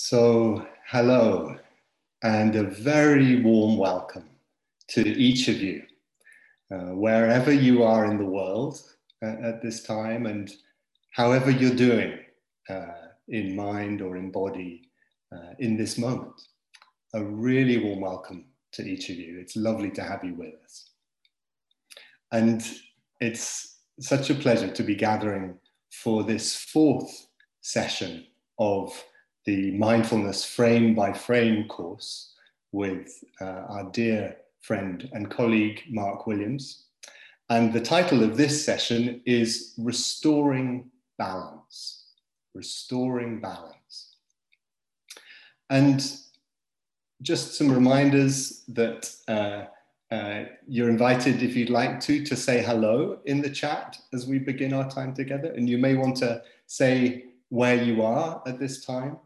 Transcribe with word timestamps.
So, 0.00 0.64
hello, 0.86 1.58
and 2.22 2.54
a 2.54 2.62
very 2.62 3.42
warm 3.42 3.76
welcome 3.76 4.30
to 4.90 5.00
each 5.00 5.48
of 5.48 5.60
you, 5.60 5.82
uh, 6.72 6.94
wherever 6.94 7.52
you 7.52 7.82
are 7.82 8.04
in 8.08 8.16
the 8.16 8.24
world 8.24 8.80
uh, 9.24 9.34
at 9.42 9.60
this 9.60 9.82
time, 9.82 10.26
and 10.26 10.52
however 11.10 11.50
you're 11.50 11.74
doing 11.74 12.16
uh, 12.70 13.08
in 13.26 13.56
mind 13.56 14.00
or 14.00 14.16
in 14.16 14.30
body 14.30 14.88
uh, 15.34 15.54
in 15.58 15.76
this 15.76 15.98
moment. 15.98 16.42
A 17.14 17.24
really 17.24 17.78
warm 17.78 18.00
welcome 18.00 18.44
to 18.74 18.88
each 18.88 19.10
of 19.10 19.16
you. 19.16 19.40
It's 19.40 19.56
lovely 19.56 19.90
to 19.90 20.04
have 20.04 20.22
you 20.22 20.34
with 20.34 20.54
us. 20.64 20.90
And 22.30 22.64
it's 23.20 23.78
such 23.98 24.30
a 24.30 24.36
pleasure 24.36 24.70
to 24.70 24.82
be 24.84 24.94
gathering 24.94 25.58
for 25.90 26.22
this 26.22 26.54
fourth 26.54 27.26
session 27.62 28.28
of 28.60 28.92
the 29.48 29.70
mindfulness 29.70 30.44
frame 30.44 30.94
by 30.94 31.10
frame 31.10 31.66
course 31.68 32.34
with 32.70 33.24
uh, 33.40 33.62
our 33.70 33.84
dear 33.92 34.36
friend 34.60 35.08
and 35.14 35.30
colleague 35.30 35.80
Mark 35.88 36.26
Williams. 36.26 36.84
And 37.48 37.72
the 37.72 37.80
title 37.80 38.22
of 38.22 38.36
this 38.36 38.62
session 38.62 39.22
is 39.24 39.72
Restoring 39.78 40.90
Balance. 41.16 42.08
Restoring 42.54 43.40
Balance. 43.40 44.16
And 45.70 45.98
just 47.22 47.54
some 47.54 47.72
reminders 47.72 48.64
that 48.68 49.10
uh, 49.28 49.64
uh, 50.14 50.44
you're 50.66 50.90
invited, 50.90 51.42
if 51.42 51.56
you'd 51.56 51.70
like 51.70 52.00
to, 52.00 52.22
to 52.22 52.36
say 52.36 52.62
hello 52.62 53.20
in 53.24 53.40
the 53.40 53.48
chat 53.48 53.98
as 54.12 54.26
we 54.26 54.38
begin 54.38 54.74
our 54.74 54.90
time 54.90 55.14
together. 55.14 55.52
And 55.52 55.66
you 55.70 55.78
may 55.78 55.94
want 55.94 56.16
to 56.16 56.42
say 56.66 57.24
where 57.48 57.82
you 57.82 58.02
are 58.02 58.42
at 58.46 58.58
this 58.58 58.84
time. 58.84 59.16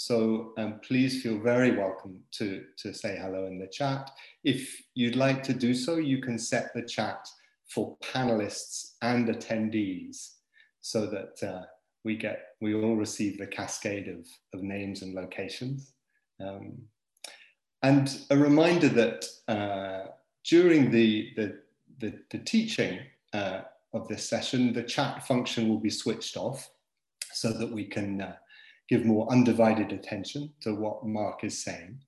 So 0.00 0.52
um, 0.56 0.78
please 0.80 1.24
feel 1.24 1.40
very 1.40 1.76
welcome 1.76 2.20
to, 2.34 2.62
to 2.76 2.94
say 2.94 3.18
hello 3.20 3.46
in 3.46 3.58
the 3.58 3.66
chat. 3.66 4.12
If 4.44 4.80
you'd 4.94 5.16
like 5.16 5.42
to 5.42 5.52
do 5.52 5.74
so, 5.74 5.96
you 5.96 6.22
can 6.22 6.38
set 6.38 6.72
the 6.72 6.82
chat 6.82 7.26
for 7.74 7.96
panelists 7.96 8.92
and 9.02 9.26
attendees 9.26 10.34
so 10.82 11.06
that 11.06 11.42
uh, 11.42 11.64
we 12.04 12.16
get 12.16 12.54
we 12.60 12.74
all 12.74 12.94
receive 12.94 13.38
the 13.38 13.46
cascade 13.48 14.06
of, 14.06 14.24
of 14.54 14.62
names 14.62 15.02
and 15.02 15.16
locations. 15.16 15.94
Um, 16.40 16.78
and 17.82 18.20
a 18.30 18.36
reminder 18.36 18.88
that 18.90 19.24
uh, 19.48 20.12
during 20.44 20.92
the, 20.92 21.32
the, 21.34 21.58
the, 21.98 22.20
the 22.30 22.38
teaching 22.38 23.00
uh, 23.32 23.62
of 23.92 24.06
this 24.06 24.28
session, 24.28 24.72
the 24.72 24.84
chat 24.84 25.26
function 25.26 25.68
will 25.68 25.80
be 25.80 25.90
switched 25.90 26.36
off 26.36 26.70
so 27.32 27.52
that 27.52 27.72
we 27.72 27.84
can 27.84 28.20
uh, 28.20 28.36
give 28.88 29.04
more 29.04 29.30
undivided 29.30 29.92
attention 29.92 30.50
to 30.62 30.74
what 30.74 31.04
Mark 31.06 31.44
is 31.44 31.62
saying. 31.62 32.00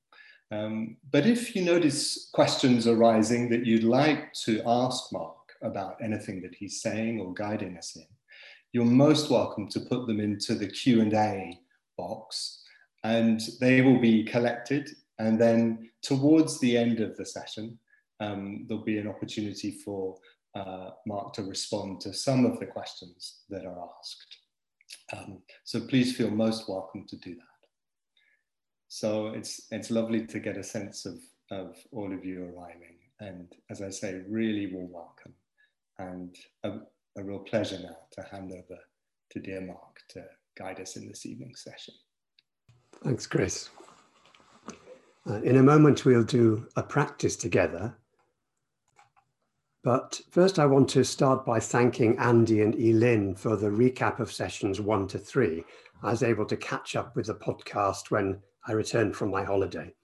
Um, 0.50 0.96
but 1.12 1.26
if 1.26 1.54
you 1.54 1.64
notice 1.64 2.30
questions 2.32 2.86
arising 2.86 3.48
that 3.50 3.64
you'd 3.64 3.84
like 3.84 4.32
to 4.44 4.62
ask 4.66 5.12
Mark 5.12 5.36
about 5.62 5.96
anything 6.02 6.42
that 6.42 6.54
he's 6.54 6.82
saying 6.82 7.20
or 7.20 7.32
guiding 7.34 7.76
us 7.76 7.94
in, 7.96 8.06
you're 8.72 8.84
most 8.84 9.30
welcome 9.30 9.68
to 9.68 9.80
put 9.80 10.06
them 10.06 10.20
into 10.20 10.54
the 10.54 10.66
Q&A 10.66 11.60
box 11.96 12.62
and 13.04 13.40
they 13.60 13.80
will 13.80 14.00
be 14.00 14.24
collected 14.24 14.90
and 15.20 15.38
then 15.38 15.90
towards 16.02 16.58
the 16.60 16.78
end 16.78 17.00
of 17.00 17.14
the 17.16 17.26
session, 17.26 17.78
um, 18.20 18.64
there'll 18.66 18.82
be 18.82 18.98
an 18.98 19.06
opportunity 19.06 19.70
for 19.70 20.16
uh, 20.54 20.90
Mark 21.06 21.34
to 21.34 21.42
respond 21.42 22.00
to 22.00 22.14
some 22.14 22.46
of 22.46 22.58
the 22.58 22.66
questions 22.66 23.42
that 23.50 23.66
are 23.66 23.86
asked. 23.98 24.38
Um, 25.16 25.42
so 25.64 25.80
please 25.80 26.16
feel 26.16 26.30
most 26.30 26.68
welcome 26.68 27.06
to 27.08 27.16
do 27.16 27.34
that. 27.34 27.44
So 28.88 29.28
it's, 29.28 29.66
it's 29.70 29.90
lovely 29.90 30.26
to 30.26 30.40
get 30.40 30.56
a 30.56 30.64
sense 30.64 31.06
of, 31.06 31.18
of 31.50 31.76
all 31.92 32.12
of 32.12 32.24
you 32.24 32.44
arriving. 32.44 32.98
And 33.20 33.52
as 33.70 33.82
I 33.82 33.90
say, 33.90 34.22
really 34.28 34.72
warm 34.72 34.92
welcome 34.92 35.34
and 35.98 36.34
a, 36.64 36.70
a 37.18 37.22
real 37.22 37.40
pleasure 37.40 37.78
now 37.82 37.96
to 38.12 38.22
hand 38.30 38.52
over 38.52 38.80
to 39.30 39.40
dear 39.40 39.60
Mark 39.60 40.00
to 40.10 40.24
guide 40.58 40.80
us 40.80 40.96
in 40.96 41.06
this 41.06 41.26
evening's 41.26 41.62
session. 41.62 41.94
Thanks, 43.04 43.26
Chris. 43.26 43.68
Uh, 45.28 45.40
in 45.42 45.56
a 45.56 45.62
moment, 45.62 46.04
we'll 46.04 46.24
do 46.24 46.66
a 46.76 46.82
practice 46.82 47.36
together 47.36 47.96
but 49.82 50.20
first, 50.30 50.58
I 50.58 50.66
want 50.66 50.88
to 50.90 51.04
start 51.04 51.46
by 51.46 51.58
thanking 51.58 52.18
Andy 52.18 52.60
and 52.62 52.74
Elin 52.74 53.34
for 53.34 53.56
the 53.56 53.68
recap 53.68 54.20
of 54.20 54.32
sessions 54.32 54.80
one 54.80 55.06
to 55.08 55.18
three. 55.18 55.64
I 56.02 56.10
was 56.10 56.22
able 56.22 56.46
to 56.46 56.56
catch 56.56 56.96
up 56.96 57.16
with 57.16 57.26
the 57.26 57.34
podcast 57.34 58.10
when 58.10 58.40
I 58.66 58.72
returned 58.72 59.16
from 59.16 59.30
my 59.30 59.42
holiday. 59.42 59.94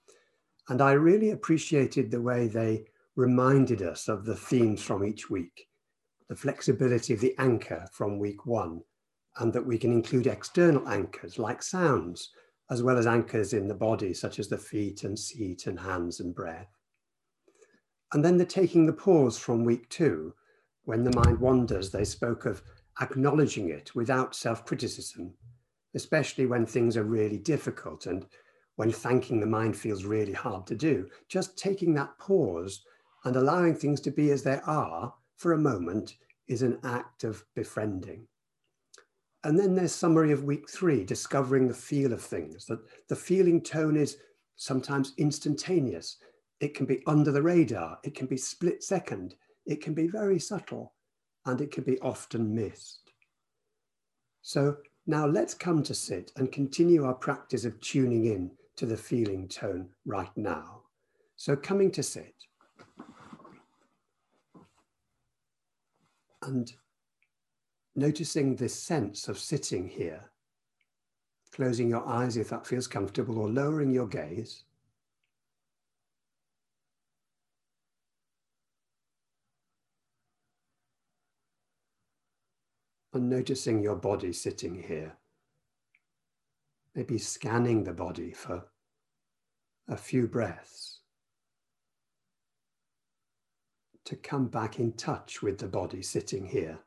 And 0.69 0.81
I 0.81 0.93
really 0.93 1.31
appreciated 1.31 2.09
the 2.09 2.21
way 2.21 2.47
they 2.47 2.85
reminded 3.15 3.81
us 3.81 4.07
of 4.07 4.25
the 4.25 4.35
themes 4.35 4.81
from 4.81 5.05
each 5.05 5.29
week, 5.29 5.67
the 6.27 6.35
flexibility 6.35 7.13
of 7.13 7.19
the 7.19 7.35
anchor 7.37 7.87
from 7.91 8.19
week 8.19 8.45
one, 8.45 8.81
and 9.37 9.53
that 9.53 9.65
we 9.65 9.77
can 9.77 9.91
include 9.91 10.27
external 10.27 10.87
anchors 10.87 11.39
like 11.39 11.61
sounds, 11.61 12.31
as 12.69 12.83
well 12.83 12.97
as 12.97 13.07
anchors 13.07 13.53
in 13.53 13.67
the 13.67 13.75
body, 13.75 14.13
such 14.13 14.39
as 14.39 14.47
the 14.47 14.57
feet 14.57 15.03
and 15.03 15.17
seat 15.17 15.67
and 15.67 15.79
hands 15.79 16.19
and 16.19 16.35
breath. 16.35 16.76
And 18.13 18.23
then 18.23 18.37
the 18.37 18.45
taking 18.45 18.85
the 18.85 18.93
pause 18.93 19.37
from 19.37 19.65
week 19.65 19.89
two, 19.89 20.33
when 20.85 21.03
the 21.03 21.15
mind 21.15 21.39
wanders, 21.39 21.91
they 21.91 22.05
spoke 22.05 22.45
of 22.45 22.61
acknowledging 23.01 23.69
it 23.69 23.93
without 23.95 24.35
self 24.35 24.65
criticism, 24.65 25.33
especially 25.95 26.45
when 26.45 26.65
things 26.65 26.95
are 26.95 27.03
really 27.03 27.37
difficult 27.37 28.05
and 28.05 28.25
when 28.77 28.91
thanking 28.91 29.39
the 29.39 29.47
mind 29.47 29.75
feels 29.75 30.05
really 30.05 30.33
hard 30.33 30.65
to 30.67 30.75
do. 30.75 31.09
Just 31.27 31.57
taking 31.57 31.93
that 31.95 32.17
pause 32.19 32.83
and 33.25 33.35
allowing 33.35 33.75
things 33.75 33.99
to 34.01 34.11
be 34.11 34.31
as 34.31 34.43
they 34.43 34.59
are 34.65 35.13
for 35.35 35.53
a 35.53 35.57
moment 35.57 36.15
is 36.47 36.61
an 36.61 36.79
act 36.83 37.23
of 37.23 37.43
befriending. 37.55 38.27
And 39.43 39.59
then 39.59 39.75
there's 39.75 39.93
summary 39.93 40.31
of 40.31 40.43
week 40.43 40.69
three, 40.69 41.03
discovering 41.03 41.67
the 41.67 41.73
feel 41.73 42.13
of 42.13 42.21
things, 42.21 42.65
that 42.65 42.79
the 43.07 43.15
feeling 43.15 43.61
tone 43.61 43.97
is 43.97 44.17
sometimes 44.55 45.13
instantaneous 45.17 46.17
it 46.59 46.73
can 46.73 46.85
be 46.85 47.03
under 47.07 47.31
the 47.31 47.41
radar, 47.41 47.99
it 48.03 48.15
can 48.15 48.27
be 48.27 48.37
split 48.37 48.83
second, 48.83 49.35
it 49.65 49.81
can 49.81 49.93
be 49.93 50.07
very 50.07 50.39
subtle, 50.39 50.93
and 51.45 51.61
it 51.61 51.71
can 51.71 51.83
be 51.83 51.99
often 51.99 52.53
missed. 52.53 53.11
So 54.41 54.77
now 55.05 55.25
let's 55.25 55.53
come 55.53 55.83
to 55.83 55.93
sit 55.93 56.31
and 56.35 56.51
continue 56.51 57.05
our 57.05 57.13
practice 57.13 57.65
of 57.65 57.79
tuning 57.81 58.25
in 58.25 58.51
to 58.77 58.85
the 58.85 58.97
feeling 58.97 59.47
tone 59.47 59.89
right 60.05 60.35
now. 60.35 60.81
So 61.35 61.55
coming 61.55 61.91
to 61.91 62.03
sit. 62.03 62.33
And 66.43 66.71
noticing 67.95 68.55
this 68.55 68.75
sense 68.75 69.27
of 69.27 69.37
sitting 69.37 69.87
here, 69.87 70.23
closing 71.51 71.89
your 71.89 72.07
eyes 72.07 72.37
if 72.37 72.49
that 72.49 72.65
feels 72.65 72.87
comfortable 72.87 73.39
or 73.39 73.49
lowering 73.49 73.91
your 73.91 74.07
gaze. 74.07 74.63
Noticing 83.19 83.81
your 83.81 83.95
body 83.95 84.33
sitting 84.33 84.83
here. 84.83 85.17
Maybe 86.95 87.17
scanning 87.17 87.83
the 87.83 87.93
body 87.93 88.31
for 88.31 88.65
a 89.87 89.97
few 89.97 90.27
breaths 90.27 90.99
to 94.05 94.15
come 94.15 94.47
back 94.47 94.79
in 94.79 94.93
touch 94.93 95.41
with 95.41 95.57
the 95.57 95.67
body 95.67 96.01
sitting 96.01 96.45
here, 96.47 96.79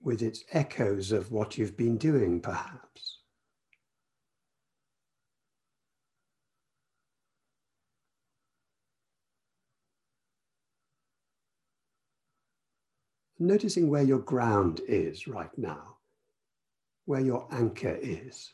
with 0.00 0.22
its 0.22 0.44
echoes 0.52 1.10
of 1.10 1.32
what 1.32 1.58
you've 1.58 1.76
been 1.76 1.98
doing, 1.98 2.40
perhaps. 2.40 3.15
Noticing 13.38 13.88
where 13.88 14.02
your 14.02 14.18
ground 14.18 14.80
is 14.88 15.26
right 15.28 15.56
now, 15.56 15.96
where 17.04 17.20
your 17.20 17.46
anchor 17.50 17.98
is. 18.00 18.52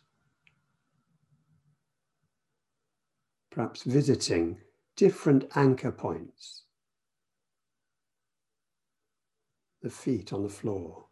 Perhaps 3.50 3.82
visiting 3.82 4.58
different 4.96 5.44
anchor 5.56 5.92
points. 5.92 6.62
The 9.82 9.90
feet 9.90 10.32
on 10.32 10.42
the 10.42 10.48
floor. 10.48 11.06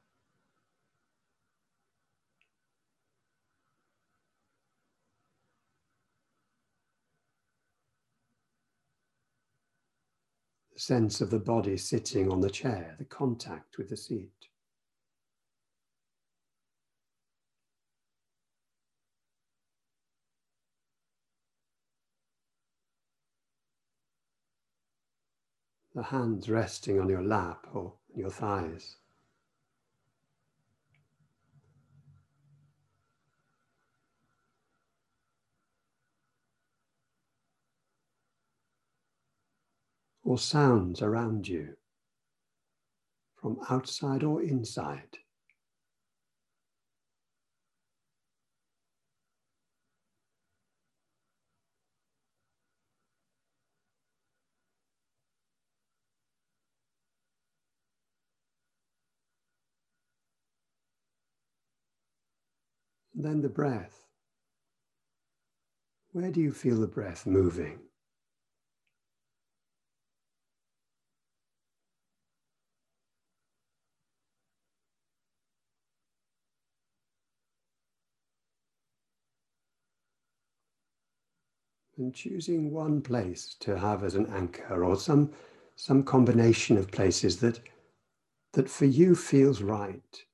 sense 10.80 11.20
of 11.20 11.28
the 11.28 11.38
body 11.38 11.76
sitting 11.76 12.32
on 12.32 12.40
the 12.40 12.48
chair, 12.48 12.96
the 12.98 13.04
contact 13.04 13.76
with 13.76 13.90
the 13.90 13.96
seat. 13.96 14.30
The 25.94 26.04
hands 26.04 26.48
resting 26.48 26.98
on 26.98 27.10
your 27.10 27.22
lap 27.22 27.66
or 27.74 27.94
your 28.14 28.30
thighs. 28.30 29.00
Or 40.30 40.38
sounds 40.38 41.02
around 41.02 41.48
you 41.48 41.74
from 43.34 43.58
outside 43.68 44.22
or 44.22 44.40
inside. 44.40 45.18
Then 63.12 63.40
the 63.40 63.48
breath. 63.48 64.06
Where 66.12 66.30
do 66.30 66.40
you 66.40 66.52
feel 66.52 66.78
the 66.78 66.86
breath 66.86 67.26
moving? 67.26 67.89
And 82.00 82.14
choosing 82.14 82.70
one 82.70 83.02
place 83.02 83.56
to 83.61 83.79
have 83.79 84.02
as 84.05 84.14
an 84.14 84.25
anchor 84.32 84.87
or 84.87 84.97
some, 84.97 85.32
some 85.76 86.02
combination 86.02 86.79
of 86.79 86.91
places 86.91 87.41
that, 87.41 87.61
that 88.55 88.70
for 88.70 88.87
you 88.87 89.14
feels 89.14 89.61
right, 89.61 90.25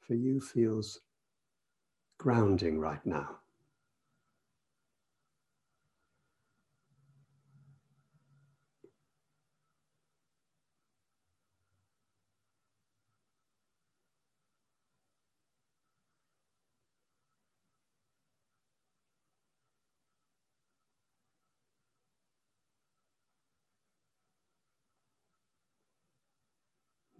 for 0.00 0.14
you 0.14 0.40
feels 0.40 1.00
grounding 2.16 2.78
right 2.78 3.04
now. 3.04 3.36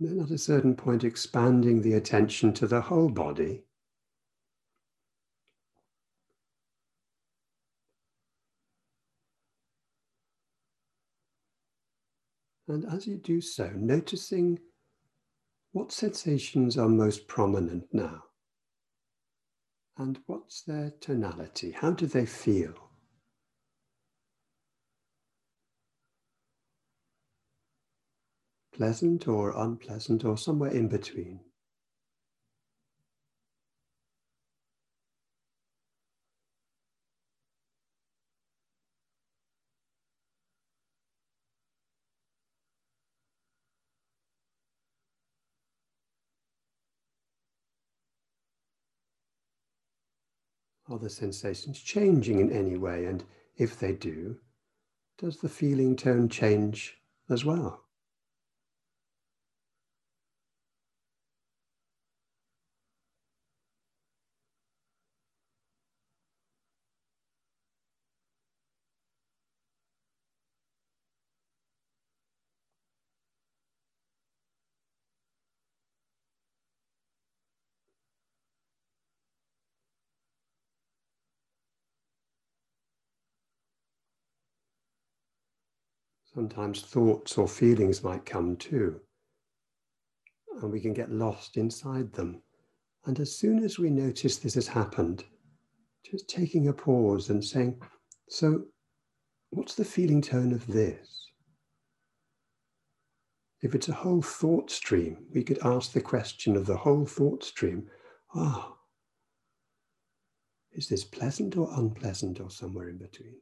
Then 0.07 0.21
at 0.21 0.31
a 0.31 0.39
certain 0.39 0.75
point, 0.77 1.05
expanding 1.05 1.83
the 1.83 1.95
attention 1.95 2.53
to 2.55 2.67
the 2.67 2.81
whole 2.81 3.09
body. 3.09 3.65
And 12.67 12.87
as 12.91 13.07
you 13.07 13.17
do 13.17 13.41
so, 13.41 13.71
noticing 13.75 14.59
what 15.73 15.93
sensations 15.93 16.79
are 16.79 16.89
most 16.89 17.29
prominent 17.29 17.85
now 17.93 18.23
and 19.97 20.19
what's 20.27 20.63
their 20.63 20.93
tonality? 21.01 21.73
How 21.73 21.93
do 21.93 22.07
they 22.07 22.27
feel? 22.27 22.91
Pleasant 28.75 29.29
or 29.29 29.53
unpleasant 29.57 30.25
or 30.25 30.37
somewhere 30.37 30.73
in 30.73 30.89
between. 30.89 31.39
Are 50.89 50.99
the 50.99 51.09
sensations 51.09 51.81
changing 51.81 52.41
in 52.41 52.51
any 52.51 52.77
way? 52.77 53.05
And 53.07 53.23
if 53.57 53.79
they 53.79 53.93
do, 53.93 54.39
does 55.19 55.39
the 55.39 55.49
feeling 55.49 55.95
tone 55.95 56.29
change 56.29 56.99
as 57.31 57.45
well? 57.45 57.84
Sometimes 86.35 86.81
thoughts 86.81 87.39
or 87.39 87.47
feelings 87.47 88.03
might 88.03 88.27
come 88.27 88.57
too, 88.57 89.01
and 90.61 90.73
we 90.73 90.81
can 90.81 90.93
get 90.93 91.13
lost 91.13 91.57
inside 91.57 92.13
them. 92.13 92.43
And 93.05 93.21
as 93.21 93.39
soon 93.39 93.63
as 93.63 93.79
we 93.79 93.89
notice 93.89 94.39
this 94.39 94.55
has 94.55 94.67
happened, 94.67 95.25
just 96.05 96.29
taking 96.29 96.67
a 96.67 96.73
pause 96.73 97.31
and 97.31 97.45
saying, 97.45 97.81
So, 98.29 98.65
what's 99.51 99.77
the 99.77 99.85
feeling 99.85 100.21
tone 100.21 100.53
of 100.53 100.67
this? 100.67 101.31
If 103.63 103.77
it's 103.77 103.89
a 103.89 103.95
whole 103.95 104.23
thought 104.23 104.71
stream, 104.71 105.27
we 105.33 105.45
could 105.45 105.65
ask 105.65 105.93
the 105.93 106.01
question 106.01 106.57
of 106.57 106.67
the 106.67 106.77
whole 106.77 107.07
thought 107.07 107.45
stream 107.45 107.89
Ah, 108.35 108.73
oh, 108.73 108.79
is 110.73 110.89
this 110.89 111.05
pleasant 111.05 111.57
or 111.57 111.69
unpleasant 111.79 112.41
or 112.41 112.51
somewhere 112.51 112.89
in 112.89 112.99
between? 112.99 113.37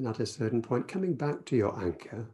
Then 0.00 0.08
at 0.08 0.18
a 0.18 0.24
certain 0.24 0.62
point, 0.62 0.88
coming 0.88 1.12
back 1.12 1.44
to 1.44 1.56
your 1.56 1.78
anchor. 1.78 2.26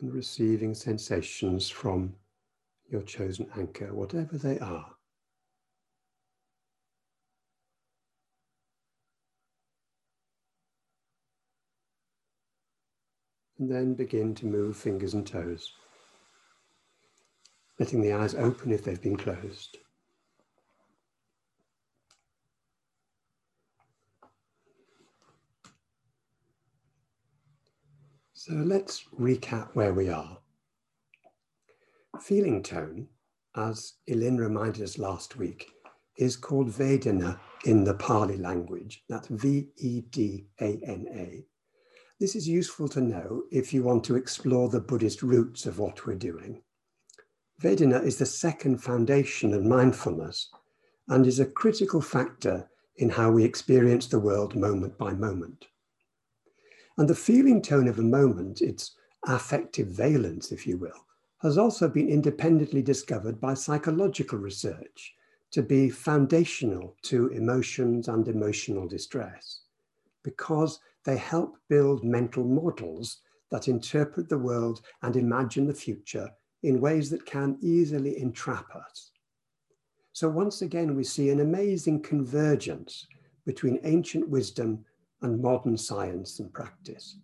And 0.00 0.12
receiving 0.12 0.74
sensations 0.74 1.70
from 1.70 2.14
your 2.90 3.00
chosen 3.00 3.48
anchor, 3.56 3.94
whatever 3.94 4.36
they 4.36 4.58
are. 4.58 4.96
And 13.58 13.70
then 13.70 13.94
begin 13.94 14.34
to 14.34 14.46
move 14.46 14.76
fingers 14.76 15.14
and 15.14 15.26
toes, 15.26 15.72
letting 17.78 18.02
the 18.02 18.12
eyes 18.12 18.34
open 18.34 18.72
if 18.72 18.84
they've 18.84 19.00
been 19.00 19.16
closed. 19.16 19.78
So 28.48 28.54
let's 28.54 29.04
recap 29.20 29.74
where 29.74 29.92
we 29.92 30.08
are. 30.08 30.38
Feeling 32.18 32.62
tone, 32.62 33.08
as 33.54 33.96
Elin 34.08 34.38
reminded 34.38 34.82
us 34.82 34.96
last 34.96 35.36
week, 35.36 35.66
is 36.16 36.34
called 36.34 36.70
Vedana 36.70 37.38
in 37.66 37.84
the 37.84 37.92
Pali 37.92 38.38
language. 38.38 39.04
That's 39.06 39.28
V 39.28 39.68
E 39.76 40.00
D 40.00 40.46
A 40.62 40.80
N 40.82 41.06
A. 41.14 41.44
This 42.20 42.34
is 42.34 42.48
useful 42.48 42.88
to 42.88 43.02
know 43.02 43.42
if 43.52 43.74
you 43.74 43.82
want 43.82 44.02
to 44.04 44.16
explore 44.16 44.70
the 44.70 44.80
Buddhist 44.80 45.22
roots 45.22 45.66
of 45.66 45.78
what 45.78 46.06
we're 46.06 46.14
doing. 46.14 46.62
Vedana 47.60 48.02
is 48.02 48.16
the 48.16 48.24
second 48.24 48.82
foundation 48.82 49.52
of 49.52 49.62
mindfulness 49.62 50.48
and 51.08 51.26
is 51.26 51.38
a 51.38 51.44
critical 51.44 52.00
factor 52.00 52.70
in 52.96 53.10
how 53.10 53.30
we 53.30 53.44
experience 53.44 54.06
the 54.06 54.18
world 54.18 54.56
moment 54.56 54.96
by 54.96 55.12
moment. 55.12 55.66
And 56.98 57.08
the 57.08 57.14
feeling 57.14 57.62
tone 57.62 57.86
of 57.86 58.00
a 58.00 58.02
moment, 58.02 58.60
its 58.60 58.96
affective 59.26 59.86
valence, 59.86 60.50
if 60.50 60.66
you 60.66 60.76
will, 60.76 61.06
has 61.38 61.56
also 61.56 61.88
been 61.88 62.08
independently 62.08 62.82
discovered 62.82 63.40
by 63.40 63.54
psychological 63.54 64.38
research 64.38 65.14
to 65.52 65.62
be 65.62 65.88
foundational 65.88 66.96
to 67.02 67.28
emotions 67.28 68.08
and 68.08 68.26
emotional 68.26 68.88
distress 68.88 69.60
because 70.24 70.80
they 71.04 71.16
help 71.16 71.56
build 71.68 72.02
mental 72.02 72.44
models 72.44 73.18
that 73.50 73.68
interpret 73.68 74.28
the 74.28 74.36
world 74.36 74.82
and 75.02 75.16
imagine 75.16 75.66
the 75.66 75.72
future 75.72 76.28
in 76.64 76.80
ways 76.80 77.08
that 77.10 77.24
can 77.24 77.56
easily 77.62 78.18
entrap 78.18 78.74
us. 78.74 79.12
So 80.12 80.28
once 80.28 80.62
again, 80.62 80.96
we 80.96 81.04
see 81.04 81.30
an 81.30 81.40
amazing 81.40 82.02
convergence 82.02 83.06
between 83.46 83.78
ancient 83.84 84.28
wisdom 84.28 84.84
and 85.22 85.40
modern 85.42 85.76
science 85.76 86.38
and 86.38 86.52
practice. 86.52 87.18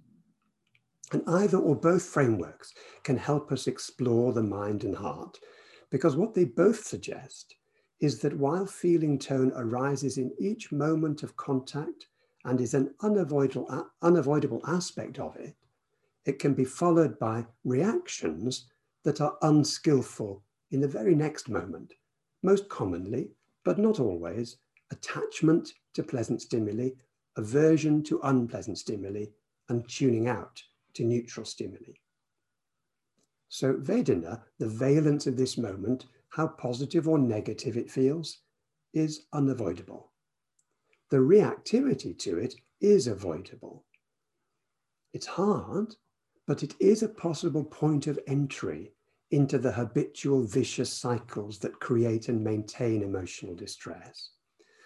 And 1.12 1.22
either 1.26 1.58
or 1.58 1.76
both 1.76 2.02
frameworks 2.02 2.74
can 3.02 3.16
help 3.16 3.52
us 3.52 3.66
explore 3.66 4.32
the 4.32 4.42
mind 4.42 4.84
and 4.84 4.96
heart, 4.96 5.38
because 5.90 6.16
what 6.16 6.34
they 6.34 6.44
both 6.44 6.84
suggest 6.84 7.56
is 8.00 8.20
that 8.20 8.36
while 8.36 8.66
feeling 8.66 9.18
tone 9.18 9.52
arises 9.54 10.18
in 10.18 10.32
each 10.38 10.72
moment 10.72 11.22
of 11.22 11.36
contact 11.36 12.06
and 12.44 12.60
is 12.60 12.74
an 12.74 12.94
unavoidable, 13.02 13.88
unavoidable 14.02 14.60
aspect 14.66 15.18
of 15.18 15.36
it, 15.36 15.54
it 16.26 16.38
can 16.38 16.54
be 16.54 16.64
followed 16.64 17.18
by 17.18 17.46
reactions 17.64 18.66
that 19.04 19.20
are 19.20 19.36
unskillful 19.42 20.42
in 20.70 20.80
the 20.80 20.88
very 20.88 21.14
next 21.14 21.48
moment, 21.48 21.94
most 22.42 22.68
commonly, 22.68 23.30
but 23.64 23.78
not 23.78 24.00
always, 24.00 24.56
attachment 24.90 25.74
to 25.92 26.02
pleasant 26.02 26.42
stimuli, 26.42 26.90
aversion 27.36 28.02
to 28.04 28.20
unpleasant 28.22 28.78
stimuli, 28.78 29.26
and 29.68 29.88
tuning 29.88 30.28
out 30.28 30.62
to 30.94 31.04
neutral 31.04 31.46
stimuli. 31.46 31.92
So 33.48 33.74
Vedana, 33.74 34.42
the 34.58 34.68
valence 34.68 35.26
of 35.26 35.36
this 35.36 35.56
moment, 35.56 36.06
how 36.28 36.48
positive 36.48 37.08
or 37.08 37.18
negative 37.18 37.76
it 37.76 37.90
feels, 37.90 38.38
is 38.92 39.26
unavoidable. 39.32 40.10
The 41.10 41.18
reactivity 41.18 42.18
to 42.20 42.38
it 42.38 42.54
is 42.80 43.06
avoidable. 43.06 43.84
It's 45.12 45.26
hard, 45.26 45.94
but 46.46 46.62
it 46.62 46.74
is 46.80 47.02
a 47.02 47.08
possible 47.08 47.64
point 47.64 48.06
of 48.06 48.18
entry 48.26 48.92
into 49.30 49.58
the 49.58 49.72
habitual 49.72 50.44
vicious 50.44 50.92
cycles 50.92 51.58
that 51.58 51.80
create 51.80 52.28
and 52.28 52.42
maintain 52.42 53.02
emotional 53.02 53.54
distress. 53.54 54.30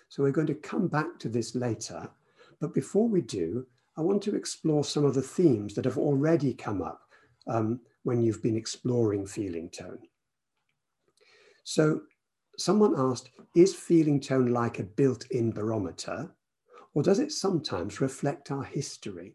So 0.09 0.23
we're 0.23 0.31
going 0.33 0.47
to 0.47 0.55
come 0.55 0.89
back 0.89 1.19
to 1.21 1.29
this 1.29 1.55
later, 1.55 2.09
but 2.61 2.75
before 2.75 3.09
we 3.09 3.21
do, 3.21 3.67
I 3.97 4.01
want 4.01 4.23
to 4.23 4.37
explore 4.37 4.85
some 4.85 5.05
of 5.05 5.15
the 5.15 5.23
themes 5.23 5.75
that 5.75 5.85
have 5.85 5.99
already 5.99 6.55
come 6.55 6.83
up 6.83 7.01
um, 7.47 7.81
when 8.05 8.23
you've 8.23 8.43
been 8.43 8.57
exploring 8.57 9.27
feeling 9.27 9.71
tone. 9.71 9.99
So 11.65 12.03
someone 12.57 12.95
asked, 12.97 13.31
is 13.55 13.75
feeling 13.75 14.21
tone 14.21 14.47
like 14.47 14.79
a 14.79 14.85
built-in 14.85 15.53
barometer, 15.53 16.31
or 16.95 17.03
does 17.03 17.19
it 17.19 17.33
sometimes 17.33 18.01
reflect 18.01 18.51
our 18.51 18.65
history? 18.65 19.35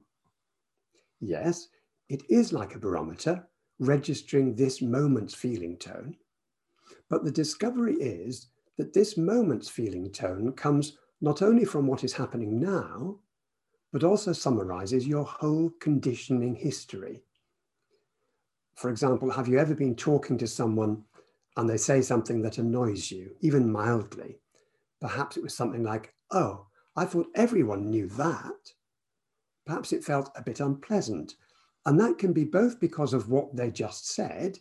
Yes, 1.20 1.68
it 2.10 2.24
is 2.30 2.52
like 2.52 2.76
a 2.76 2.80
barometer, 2.80 3.48
registering 3.80 4.56
this 4.56 4.82
moment's 4.82 5.34
feeling 5.34 5.78
tone. 5.78 6.16
But 7.10 7.24
the 7.24 7.32
discovery 7.32 7.96
is 7.96 8.48
that 8.78 8.94
this 8.94 9.18
moment's 9.18 9.70
feeling 9.70 10.12
tone 10.12 10.52
comes 10.54 10.98
not 11.24 11.42
only 11.42 11.64
from 11.64 11.88
what 11.88 12.04
is 12.04 12.12
happening 12.12 12.60
now, 12.60 13.18
but 13.94 14.04
also 14.04 14.34
summarizes 14.34 15.08
your 15.08 15.24
whole 15.24 15.72
conditioning 15.80 16.54
history. 16.54 17.24
For 18.76 18.90
example, 18.90 19.32
have 19.32 19.48
you 19.48 19.58
ever 19.58 19.74
been 19.74 19.96
talking 19.96 20.38
to 20.40 20.48
someone 20.48 21.06
and 21.56 21.70
they 21.70 21.78
say 21.78 22.02
something 22.02 22.42
that 22.42 22.58
annoys 22.58 23.10
you, 23.10 23.38
even 23.40 23.72
mildly? 23.72 24.42
Perhaps 25.00 25.38
it 25.38 25.44
was 25.44 25.56
something 25.56 25.82
like, 25.82 26.14
oh, 26.32 26.66
I 26.98 27.06
thought 27.06 27.32
everyone 27.36 27.90
knew 27.90 28.08
that. 28.08 28.74
Perhaps 29.66 29.94
it 29.94 30.04
felt 30.04 30.30
a 30.36 30.44
bit 30.44 30.60
unpleasant. 30.60 31.36
And 31.86 31.98
that 32.02 32.18
can 32.18 32.34
be 32.34 32.44
both 32.44 32.82
because 32.82 33.14
of 33.14 33.30
what 33.30 33.56
they 33.56 33.72
just 33.72 34.10
said, 34.10 34.60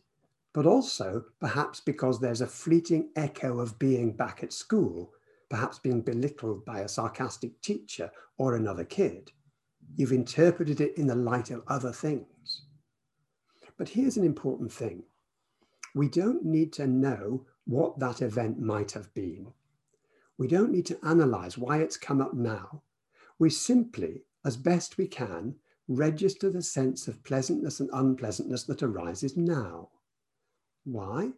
but 0.55 0.67
also 0.67 1.25
perhaps 1.41 1.81
because 1.81 2.21
there's 2.21 2.41
a 2.41 2.47
fleeting 2.47 3.11
echo 3.17 3.59
of 3.59 3.81
being 3.81 4.13
back 4.13 4.45
at 4.45 4.53
school 4.53 5.13
perhaps 5.53 5.79
being 5.79 6.01
belittled 6.01 6.65
by 6.65 6.81
a 6.81 6.89
sarcastic 6.89 7.61
teacher 7.61 8.11
or 8.39 8.57
another 8.57 8.85
kid. 8.85 9.31
You've 9.97 10.13
interpreted 10.13 10.81
it 10.81 10.97
in 10.97 11.07
the 11.07 11.15
light 11.15 11.51
of 11.51 11.63
other 11.69 11.93
things. 11.93 12.63
But 13.77 13.91
here's 13.91 14.17
an 14.17 14.25
important 14.25 14.73
thing. 14.73 15.03
We 15.95 16.09
don't 16.09 16.43
need 16.43 16.73
to 16.75 16.87
know 16.87 17.45
what 17.67 17.99
that 17.99 18.23
event 18.23 18.61
might 18.61 18.93
have 18.93 19.13
been. 19.13 19.53
We 20.39 20.49
don't 20.49 20.73
need 20.73 20.87
to 20.87 20.99
analyze 21.05 21.59
why 21.59 21.81
it's 21.81 21.99
come 21.99 22.23
up 22.23 22.33
now. 22.33 22.81
We 23.39 23.51
simply, 23.51 24.23
as 24.47 24.57
best 24.57 24.97
we 24.97 25.07
can, 25.07 25.57
register 25.87 26.49
the 26.49 26.63
sense 26.63 27.09
of 27.09 27.23
pleasantness 27.25 27.79
and 27.79 27.91
unpleasantness 27.93 28.65
that 28.65 28.83
arises 28.83 29.37
now. 29.37 29.91
Why? 30.85 31.33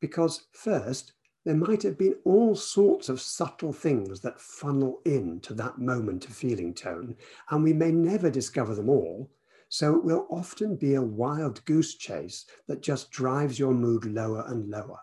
Because 0.00 0.48
first, 0.52 1.14
there 1.44 1.56
might 1.56 1.82
have 1.82 1.98
been 1.98 2.16
all 2.24 2.54
sorts 2.54 3.08
of 3.08 3.20
subtle 3.20 3.72
things 3.72 4.20
that 4.20 4.40
funnel 4.40 5.00
in 5.04 5.40
to 5.40 5.54
that 5.54 5.78
moment 5.78 6.26
of 6.26 6.32
feeling 6.34 6.72
tone, 6.72 7.16
and 7.50 7.64
we 7.64 7.72
may 7.72 7.90
never 7.90 8.30
discover 8.30 8.74
them 8.74 8.88
all. 8.88 9.30
So 9.68 9.96
it 9.96 10.04
will 10.04 10.26
often 10.30 10.76
be 10.76 10.94
a 10.94 11.02
wild 11.02 11.64
goose 11.64 11.94
chase 11.94 12.44
that 12.68 12.82
just 12.82 13.10
drives 13.10 13.58
your 13.58 13.72
mood 13.72 14.04
lower 14.04 14.44
and 14.46 14.68
lower. 14.68 14.98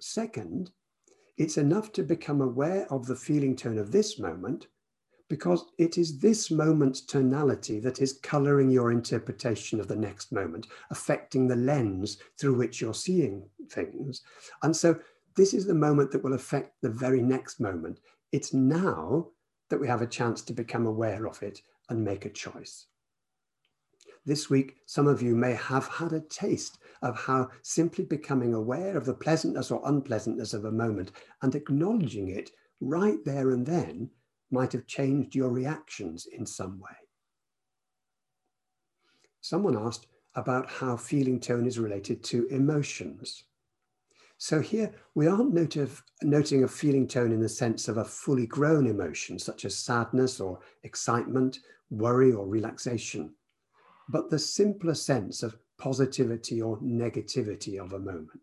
Second, 0.00 0.70
it's 1.36 1.58
enough 1.58 1.92
to 1.92 2.02
become 2.02 2.40
aware 2.40 2.86
of 2.90 3.06
the 3.06 3.16
feeling 3.16 3.54
tone 3.54 3.78
of 3.78 3.92
this 3.92 4.18
moment 4.18 4.66
because 5.32 5.64
it 5.78 5.96
is 5.96 6.18
this 6.18 6.50
moment's 6.50 7.00
tonality 7.00 7.80
that 7.80 8.02
is 8.02 8.20
coloring 8.22 8.68
your 8.68 8.92
interpretation 8.92 9.80
of 9.80 9.88
the 9.88 9.96
next 9.96 10.30
moment, 10.30 10.66
affecting 10.90 11.48
the 11.48 11.56
lens 11.56 12.18
through 12.38 12.52
which 12.52 12.82
you're 12.82 12.92
seeing 12.92 13.42
things. 13.70 14.20
And 14.62 14.76
so 14.76 14.98
this 15.34 15.54
is 15.54 15.64
the 15.64 15.72
moment 15.72 16.10
that 16.10 16.22
will 16.22 16.34
affect 16.34 16.82
the 16.82 16.90
very 16.90 17.22
next 17.22 17.60
moment. 17.60 17.98
It's 18.30 18.52
now 18.52 19.28
that 19.70 19.80
we 19.80 19.88
have 19.88 20.02
a 20.02 20.06
chance 20.06 20.42
to 20.42 20.52
become 20.52 20.84
aware 20.84 21.26
of 21.26 21.42
it 21.42 21.62
and 21.88 22.04
make 22.04 22.26
a 22.26 22.30
choice. 22.30 22.88
This 24.26 24.50
week, 24.50 24.76
some 24.84 25.06
of 25.06 25.22
you 25.22 25.34
may 25.34 25.54
have 25.54 25.88
had 25.88 26.12
a 26.12 26.20
taste 26.20 26.76
of 27.00 27.18
how 27.18 27.48
simply 27.62 28.04
becoming 28.04 28.52
aware 28.52 28.98
of 28.98 29.06
the 29.06 29.14
pleasantness 29.14 29.70
or 29.70 29.80
unpleasantness 29.86 30.52
of 30.52 30.66
a 30.66 30.70
moment 30.70 31.10
and 31.40 31.54
acknowledging 31.54 32.28
it 32.28 32.50
right 32.82 33.24
there 33.24 33.52
and 33.52 33.64
then 33.64 34.10
might 34.52 34.72
have 34.72 34.86
changed 34.86 35.34
your 35.34 35.50
reactions 35.50 36.26
in 36.26 36.46
some 36.46 36.78
way. 36.78 36.96
Someone 39.40 39.76
asked 39.76 40.06
about 40.34 40.70
how 40.70 40.96
feeling 40.96 41.40
tone 41.40 41.66
is 41.66 41.78
related 41.78 42.22
to 42.24 42.46
emotions. 42.46 43.44
So 44.38 44.60
here 44.60 44.92
we 45.14 45.26
aren't 45.26 45.52
noting 46.22 46.64
a 46.64 46.68
feeling 46.68 47.06
tone 47.06 47.32
in 47.32 47.40
the 47.40 47.48
sense 47.48 47.86
of 47.88 47.96
a 47.96 48.04
fully 48.04 48.46
grown 48.46 48.86
emotion, 48.86 49.38
such 49.38 49.64
as 49.64 49.76
sadness 49.76 50.40
or 50.40 50.58
excitement, 50.82 51.60
worry 51.90 52.32
or 52.32 52.46
relaxation, 52.46 53.34
but 54.08 54.30
the 54.30 54.38
simpler 54.38 54.94
sense 54.94 55.42
of 55.42 55.56
positivity 55.78 56.60
or 56.60 56.78
negativity 56.78 57.78
of 57.78 57.92
a 57.92 57.98
moment. 57.98 58.40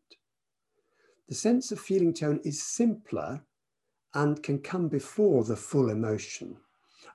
The 1.28 1.36
sense 1.36 1.72
of 1.72 1.80
feeling 1.80 2.14
tone 2.14 2.40
is 2.44 2.64
simpler 2.64 3.42
and 4.14 4.42
can 4.42 4.60
come 4.60 4.88
before 4.88 5.44
the 5.44 5.56
full 5.56 5.90
emotion. 5.90 6.58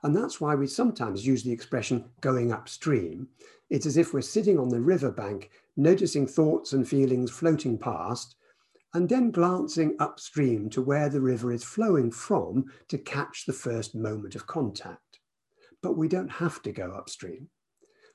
And 0.03 0.15
that's 0.15 0.39
why 0.39 0.55
we 0.55 0.67
sometimes 0.67 1.25
use 1.25 1.43
the 1.43 1.51
expression 1.51 2.05
going 2.21 2.51
upstream. 2.51 3.27
It's 3.69 3.85
as 3.85 3.97
if 3.97 4.13
we're 4.13 4.21
sitting 4.21 4.59
on 4.59 4.69
the 4.69 4.79
riverbank, 4.79 5.49
noticing 5.77 6.27
thoughts 6.27 6.73
and 6.73 6.87
feelings 6.87 7.31
floating 7.31 7.77
past, 7.77 8.35
and 8.93 9.09
then 9.09 9.31
glancing 9.31 9.95
upstream 9.99 10.69
to 10.69 10.81
where 10.81 11.09
the 11.09 11.19
river 11.19 11.51
is 11.51 11.63
flowing 11.63 12.11
from 12.11 12.65
to 12.87 12.97
catch 12.97 13.45
the 13.45 13.53
first 13.53 13.93
moment 13.95 14.35
of 14.35 14.47
contact. 14.47 15.19
But 15.81 15.97
we 15.97 16.07
don't 16.07 16.31
have 16.31 16.61
to 16.61 16.71
go 16.71 16.91
upstream. 16.91 17.49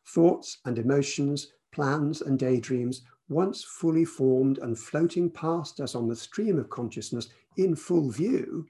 Thoughts 0.07 0.59
and 0.65 0.79
emotions, 0.79 1.53
plans 1.73 2.23
and 2.23 2.39
daydreams, 2.39 3.03
once 3.29 3.63
fully 3.63 4.05
formed 4.05 4.59
and 4.59 4.79
floating 4.79 5.31
past 5.31 5.81
us 5.81 5.95
on 5.95 6.09
the 6.09 6.17
stream 6.17 6.59
of 6.59 6.71
consciousness, 6.71 7.29
in 7.57 7.76
full 7.76 8.11
view, 8.11 8.66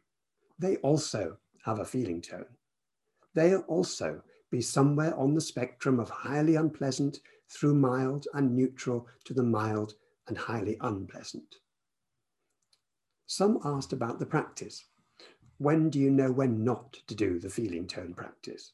they 0.58 0.76
also 0.76 1.38
have 1.64 1.78
a 1.78 1.84
feeling 1.84 2.20
tone. 2.20 2.46
They'll 3.34 3.64
also 3.68 4.22
be 4.50 4.60
somewhere 4.60 5.16
on 5.16 5.34
the 5.34 5.40
spectrum 5.40 6.00
of 6.00 6.10
highly 6.10 6.56
unpleasant 6.56 7.20
through 7.48 7.74
mild 7.74 8.26
and 8.34 8.54
neutral 8.54 9.06
to 9.24 9.34
the 9.34 9.42
mild 9.42 9.94
and 10.26 10.36
highly 10.36 10.76
unpleasant. 10.80 11.56
Some 13.26 13.60
asked 13.64 13.92
about 13.92 14.18
the 14.18 14.26
practice. 14.26 14.84
When 15.58 15.90
do 15.90 15.98
you 15.98 16.10
know 16.10 16.32
when 16.32 16.64
not 16.64 16.94
to 17.06 17.14
do 17.14 17.38
the 17.38 17.50
feeling 17.50 17.86
tone 17.86 18.14
practice? 18.14 18.72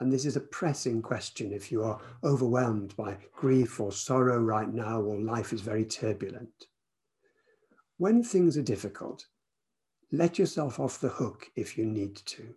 And 0.00 0.12
this 0.12 0.26
is 0.26 0.36
a 0.36 0.40
pressing 0.40 1.00
question 1.00 1.52
if 1.52 1.70
you 1.70 1.82
are 1.84 2.00
overwhelmed 2.24 2.96
by 2.96 3.18
grief 3.32 3.78
or 3.78 3.92
sorrow 3.92 4.38
right 4.38 4.68
now, 4.68 5.00
or 5.00 5.20
life 5.20 5.52
is 5.52 5.60
very 5.60 5.84
turbulent. 5.84 6.66
When 7.98 8.22
things 8.22 8.56
are 8.56 8.62
difficult, 8.62 9.26
let 10.10 10.38
yourself 10.38 10.80
off 10.80 11.00
the 11.00 11.08
hook 11.08 11.50
if 11.56 11.78
you 11.78 11.84
need 11.84 12.16
to. 12.16 12.54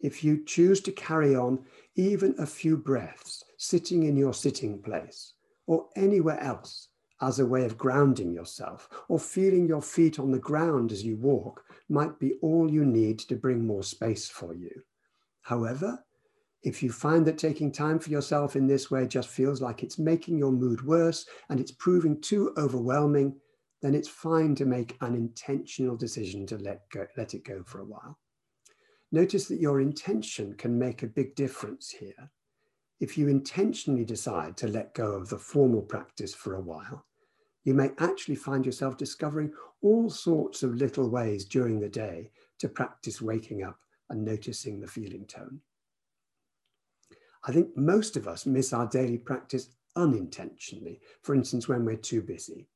If 0.00 0.22
you 0.22 0.44
choose 0.44 0.80
to 0.82 0.92
carry 0.92 1.34
on 1.34 1.64
even 1.96 2.34
a 2.38 2.46
few 2.46 2.76
breaths, 2.76 3.42
sitting 3.56 4.02
in 4.02 4.16
your 4.16 4.34
sitting 4.34 4.82
place 4.82 5.32
or 5.66 5.88
anywhere 5.96 6.38
else 6.40 6.88
as 7.20 7.38
a 7.38 7.46
way 7.46 7.64
of 7.64 7.78
grounding 7.78 8.32
yourself, 8.32 8.88
or 9.08 9.18
feeling 9.18 9.66
your 9.66 9.80
feet 9.80 10.18
on 10.18 10.30
the 10.30 10.38
ground 10.38 10.92
as 10.92 11.04
you 11.04 11.16
walk, 11.16 11.64
might 11.88 12.18
be 12.18 12.34
all 12.42 12.70
you 12.70 12.84
need 12.84 13.18
to 13.20 13.36
bring 13.36 13.66
more 13.66 13.82
space 13.82 14.28
for 14.28 14.54
you. 14.54 14.70
However, 15.40 16.04
if 16.62 16.82
you 16.82 16.90
find 16.90 17.24
that 17.26 17.38
taking 17.38 17.70
time 17.70 17.98
for 17.98 18.10
yourself 18.10 18.56
in 18.56 18.66
this 18.66 18.90
way 18.90 19.06
just 19.06 19.28
feels 19.28 19.62
like 19.62 19.82
it's 19.82 19.98
making 19.98 20.38
your 20.38 20.52
mood 20.52 20.84
worse 20.84 21.24
and 21.48 21.60
it's 21.60 21.72
proving 21.72 22.20
too 22.20 22.52
overwhelming, 22.58 23.38
then 23.84 23.94
it's 23.94 24.08
fine 24.08 24.54
to 24.54 24.64
make 24.64 24.96
an 25.02 25.14
intentional 25.14 25.94
decision 25.94 26.46
to 26.46 26.56
let, 26.56 26.88
go, 26.88 27.06
let 27.18 27.34
it 27.34 27.44
go 27.44 27.62
for 27.64 27.80
a 27.80 27.84
while. 27.84 28.18
Notice 29.12 29.46
that 29.48 29.60
your 29.60 29.78
intention 29.78 30.54
can 30.54 30.78
make 30.78 31.02
a 31.02 31.06
big 31.06 31.36
difference 31.36 31.90
here. 31.90 32.30
If 33.00 33.18
you 33.18 33.28
intentionally 33.28 34.06
decide 34.06 34.56
to 34.56 34.68
let 34.68 34.94
go 34.94 35.12
of 35.12 35.28
the 35.28 35.36
formal 35.36 35.82
practice 35.82 36.34
for 36.34 36.54
a 36.54 36.62
while, 36.62 37.04
you 37.64 37.74
may 37.74 37.90
actually 37.98 38.36
find 38.36 38.64
yourself 38.64 38.96
discovering 38.96 39.52
all 39.82 40.08
sorts 40.08 40.62
of 40.62 40.76
little 40.76 41.10
ways 41.10 41.44
during 41.44 41.78
the 41.78 41.88
day 41.90 42.30
to 42.60 42.70
practice 42.70 43.20
waking 43.20 43.64
up 43.64 43.78
and 44.08 44.24
noticing 44.24 44.80
the 44.80 44.86
feeling 44.86 45.26
tone. 45.26 45.60
I 47.46 47.52
think 47.52 47.76
most 47.76 48.16
of 48.16 48.26
us 48.26 48.46
miss 48.46 48.72
our 48.72 48.88
daily 48.88 49.18
practice 49.18 49.68
unintentionally, 49.94 51.02
for 51.20 51.34
instance, 51.34 51.68
when 51.68 51.84
we're 51.84 51.96
too 51.96 52.22
busy. 52.22 52.66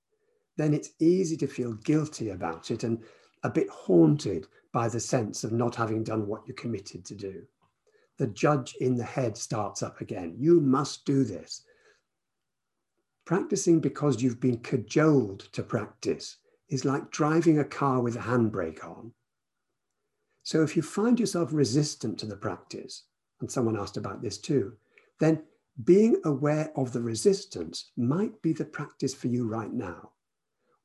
Then 0.59 0.75
it's 0.75 0.91
easy 0.99 1.37
to 1.37 1.47
feel 1.47 1.73
guilty 1.73 2.31
about 2.31 2.73
it 2.73 2.83
and 2.83 3.03
a 3.45 3.49
bit 3.49 3.71
haunted 3.71 4.49
by 4.73 4.89
the 4.89 4.99
sense 4.99 5.45
of 5.45 5.53
not 5.53 5.77
having 5.77 6.03
done 6.03 6.27
what 6.27 6.47
you 6.47 6.53
committed 6.53 7.05
to 7.07 7.15
do. 7.15 7.45
The 8.19 8.27
judge 8.27 8.75
in 8.81 8.97
the 8.97 9.05
head 9.05 9.37
starts 9.37 9.85
up 9.85 10.01
again. 10.01 10.35
You 10.37 10.61
must 10.61 11.07
do 11.07 11.23
this. 11.23 11.63
Practicing 13.25 13.79
because 13.79 14.21
you've 14.21 14.41
been 14.41 14.59
cajoled 14.59 15.41
to 15.53 15.63
practice 15.63 16.39
is 16.69 16.85
like 16.85 17.13
driving 17.13 17.61
a 17.61 17.65
car 17.65 18.03
with 18.03 18.17
a 18.17 18.21
handbrake 18.21 18.85
on. 18.85 19.13
So 20.43 20.65
if 20.65 20.75
you 20.75 20.83
find 20.83 21.21
yourself 21.21 21.53
resistant 21.53 22.19
to 22.19 22.27
the 22.27 22.37
practice, 22.37 23.05
and 23.41 23.49
someone 23.49 23.79
asked 23.79 23.97
about 23.97 24.23
this 24.23 24.39
too, 24.39 24.73
then 25.21 25.45
being 25.85 26.21
aware 26.25 26.73
of 26.75 26.93
the 26.93 27.01
resistance 27.01 27.93
might 27.97 28.43
be 28.43 28.53
the 28.53 28.65
practice 28.65 29.15
for 29.15 29.29
you 29.29 29.47
right 29.47 29.73
now. 29.73 30.11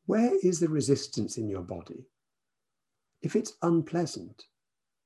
Where 0.05 0.33
is 0.43 0.59
the 0.59 0.67
resistance 0.67 1.37
in 1.37 1.47
your 1.47 1.61
body? 1.61 2.07
If 3.21 3.35
it's 3.35 3.53
unpleasant, 3.61 4.45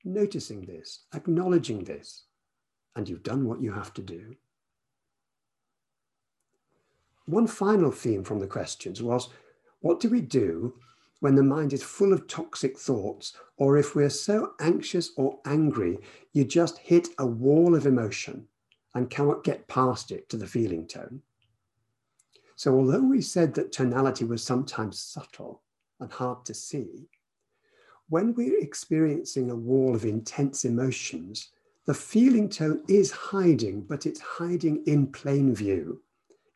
noticing 0.03 0.65
this, 0.65 1.03
acknowledging 1.13 1.83
this, 1.83 2.23
and 2.95 3.07
you've 3.07 3.23
done 3.23 3.45
what 3.45 3.61
you 3.61 3.71
have 3.71 3.93
to 3.93 4.01
do. 4.01 4.35
One 7.25 7.45
final 7.45 7.91
theme 7.91 8.23
from 8.23 8.39
the 8.39 8.47
questions 8.47 9.03
was 9.03 9.29
what 9.81 9.99
do 9.99 10.09
we 10.09 10.21
do 10.21 10.73
when 11.19 11.35
the 11.35 11.43
mind 11.43 11.73
is 11.73 11.83
full 11.83 12.13
of 12.13 12.27
toxic 12.27 12.77
thoughts, 12.77 13.35
or 13.57 13.77
if 13.77 13.95
we're 13.95 14.09
so 14.09 14.53
anxious 14.59 15.11
or 15.17 15.39
angry, 15.45 15.99
you 16.31 16.45
just 16.45 16.77
hit 16.77 17.09
a 17.19 17.25
wall 17.25 17.75
of 17.75 17.85
emotion 17.85 18.47
and 18.95 19.09
cannot 19.09 19.43
get 19.43 19.67
past 19.67 20.11
it 20.11 20.29
to 20.29 20.37
the 20.37 20.47
feeling 20.47 20.87
tone. 20.87 21.21
So, 22.57 22.75
although 22.75 23.03
we 23.03 23.21
said 23.21 23.53
that 23.53 23.71
tonality 23.71 24.25
was 24.25 24.43
sometimes 24.43 24.99
subtle 24.99 25.61
and 25.99 26.11
hard 26.11 26.43
to 26.45 26.55
see, 26.55 27.07
when 28.09 28.33
we're 28.33 28.59
experiencing 28.59 29.51
a 29.51 29.55
wall 29.55 29.93
of 29.93 30.05
intense 30.05 30.65
emotions, 30.65 31.51
the 31.85 31.93
feeling 31.93 32.49
tone 32.49 32.81
is 32.87 33.11
hiding, 33.11 33.81
but 33.81 34.07
it's 34.07 34.19
hiding 34.19 34.83
in 34.87 35.11
plain 35.11 35.53
view. 35.53 36.01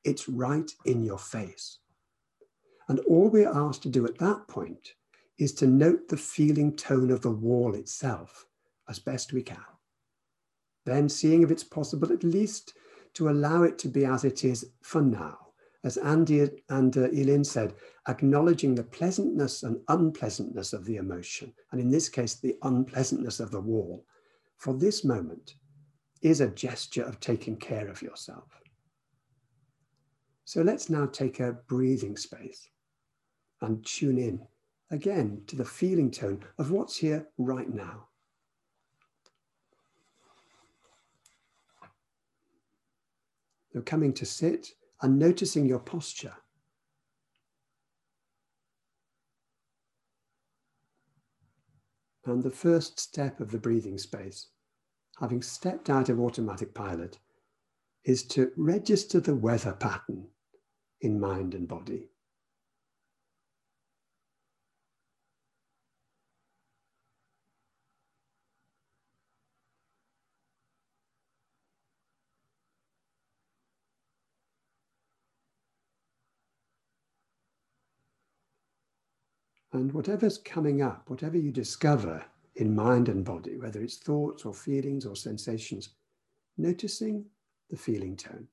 It's 0.03 0.27
right 0.27 0.71
in 0.85 1.03
your 1.03 1.19
face. 1.19 1.77
And 2.89 2.99
all 3.01 3.29
we're 3.29 3.55
asked 3.55 3.83
to 3.83 3.89
do 3.89 4.03
at 4.07 4.17
that 4.17 4.47
point 4.47 4.95
is 5.37 5.53
to 5.53 5.67
note 5.67 6.07
the 6.07 6.17
feeling 6.17 6.75
tone 6.75 7.11
of 7.11 7.21
the 7.21 7.29
wall 7.29 7.75
itself 7.75 8.47
as 8.89 8.97
best 8.97 9.33
we 9.33 9.43
can. 9.43 9.57
Then 10.87 11.09
seeing 11.09 11.43
if 11.43 11.51
it's 11.51 11.63
possible 11.63 12.11
at 12.11 12.23
least 12.23 12.73
to 13.13 13.29
allow 13.29 13.61
it 13.61 13.77
to 13.79 13.87
be 13.87 14.03
as 14.03 14.25
it 14.25 14.43
is 14.43 14.65
for 14.81 15.03
now. 15.03 15.50
As 15.83 15.97
Andy 15.97 16.47
and 16.69 16.95
uh, 16.95 17.09
Elin 17.09 17.43
said, 17.43 17.73
acknowledging 18.07 18.75
the 18.75 18.83
pleasantness 18.83 19.63
and 19.63 19.81
unpleasantness 19.87 20.73
of 20.73 20.85
the 20.85 20.97
emotion, 20.97 21.53
and 21.71 21.81
in 21.81 21.89
this 21.89 22.07
case, 22.07 22.35
the 22.35 22.55
unpleasantness 22.61 23.39
of 23.39 23.49
the 23.49 23.59
wall, 23.59 24.05
for 24.57 24.75
this 24.75 25.03
moment 25.03 25.55
is 26.21 26.39
a 26.39 26.47
gesture 26.47 27.03
of 27.03 27.19
taking 27.19 27.57
care 27.57 27.87
of 27.87 28.01
yourself. 28.01 28.61
So 30.45 30.61
let's 30.61 30.89
now 30.89 31.07
take 31.07 31.39
a 31.39 31.53
breathing 31.67 32.15
space 32.15 32.69
and 33.61 33.83
tune 33.85 34.19
in 34.19 34.45
again 34.91 35.41
to 35.47 35.55
the 35.55 35.65
feeling 35.65 36.11
tone 36.11 36.43
of 36.59 36.69
what's 36.69 36.97
here 36.97 37.27
right 37.37 37.69
now. 37.69 38.07
So 43.73 43.81
coming 43.81 44.13
to 44.13 44.25
sit 44.25 44.67
and 45.01 45.17
noticing 45.17 45.65
your 45.65 45.79
posture. 45.79 46.35
And 52.25 52.43
the 52.43 52.51
first 52.51 52.99
step 52.99 53.39
of 53.39 53.49
the 53.49 53.57
breathing 53.57 53.97
space, 53.97 54.47
having 55.19 55.41
stepped 55.41 55.89
out 55.89 56.09
of 56.09 56.19
automatic 56.19 56.73
pilot, 56.73 57.17
is 58.03 58.23
to 58.23 58.51
register 58.55 59.19
the 59.19 59.35
weather 59.35 59.73
pattern 59.73 60.27
in 61.01 61.19
mind 61.19 61.55
and 61.55 61.67
body. 61.67 62.10
And 79.73 79.93
whatever's 79.93 80.37
coming 80.37 80.81
up, 80.81 81.09
whatever 81.09 81.37
you 81.37 81.51
discover 81.51 82.23
in 82.55 82.75
mind 82.75 83.07
and 83.07 83.23
body, 83.23 83.57
whether 83.57 83.81
it's 83.81 83.97
thoughts 83.97 84.43
or 84.45 84.53
feelings 84.53 85.05
or 85.05 85.15
sensations, 85.15 85.89
noticing 86.57 87.25
the 87.69 87.77
feeling 87.77 88.17
tone. 88.17 88.47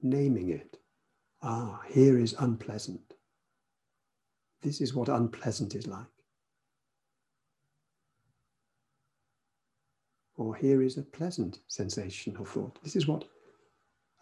Naming 0.00 0.48
it. 0.48 0.78
Ah, 1.42 1.80
here 1.88 2.18
is 2.18 2.34
unpleasant. 2.38 3.14
This 4.62 4.80
is 4.80 4.94
what 4.94 5.08
unpleasant 5.08 5.74
is 5.74 5.86
like. 5.86 6.06
Or 10.36 10.54
here 10.54 10.82
is 10.82 10.96
a 10.96 11.02
pleasant 11.02 11.58
sensation 11.68 12.36
or 12.36 12.46
thought. 12.46 12.82
This 12.82 12.96
is 12.96 13.06
what 13.06 13.24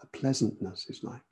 a 0.03 0.07
pleasantness 0.07 0.89
is 0.89 1.03
like. 1.03 1.23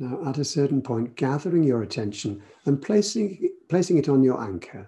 Now, 0.00 0.28
at 0.28 0.38
a 0.38 0.44
certain 0.44 0.80
point, 0.80 1.16
gathering 1.16 1.64
your 1.64 1.82
attention 1.82 2.40
and 2.66 2.80
placing, 2.80 3.50
placing 3.68 3.98
it 3.98 4.08
on 4.08 4.22
your 4.22 4.40
anchor 4.40 4.86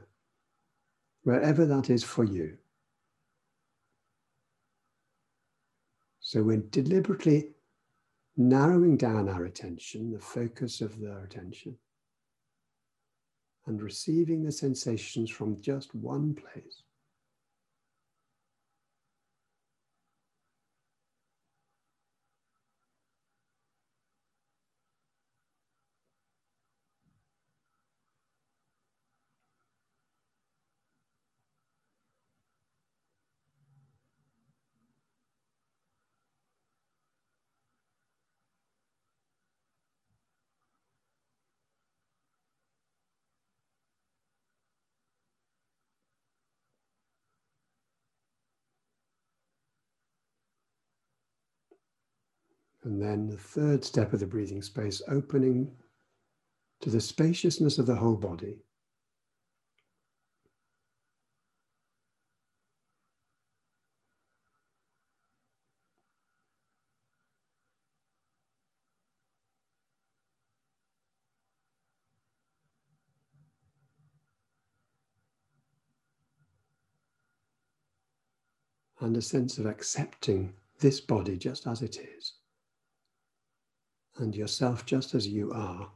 wherever 1.22 1.66
that 1.66 1.90
is 1.90 2.02
for 2.02 2.24
you. 2.24 2.56
So 6.20 6.42
we're 6.42 6.58
deliberately 6.58 7.50
narrowing 8.36 8.96
down 8.96 9.28
our 9.28 9.44
attention, 9.44 10.12
the 10.12 10.20
focus 10.20 10.80
of 10.80 10.96
our 11.02 11.24
attention, 11.24 11.76
and 13.66 13.82
receiving 13.82 14.44
the 14.44 14.52
sensations 14.52 15.30
from 15.30 15.60
just 15.60 15.94
one 15.94 16.34
place. 16.34 16.84
And 52.90 53.00
then 53.00 53.28
the 53.28 53.36
third 53.36 53.84
step 53.84 54.12
of 54.12 54.18
the 54.18 54.26
breathing 54.26 54.62
space, 54.62 55.00
opening 55.06 55.76
to 56.80 56.90
the 56.90 57.00
spaciousness 57.00 57.78
of 57.78 57.86
the 57.86 57.94
whole 57.94 58.16
body. 58.16 58.64
and 79.02 79.16
a 79.16 79.22
sense 79.22 79.56
of 79.56 79.64
accepting 79.64 80.52
this 80.80 81.00
body 81.00 81.38
just 81.38 81.66
as 81.66 81.80
it 81.80 81.96
is, 81.96 82.34
and 84.18 84.34
yourself 84.34 84.84
just 84.86 85.14
as 85.14 85.26
you 85.26 85.52
are. 85.52 85.88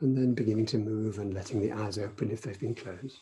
And 0.00 0.16
then 0.16 0.34
beginning 0.34 0.66
to 0.66 0.78
move 0.78 1.18
and 1.18 1.32
letting 1.32 1.60
the 1.60 1.72
eyes 1.72 1.98
open 1.98 2.30
if 2.30 2.42
they've 2.42 2.60
been 2.60 2.74
closed. 2.74 3.18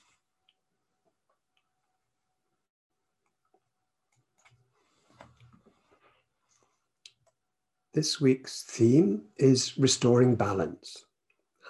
This 7.93 8.21
week's 8.21 8.65
theme 8.65 9.23
is 9.37 9.79
restoring 9.79 10.35
balance. 10.35 11.04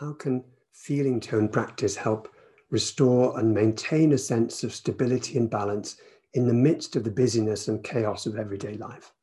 How 0.04 0.12
can 0.12 0.44
feeling 0.74 1.18
tone 1.18 1.48
practice 1.48 1.96
help 1.96 2.28
restore 2.68 3.38
and 3.38 3.54
maintain 3.54 4.12
a 4.12 4.18
sense 4.18 4.62
of 4.62 4.74
stability 4.74 5.38
and 5.38 5.48
balance 5.48 5.96
in 6.34 6.46
the 6.46 6.52
midst 6.52 6.94
of 6.94 7.04
the 7.04 7.10
busyness 7.10 7.68
and 7.68 7.82
chaos 7.82 8.26
of 8.26 8.36
everyday 8.36 8.74
life? 8.74 9.14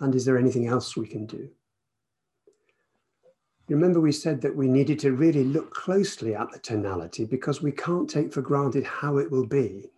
And 0.00 0.12
is 0.16 0.24
there 0.24 0.36
anything 0.36 0.66
else 0.66 0.96
we 0.96 1.06
can 1.06 1.24
do? 1.24 1.48
Remember, 3.68 4.00
we 4.00 4.10
said 4.10 4.40
that 4.40 4.56
we 4.56 4.66
needed 4.66 4.98
to 4.98 5.12
really 5.12 5.44
look 5.44 5.72
closely 5.72 6.34
at 6.34 6.50
the 6.50 6.58
tonality 6.58 7.24
because 7.24 7.62
we 7.62 7.70
can't 7.70 8.10
take 8.10 8.32
for 8.32 8.42
granted 8.42 8.82
how 8.82 9.18
it 9.18 9.30
will 9.30 9.46
be. 9.46 9.92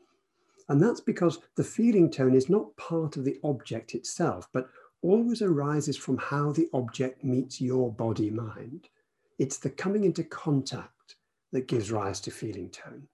And 0.68 0.82
that's 0.82 1.00
because 1.00 1.38
the 1.56 1.64
feeling 1.64 2.10
tone 2.10 2.34
is 2.34 2.50
not 2.50 2.76
part 2.76 3.16
of 3.16 3.24
the 3.24 3.40
object 3.42 3.94
itself, 3.94 4.50
but 4.52 4.68
always 5.00 5.40
arises 5.40 5.96
from 5.96 6.18
how 6.18 6.52
the 6.52 6.68
object 6.74 7.24
meets 7.24 7.58
your 7.58 7.90
body 7.90 8.28
mind. 8.28 8.90
It's 9.38 9.59
the 9.59 9.70
coming 9.70 10.05
into 10.05 10.25
contact 10.25 11.16
that 11.53 11.68
gives 11.68 11.90
rise 11.90 12.20
to 12.20 12.31
feeling 12.31 12.70
tone. 12.70 13.09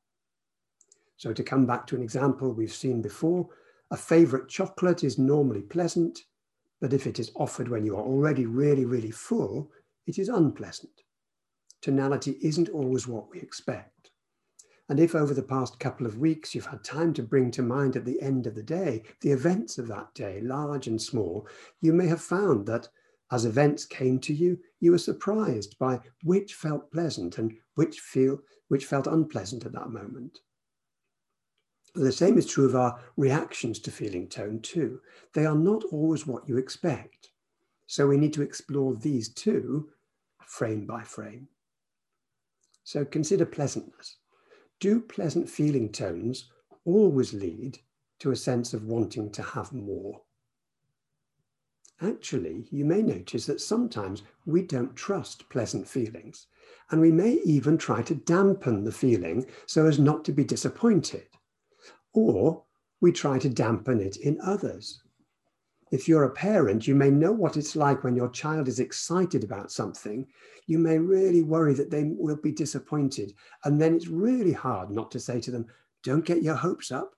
So, 1.16 1.32
to 1.32 1.42
come 1.42 1.66
back 1.66 1.86
to 1.88 1.96
an 1.96 2.02
example 2.02 2.52
we've 2.52 2.72
seen 2.72 3.02
before, 3.02 3.48
a 3.90 3.96
favorite 3.96 4.48
chocolate 4.48 5.04
is 5.04 5.18
normally 5.18 5.62
pleasant, 5.62 6.20
but 6.80 6.92
if 6.92 7.06
it 7.06 7.18
is 7.18 7.32
offered 7.36 7.68
when 7.68 7.84
you 7.84 7.96
are 7.96 8.02
already 8.02 8.46
really, 8.46 8.84
really 8.84 9.10
full, 9.10 9.70
it 10.06 10.18
is 10.18 10.28
unpleasant. 10.28 11.02
Tonality 11.82 12.38
isn't 12.40 12.68
always 12.68 13.06
what 13.06 13.30
we 13.30 13.40
expect. 13.40 14.10
And 14.88 14.98
if 14.98 15.14
over 15.14 15.32
the 15.32 15.42
past 15.42 15.78
couple 15.78 16.04
of 16.04 16.18
weeks 16.18 16.54
you've 16.54 16.66
had 16.66 16.82
time 16.82 17.12
to 17.14 17.22
bring 17.22 17.50
to 17.52 17.62
mind 17.62 17.96
at 17.96 18.04
the 18.04 18.20
end 18.20 18.46
of 18.46 18.54
the 18.54 18.62
day 18.62 19.04
the 19.20 19.30
events 19.30 19.78
of 19.78 19.86
that 19.88 20.12
day, 20.14 20.40
large 20.40 20.88
and 20.88 21.00
small, 21.00 21.46
you 21.80 21.92
may 21.92 22.06
have 22.08 22.20
found 22.20 22.66
that 22.66 22.88
as 23.30 23.44
events 23.44 23.84
came 23.84 24.18
to 24.20 24.34
you, 24.34 24.58
you 24.80 24.90
were 24.90 24.98
surprised 24.98 25.78
by 25.78 26.00
which 26.22 26.54
felt 26.54 26.90
pleasant 26.90 27.38
and 27.38 27.54
which 27.74 28.00
feel 28.00 28.40
which 28.68 28.86
felt 28.86 29.06
unpleasant 29.06 29.64
at 29.64 29.72
that 29.72 29.90
moment. 29.90 30.38
The 31.94 32.12
same 32.12 32.38
is 32.38 32.46
true 32.46 32.66
of 32.66 32.76
our 32.76 33.00
reactions 33.16 33.80
to 33.80 33.90
feeling 33.90 34.28
tone 34.28 34.60
too. 34.60 35.00
They 35.34 35.44
are 35.44 35.56
not 35.56 35.84
always 35.90 36.26
what 36.26 36.48
you 36.48 36.56
expect. 36.56 37.30
So 37.86 38.06
we 38.06 38.16
need 38.16 38.32
to 38.34 38.42
explore 38.42 38.94
these 38.94 39.28
too, 39.28 39.90
frame 40.46 40.86
by 40.86 41.02
frame. 41.02 41.48
So 42.84 43.04
consider 43.04 43.44
pleasantness 43.44 44.16
do 44.80 44.98
pleasant 44.98 45.48
feeling 45.48 45.92
tones 45.92 46.50
always 46.86 47.34
lead 47.34 47.78
to 48.18 48.30
a 48.30 48.36
sense 48.36 48.74
of 48.74 48.84
wanting 48.84 49.30
to 49.32 49.42
have 49.42 49.72
more? 49.72 50.22
Actually, 52.02 52.66
you 52.70 52.84
may 52.84 53.02
notice 53.02 53.44
that 53.44 53.60
sometimes 53.60 54.22
we 54.46 54.62
don't 54.62 54.96
trust 54.96 55.48
pleasant 55.50 55.86
feelings, 55.86 56.46
and 56.90 57.00
we 57.00 57.12
may 57.12 57.34
even 57.44 57.76
try 57.76 58.00
to 58.02 58.14
dampen 58.14 58.84
the 58.84 58.92
feeling 58.92 59.44
so 59.66 59.86
as 59.86 59.98
not 59.98 60.24
to 60.24 60.32
be 60.32 60.44
disappointed. 60.44 61.26
Or 62.14 62.64
we 63.00 63.12
try 63.12 63.38
to 63.38 63.50
dampen 63.50 64.00
it 64.00 64.16
in 64.16 64.40
others. 64.40 65.02
If 65.90 66.08
you're 66.08 66.24
a 66.24 66.30
parent, 66.30 66.86
you 66.86 66.94
may 66.94 67.10
know 67.10 67.32
what 67.32 67.56
it's 67.56 67.76
like 67.76 68.04
when 68.04 68.14
your 68.14 68.30
child 68.30 68.68
is 68.68 68.78
excited 68.78 69.44
about 69.44 69.72
something. 69.72 70.26
You 70.66 70.78
may 70.78 70.98
really 70.98 71.42
worry 71.42 71.74
that 71.74 71.90
they 71.90 72.04
will 72.04 72.36
be 72.36 72.52
disappointed. 72.52 73.34
And 73.64 73.80
then 73.80 73.94
it's 73.94 74.06
really 74.06 74.52
hard 74.52 74.90
not 74.90 75.10
to 75.10 75.20
say 75.20 75.40
to 75.40 75.50
them, 75.50 75.66
don't 76.02 76.24
get 76.24 76.42
your 76.42 76.54
hopes 76.54 76.92
up. 76.92 77.14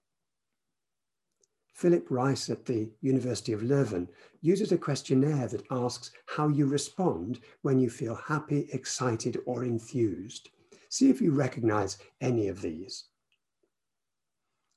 Filip 1.72 2.10
Raes 2.10 2.50
at 2.50 2.64
the 2.66 2.90
University 3.00 3.52
of 3.52 3.62
Leuven 3.62 4.08
uses 4.40 4.72
a 4.72 4.78
questionnaire 4.78 5.48
that 5.48 5.66
asks 5.70 6.10
how 6.26 6.48
you 6.48 6.66
respond 6.66 7.40
when 7.62 7.78
you 7.78 7.88
feel 7.88 8.14
happy, 8.14 8.68
excited, 8.72 9.38
or 9.46 9.64
enthused. 9.64 10.50
See 10.90 11.08
if 11.08 11.20
you 11.20 11.32
recognize 11.32 11.98
any 12.20 12.48
of 12.48 12.60
these. 12.60 13.04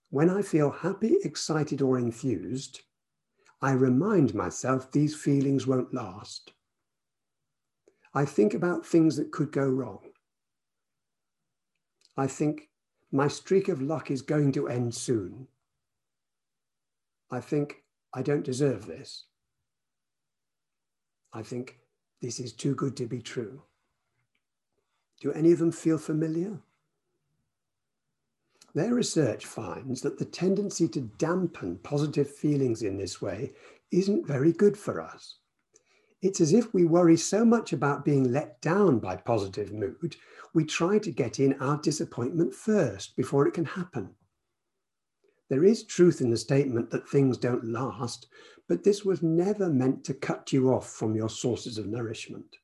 When 0.10 0.30
I 0.30 0.42
feel 0.42 0.72
happy, 0.72 1.18
excited, 1.24 1.82
or 1.82 1.98
enthused, 2.00 2.82
I 3.62 3.72
remind 3.72 4.34
myself 4.34 4.92
these 4.92 5.16
feelings 5.16 5.68
won't 5.68 5.94
last. 5.94 6.54
I 8.14 8.24
think 8.24 8.54
about 8.54 8.86
things 8.86 9.18
that 9.18 9.32
could 9.32 9.52
go 9.52 9.68
wrong. 9.68 10.00
I 12.16 12.28
think 12.28 12.70
my 13.12 13.28
streak 13.28 13.68
of 13.68 13.82
luck 13.82 14.10
is 14.10 14.22
going 14.22 14.54
to 14.54 14.70
end 14.70 14.96
soon. 14.96 15.48
I 17.32 17.40
think 17.40 17.84
I 18.14 18.22
don't 18.22 18.46
deserve 18.46 18.86
this. 18.86 19.26
I 21.34 21.42
think 21.42 21.80
this 22.22 22.40
is 22.40 22.54
too 22.54 22.76
good 22.76 22.96
to 22.98 23.08
be 23.08 23.22
true. 23.22 23.64
Do 25.22 25.32
any 25.32 25.52
of 25.52 25.60
them 25.60 25.72
feel 25.72 25.98
familiar? 25.98 26.60
Their 28.74 28.94
research 28.94 29.46
finds 29.46 30.02
that 30.02 30.18
the 30.18 30.26
tendency 30.26 30.88
to 30.90 31.02
dampen 31.18 31.78
positive 31.78 32.30
feelings 32.30 32.82
in 32.82 32.98
this 32.98 33.22
way 33.22 33.54
isn't 33.92 34.28
very 34.28 34.52
good 34.52 34.78
for 34.78 35.02
us. 35.02 35.38
It's 36.22 36.42
as 36.42 36.54
if 36.54 36.74
we 36.74 36.86
worry 36.86 37.18
so 37.18 37.46
much 37.46 37.72
about 37.72 38.04
being 38.04 38.32
let 38.32 38.62
down 38.62 39.00
by 39.00 39.16
positive 39.16 39.72
mood, 39.72 40.16
we 40.54 40.66
try 40.66 41.00
to 41.00 41.12
get 41.12 41.40
in 41.40 41.54
our 41.62 41.78
disappointment 41.78 42.54
first 42.54 43.16
before 43.16 43.48
it 43.48 43.54
can 43.54 43.66
happen. 43.66 44.16
There 45.56 45.64
is 45.64 45.86
truth 45.86 46.20
in 46.20 46.32
the 46.32 46.38
statement 46.38 46.90
that 46.90 47.08
things 47.08 47.38
don't 47.38 47.64
last, 47.64 48.28
but 48.68 48.84
this 48.84 49.06
was 49.06 49.24
never 49.24 49.70
meant 49.70 50.04
to 50.04 50.14
cut 50.14 50.52
you 50.52 50.68
off 50.68 50.90
from 50.90 51.16
your 51.16 51.30
sources 51.30 51.78
of 51.78 51.88
nourishment. 51.88 52.58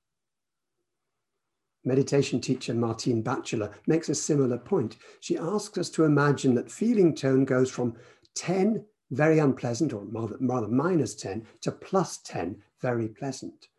Meditation 1.85 2.41
teacher 2.41 2.73
Martine 2.73 3.21
Batchelor 3.21 3.71
makes 3.87 4.09
a 4.09 4.13
similar 4.13 4.57
point. 4.57 4.97
She 5.21 5.37
asks 5.37 5.77
us 5.77 5.89
to 5.91 6.03
imagine 6.03 6.53
that 6.55 6.69
feeling 6.69 7.15
tone 7.15 7.45
goes 7.45 7.71
from 7.71 7.95
10, 8.35 8.83
very 9.11 9.39
unpleasant, 9.39 9.93
or 9.93 10.03
rather, 10.03 10.35
rather 10.41 10.67
minus 10.67 11.15
10, 11.15 11.47
to 11.61 11.71
plus 11.71 12.17
10, 12.17 12.61
very 12.81 13.07
pleasant. 13.07 13.69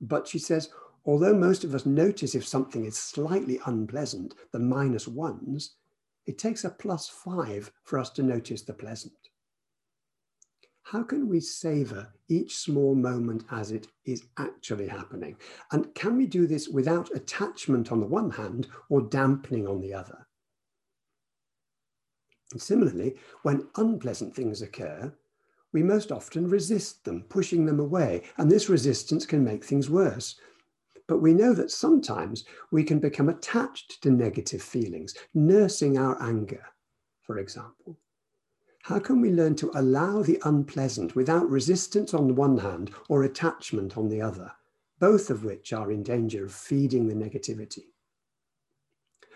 But 0.00 0.28
she 0.28 0.38
says, 0.38 0.70
although 1.04 1.34
most 1.34 1.64
of 1.64 1.74
us 1.74 1.86
notice 1.86 2.36
if 2.36 2.46
something 2.46 2.84
is 2.84 2.96
slightly 2.96 3.58
unpleasant, 3.66 4.32
the 4.52 4.60
minus 4.60 5.08
ones, 5.08 5.74
it 6.26 6.38
takes 6.38 6.64
a 6.64 6.70
plus 6.70 7.08
five 7.08 7.70
for 7.84 7.98
us 7.98 8.10
to 8.10 8.22
notice 8.22 8.62
the 8.62 8.72
pleasant 8.72 9.12
how 10.84 11.02
can 11.02 11.28
we 11.28 11.40
savor 11.40 12.12
each 12.28 12.58
small 12.58 12.94
moment 12.94 13.44
as 13.50 13.70
it 13.70 13.88
is 14.04 14.24
actually 14.38 14.86
happening? 14.86 15.36
And 15.72 15.92
can 15.94 16.16
we 16.16 16.26
do 16.26 16.46
this 16.46 16.68
without 16.68 17.10
attachment 17.14 17.90
on 17.90 18.00
the 18.00 18.06
one 18.06 18.30
hand 18.30 18.68
or 18.90 19.00
dampening 19.00 19.66
on 19.66 19.80
the 19.80 19.94
other? 19.94 20.26
And 22.52 22.60
similarly, 22.60 23.16
when 23.42 23.66
unpleasant 23.76 24.36
things 24.36 24.60
occur, 24.60 25.12
we 25.72 25.82
most 25.82 26.12
often 26.12 26.48
resist 26.48 27.04
them, 27.04 27.24
pushing 27.30 27.64
them 27.64 27.80
away, 27.80 28.22
and 28.36 28.50
this 28.50 28.68
resistance 28.68 29.24
can 29.24 29.42
make 29.42 29.64
things 29.64 29.88
worse. 29.88 30.38
But 31.06 31.18
we 31.18 31.34
know 31.34 31.52
that 31.54 31.70
sometimes 31.70 32.44
we 32.70 32.84
can 32.84 32.98
become 32.98 33.28
attached 33.28 34.02
to 34.02 34.10
negative 34.10 34.62
feelings, 34.62 35.14
nursing 35.34 35.98
our 35.98 36.20
anger, 36.22 36.64
for 37.22 37.38
example. 37.38 37.98
How 38.82 38.98
can 38.98 39.20
we 39.20 39.30
learn 39.30 39.54
to 39.56 39.70
allow 39.74 40.22
the 40.22 40.40
unpleasant 40.44 41.14
without 41.14 41.48
resistance 41.48 42.14
on 42.14 42.28
the 42.28 42.34
one 42.34 42.58
hand 42.58 42.90
or 43.08 43.22
attachment 43.22 43.96
on 43.96 44.08
the 44.08 44.20
other? 44.20 44.52
both 44.98 45.30
of 45.30 45.44
which 45.44 45.72
are 45.72 45.90
in 45.90 46.02
danger 46.02 46.44
of 46.44 46.52
feeding 46.52 47.06
the 47.06 47.14
negativity. 47.14 47.88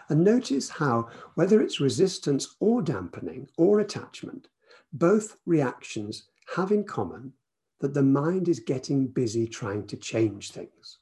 And 0.08 0.24
notice 0.24 0.70
how, 0.70 1.08
whether 1.34 1.60
it's 1.60 1.80
resistance 1.80 2.56
or 2.60 2.80
dampening 2.80 3.48
or 3.58 3.80
attachment, 3.80 4.48
both 4.92 5.36
reactions 5.44 6.28
have 6.56 6.72
in 6.72 6.84
common 6.84 7.34
that 7.80 7.92
the 7.92 8.02
mind 8.02 8.48
is 8.48 8.60
getting 8.60 9.06
busy 9.08 9.46
trying 9.46 9.86
to 9.88 9.96
change 9.96 10.52
things. 10.52 10.98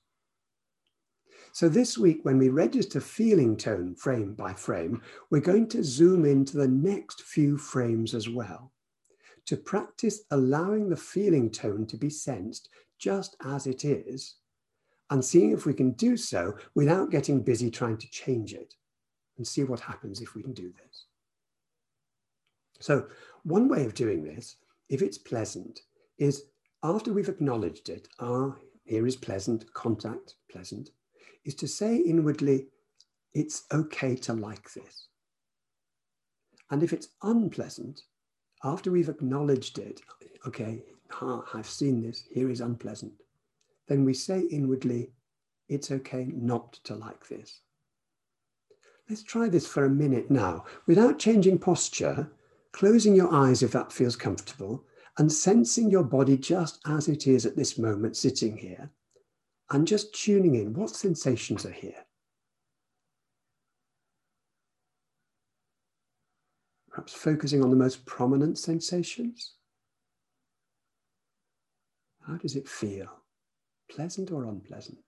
So 1.57 1.71
this 1.71 1.97
week, 1.97 2.23
when 2.23 2.37
we 2.37 2.51
register 2.51 3.01
feeling 3.01 3.57
tone 3.57 3.95
frame 3.95 4.35
by 4.35 4.53
frame, 4.53 5.01
we're 5.31 5.41
going 5.41 5.69
to 5.69 5.83
zoom 5.83 6.27
into 6.27 6.59
the 6.59 6.69
next 6.69 7.23
few 7.23 7.57
frames 7.57 8.15
as 8.15 8.29
well 8.29 8.75
to 9.47 9.57
practice 9.57 10.25
allowing 10.33 10.91
the 10.91 10.99
feeling 10.99 11.51
tone 11.51 11.87
to 11.87 11.97
be 11.97 12.11
sensed 12.11 12.69
just 12.99 13.39
as 13.43 13.67
it 13.67 13.87
is 13.87 14.35
and 15.09 15.25
seeing 15.25 15.51
if 15.51 15.65
we 15.65 15.73
can 15.73 15.93
do 15.93 16.15
so 16.15 16.55
without 16.75 17.11
getting 17.11 17.41
busy 17.41 17.71
trying 17.71 17.97
to 17.97 18.11
change 18.11 18.53
it 18.53 18.75
and 19.39 19.47
see 19.47 19.65
what 19.65 19.81
happens 19.81 20.21
if 20.21 20.35
we 20.35 20.43
can 20.43 20.53
do 20.53 20.71
this. 20.85 21.07
So 22.81 23.07
one 23.45 23.67
way 23.67 23.87
of 23.87 23.95
doing 23.95 24.23
this, 24.23 24.57
if 24.91 25.01
it's 25.01 25.17
pleasant, 25.17 25.81
is 26.19 26.49
after 26.83 27.15
we've 27.15 27.31
acknowledged 27.31 27.89
it, 27.89 28.09
ah, 28.21 28.55
here 28.85 29.07
is 29.07 29.17
pleasant, 29.17 29.73
contact, 29.73 30.35
pleasant, 30.51 30.91
is 31.47 31.55
to 31.55 31.69
say 31.69 31.97
inwardly, 31.97 32.67
it's 33.33 33.65
okay 33.73 34.17
to 34.17 34.35
like 34.35 34.73
this. 34.75 35.07
And 36.71 36.83
if 36.83 36.93
it's 36.93 37.09
unpleasant, 37.23 38.03
after 38.65 38.91
we've 38.91 39.09
acknowledged 39.09 39.79
it, 39.79 40.01
okay, 40.47 40.83
I've 41.55 41.69
seen 41.69 42.03
this, 42.03 42.25
here 42.31 42.51
is 42.51 42.61
unpleasant, 42.61 43.13
then 43.87 44.05
we 44.05 44.13
say 44.13 44.41
inwardly, 44.51 45.13
it's 45.69 45.93
okay 45.93 46.29
not 46.35 46.75
to 46.85 46.95
like 46.95 47.29
this. 47.29 47.61
Let's 49.09 49.23
try 49.23 49.49
this 49.49 49.67
for 49.67 49.85
a 49.85 49.91
minute 49.91 50.31
now 50.31 50.65
without 50.87 51.21
changing 51.21 51.61
posture, 51.61 52.29
closing 52.73 53.15
your 53.15 53.33
eyes 53.33 53.63
if 53.63 53.71
that 53.73 53.93
feels 53.93 54.17
comfortable, 54.17 54.85
and 55.19 55.33
sensing 55.33 55.91
your 55.91 56.03
body 56.03 56.37
just 56.37 56.81
as 56.87 57.07
it 57.07 57.29
is 57.29 57.47
at 57.47 57.57
this 57.57 57.79
moment 57.79 58.17
sitting 58.17 58.57
here, 58.57 58.91
and 59.71 59.87
just 59.87 60.15
tuning 60.15 60.55
in 60.55 60.75
what 60.75 60.91
sensations 60.91 61.67
are 61.67 61.73
here. 61.73 62.05
Perhaps 66.91 67.13
focusing 67.13 67.63
on 67.63 67.71
the 67.71 67.77
most 67.77 68.07
prominent 68.07 68.59
sensations. 68.59 69.55
How 72.27 72.37
does 72.37 72.57
it 72.57 72.69
feel? 72.69 73.09
Pleasant 73.91 74.31
or 74.31 74.45
unpleasant? 74.45 74.99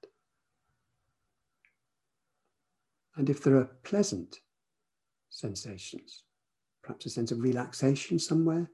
And 3.16 3.28
if 3.28 3.42
there 3.42 3.56
are 3.56 3.70
pleasant 3.82 4.38
sensations, 5.30 6.22
perhaps 6.82 7.06
a 7.06 7.10
sense 7.10 7.32
of 7.32 7.40
relaxation 7.40 8.18
somewhere, 8.18 8.70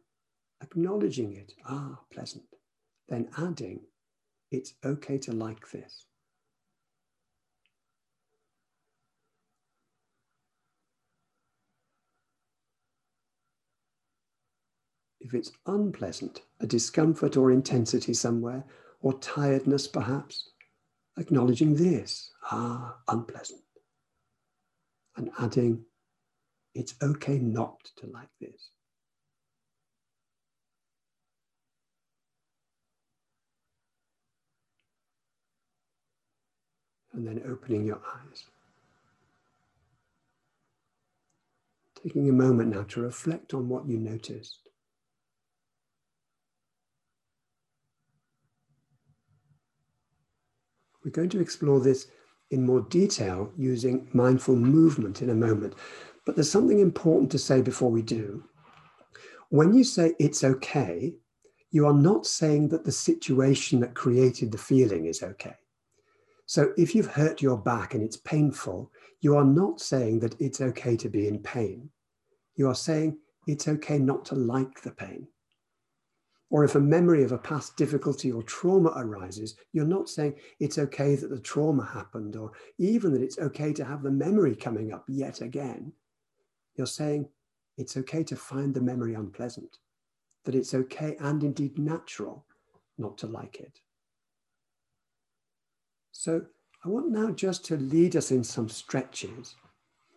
acknowledging 0.63 1.35
it, 1.35 1.53
ah, 1.67 1.99
pleasant, 2.13 2.45
then 3.09 3.29
adding, 3.39 3.81
it's 4.55 4.75
okay 4.85 5.19
to 5.19 5.33
like 5.33 5.71
this. 5.71 6.07
If 15.21 15.35
it's 15.35 15.53
unpleasant, 15.67 16.43
a 16.61 16.67
discomfort 16.67 17.37
or 17.37 17.51
intensity 17.51 18.15
somewhere, 18.15 18.65
or 19.01 19.19
tiredness 19.19 19.87
perhaps, 19.89 20.51
acknowledging 21.19 21.75
this, 21.75 22.31
ah, 22.51 22.97
unpleasant 23.09 23.63
and 25.17 25.31
adding, 25.39 25.85
it's 26.75 26.95
okay 27.03 27.39
not 27.39 27.79
to 27.97 28.07
like 28.09 28.29
this. 28.41 28.71
And 37.15 37.27
then 37.27 37.43
opening 37.49 37.87
your 37.87 38.01
eyes. 38.05 38.45
Taking 42.03 42.29
a 42.29 42.33
moment 42.33 42.75
now 42.75 42.83
to 42.83 43.01
reflect 43.01 43.55
on 43.55 43.69
what 43.69 43.87
you 43.87 43.99
noticed. 43.99 44.59
We're 51.05 51.11
going 51.13 51.29
to 51.31 51.41
explore 51.41 51.81
this 51.81 52.09
in 52.51 52.67
more 52.67 52.81
detail 52.81 53.53
using 53.57 54.09
mindful 54.13 54.57
movement 54.57 55.23
in 55.23 55.31
a 55.31 55.35
moment. 55.35 55.75
But 56.25 56.35
there's 56.35 56.51
something 56.51 56.81
important 56.81 57.31
to 57.33 57.39
say 57.39 57.61
before 57.61 57.91
we 57.91 58.03
do. 58.03 58.45
When 59.51 59.73
you 59.75 59.85
say 59.85 60.15
it's 60.19 60.43
okay, 60.43 61.15
you 61.71 61.87
are 61.87 61.95
not 61.95 62.27
saying 62.27 62.69
that 62.69 62.85
the 62.85 62.93
situation 62.93 63.81
that 63.81 63.95
created 63.95 64.51
the 64.51 64.59
feeling 64.59 65.07
is 65.07 65.23
okay. 65.23 65.55
So 66.47 66.73
if 66.77 66.95
you've 66.95 67.07
hurt 67.07 67.41
your 67.41 67.57
back 67.57 67.95
and 67.95 68.03
it's 68.03 68.19
painful, 68.19 68.91
you 69.21 69.37
are 69.37 69.45
not 69.45 69.81
saying 69.81 70.21
that 70.21 70.41
it's 70.41 70.61
okay 70.61 70.97
to 70.97 71.09
be 71.09 71.27
in 71.27 71.39
pain. 71.39 71.91
You 72.57 72.69
are 72.69 72.75
saying 72.75 73.19
it's 73.47 73.69
okay 73.69 73.99
not 73.99 74.25
to 74.27 74.35
like 74.35 74.83
the 74.83 74.91
pain. 74.91 75.27
Or 76.51 76.63
if 76.63 76.75
a 76.75 76.81
memory 76.81 77.25
of 77.25 77.33
a 77.33 77.39
past 77.39 77.77
difficulty 77.77 78.31
or 78.31 78.43
trauma 78.43 78.93
arises, 78.95 79.57
you're 79.73 79.87
not 79.87 80.09
saying 80.09 80.35
it's 80.61 80.79
okay 80.79 81.17
that 81.17 81.31
the 81.31 81.41
trauma 81.41 81.85
happened, 81.85 82.37
or 82.37 82.53
even 82.79 83.13
that 83.13 83.23
it's 83.23 83.39
okay 83.39 83.73
to 83.73 83.85
have 83.85 84.03
the 84.03 84.11
memory 84.11 84.55
coming 84.55 84.93
up 84.93 85.05
yet 85.09 85.41
again. 85.41 85.93
You're 86.77 86.87
saying 86.87 87.29
it's 87.77 87.97
okay 87.97 88.23
to 88.25 88.37
find 88.37 88.73
the 88.73 88.81
memory 88.81 89.15
unpleasant, 89.15 89.79
that 90.45 90.55
it's 90.55 90.75
okay 90.75 91.17
and 91.19 91.43
indeed 91.43 91.79
natural 91.79 92.45
not 92.99 93.19
to 93.19 93.27
like 93.27 93.57
it. 93.57 93.81
So 96.17 96.41
I 96.85 96.89
want 96.89 97.11
now 97.11 97.33
just 97.33 97.65
to 97.67 97.77
lead 97.77 98.15
us 98.17 98.31
in 98.31 98.45
some 98.45 98.69
stretches. 98.69 99.57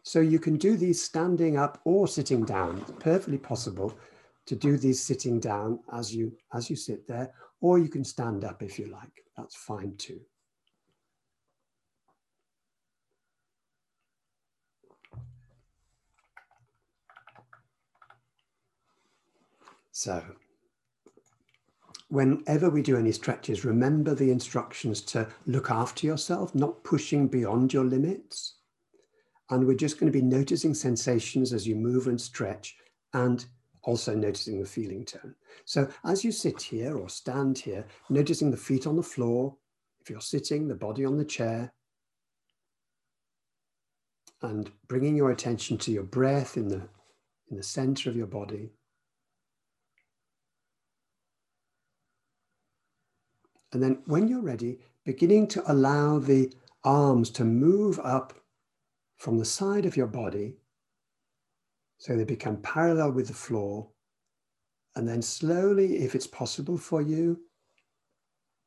So 0.03 0.19
you 0.19 0.39
can 0.39 0.55
do 0.55 0.77
these 0.77 1.03
standing 1.03 1.57
up 1.57 1.81
or 1.83 2.07
sitting 2.07 2.45
down, 2.45 2.77
it's 2.77 2.91
perfectly 2.99 3.39
possible 3.39 3.97
to 4.45 4.55
do 4.55 4.77
these 4.77 5.03
sitting 5.03 5.39
down 5.39 5.79
as 5.91 6.15
you 6.15 6.37
as 6.53 6.69
you 6.69 6.77
sit 6.77 7.05
there, 7.07 7.33
or 7.59 7.79
you 7.79 7.89
can 7.89 8.05
stand 8.05 8.45
up 8.45 8.63
if 8.63 8.79
you 8.79 8.85
like. 8.87 9.25
That's 9.35 9.55
fine 9.55 9.95
too. 9.97 10.21
So, 19.91 20.23
whenever 22.09 22.69
we 22.69 22.81
do 22.81 22.97
any 22.97 23.11
stretches, 23.11 23.65
remember 23.65 24.15
the 24.15 24.31
instructions 24.31 25.01
to 25.01 25.27
look 25.45 25.69
after 25.69 26.05
yourself, 26.05 26.55
not 26.55 26.83
pushing 26.83 27.27
beyond 27.27 27.73
your 27.73 27.85
limits. 27.85 28.55
And 29.49 29.65
we're 29.65 29.75
just 29.75 29.99
going 29.99 30.11
to 30.11 30.17
be 30.17 30.25
noticing 30.25 30.73
sensations 30.73 31.53
as 31.53 31.67
you 31.67 31.75
move 31.75 32.07
and 32.07 32.19
stretch 32.19 32.75
and 33.13 33.45
also 33.83 34.13
noticing 34.13 34.59
the 34.59 34.67
feeling 34.67 35.05
tone. 35.05 35.33
So 35.65 35.89
as 36.03 36.23
you 36.23 36.31
sit 36.31 36.61
here 36.61 36.97
or 36.97 37.07
stand 37.07 37.57
here, 37.57 37.85
noticing 38.09 38.51
the 38.51 38.57
feet 38.57 38.85
on 38.85 38.97
the 38.97 39.03
floor, 39.03 39.55
if 40.01 40.09
you're 40.09 40.21
sitting, 40.21 40.67
the 40.67 40.75
body 40.75 41.05
on 41.05 41.17
the 41.17 41.25
chair, 41.25 41.73
and 44.41 44.69
bringing 44.87 45.15
your 45.15 45.31
attention 45.31 45.77
to 45.79 45.91
your 45.91 46.03
breath 46.03 46.57
in 46.57 46.67
the, 46.67 46.81
in 47.49 47.57
the 47.57 47.63
center 47.63 48.09
of 48.09 48.15
your 48.15 48.27
body. 48.27 48.69
And 53.71 53.83
then 53.83 54.01
when 54.05 54.27
you're 54.27 54.41
ready, 54.41 54.79
beginning 55.05 55.47
to 55.47 55.71
allow 55.71 56.19
the 56.19 56.53
arms 56.83 57.29
to 57.31 57.43
move 57.43 57.99
up 58.03 58.33
from 59.17 59.37
the 59.37 59.45
side 59.45 59.85
of 59.85 59.97
your 59.97 60.07
body 60.07 60.55
so 61.97 62.15
they 62.15 62.23
become 62.23 62.57
parallel 62.57 63.11
with 63.11 63.27
the 63.27 63.33
floor. 63.33 63.89
And 64.95 65.07
then 65.07 65.21
slowly, 65.21 65.97
if 65.97 66.15
it's 66.15 66.27
possible 66.27 66.77
for 66.77 67.01
you, 67.01 67.41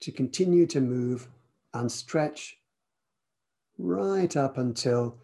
to 0.01 0.13
continue 0.13 0.67
to 0.67 0.81
move 0.81 1.29
and 1.75 1.91
stretch 1.91 2.59
right 3.79 4.37
up 4.37 4.59
until 4.59 5.19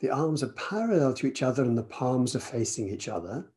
the 0.00 0.10
arms 0.10 0.42
are 0.42 0.52
parallel 0.52 1.12
to 1.14 1.26
each 1.26 1.42
other 1.42 1.64
and 1.64 1.76
the 1.76 1.82
palms 1.82 2.36
are 2.36 2.40
facing 2.40 2.88
each 2.88 3.08
other. 3.08 3.50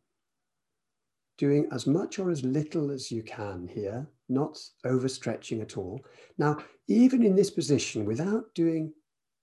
Doing 1.38 1.68
as 1.72 1.88
much 1.88 2.20
or 2.20 2.30
as 2.30 2.44
little 2.44 2.92
as 2.92 3.12
you 3.12 3.24
can 3.24 3.68
here, 3.68 4.08
not 4.32 4.58
overstretching 4.86 5.62
at 5.62 5.78
all. 5.78 6.02
Now, 6.38 6.58
even 6.88 7.24
in 7.24 7.36
this 7.36 7.52
position, 7.52 8.06
without 8.06 8.54
doing 8.56 8.94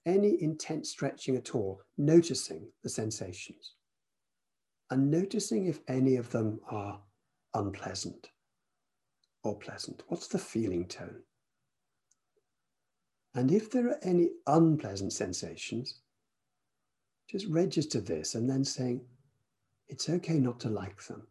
any 0.07 0.43
intense 0.43 0.91
stretching 0.91 1.37
at 1.37 1.55
all, 1.55 1.83
noticing 1.97 2.69
the 2.83 2.89
sensations 2.89 3.75
and 4.91 5.11
noticing 5.11 5.67
if 5.67 5.81
any 5.89 6.17
of 6.17 6.31
them 6.31 6.61
are 6.71 7.01
unpleasant 7.55 8.31
or 9.45 9.59
pleasant. 9.59 10.03
What's 10.09 10.29
the 10.29 10.39
feeling 10.39 10.87
tone? 10.87 11.23
And 13.35 13.53
if 13.53 13.71
there 13.71 13.89
are 13.89 13.99
any 14.03 14.31
unpleasant 14.47 15.13
sensations, 15.13 16.01
just 17.31 17.47
register 17.47 18.01
this 18.01 18.35
and 18.35 18.49
then 18.49 18.65
saying, 18.65 19.03
it's 19.89 20.09
okay 20.09 20.39
not 20.39 20.61
to 20.61 20.71
like 20.71 21.03
them. 21.05 21.27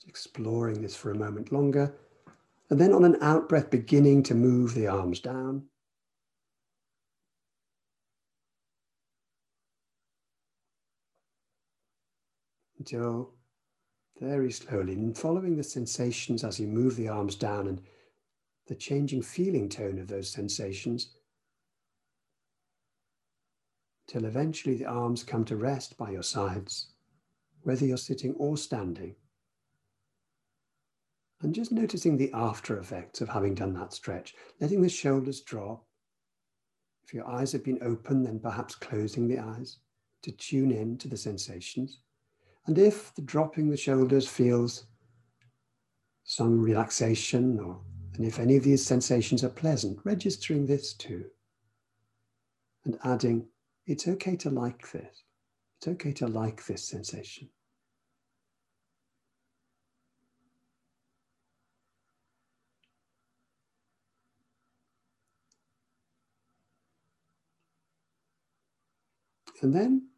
Just 0.00 0.08
exploring 0.08 0.80
this 0.80 0.96
for 0.96 1.10
a 1.10 1.18
moment 1.18 1.52
longer. 1.52 1.94
And 2.70 2.80
then 2.80 2.92
on 2.92 3.04
an 3.04 3.16
out 3.20 3.48
breath, 3.48 3.70
beginning 3.70 4.22
to 4.24 4.34
move 4.34 4.74
the 4.74 4.86
arms 4.86 5.20
down. 5.20 5.64
Until 12.78 13.34
very 14.20 14.50
slowly, 14.52 14.94
and 14.94 15.16
following 15.16 15.56
the 15.56 15.62
sensations 15.62 16.44
as 16.44 16.58
you 16.58 16.66
move 16.66 16.96
the 16.96 17.08
arms 17.08 17.34
down 17.34 17.66
and 17.66 17.80
the 18.68 18.74
changing 18.74 19.20
feeling 19.20 19.68
tone 19.68 19.98
of 19.98 20.08
those 20.08 20.30
sensations, 20.30 21.10
till 24.06 24.24
eventually 24.24 24.76
the 24.76 24.86
arms 24.86 25.24
come 25.24 25.44
to 25.44 25.56
rest 25.56 25.96
by 25.98 26.10
your 26.10 26.22
sides, 26.22 26.88
whether 27.62 27.84
you're 27.84 27.96
sitting 27.96 28.34
or 28.34 28.56
standing. 28.56 29.14
And 31.42 31.54
just 31.54 31.72
noticing 31.72 32.16
the 32.16 32.30
after 32.34 32.78
effects 32.78 33.20
of 33.20 33.28
having 33.28 33.54
done 33.54 33.72
that 33.74 33.94
stretch, 33.94 34.34
letting 34.60 34.82
the 34.82 34.88
shoulders 34.88 35.40
drop. 35.40 35.86
If 37.04 37.14
your 37.14 37.26
eyes 37.26 37.52
have 37.52 37.64
been 37.64 37.82
open, 37.82 38.22
then 38.22 38.38
perhaps 38.38 38.74
closing 38.74 39.26
the 39.26 39.38
eyes 39.38 39.78
to 40.22 40.32
tune 40.32 40.70
in 40.70 40.98
to 40.98 41.08
the 41.08 41.16
sensations. 41.16 42.00
And 42.66 42.78
if 42.78 43.14
the 43.14 43.22
dropping 43.22 43.70
the 43.70 43.76
shoulders 43.76 44.28
feels 44.28 44.84
some 46.24 46.60
relaxation, 46.60 47.58
or 47.58 47.80
and 48.14 48.26
if 48.26 48.38
any 48.38 48.56
of 48.56 48.64
these 48.64 48.84
sensations 48.84 49.42
are 49.42 49.48
pleasant, 49.48 49.98
registering 50.04 50.66
this 50.66 50.92
too. 50.92 51.24
And 52.84 52.98
adding, 53.02 53.46
it's 53.86 54.06
okay 54.06 54.36
to 54.36 54.50
like 54.50 54.90
this. 54.92 55.22
It's 55.78 55.88
okay 55.88 56.12
to 56.12 56.26
like 56.26 56.66
this 56.66 56.86
sensation. 56.86 57.48
And 69.60 69.74
then 69.74 70.08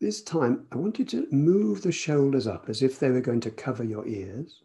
this 0.00 0.22
time, 0.22 0.66
I 0.70 0.76
want 0.76 0.98
you 0.98 1.04
to 1.06 1.26
move 1.30 1.82
the 1.82 1.92
shoulders 1.92 2.46
up 2.46 2.68
as 2.68 2.82
if 2.82 2.98
they 2.98 3.10
were 3.10 3.20
going 3.20 3.40
to 3.40 3.50
cover 3.50 3.82
your 3.82 4.06
ears. 4.06 4.62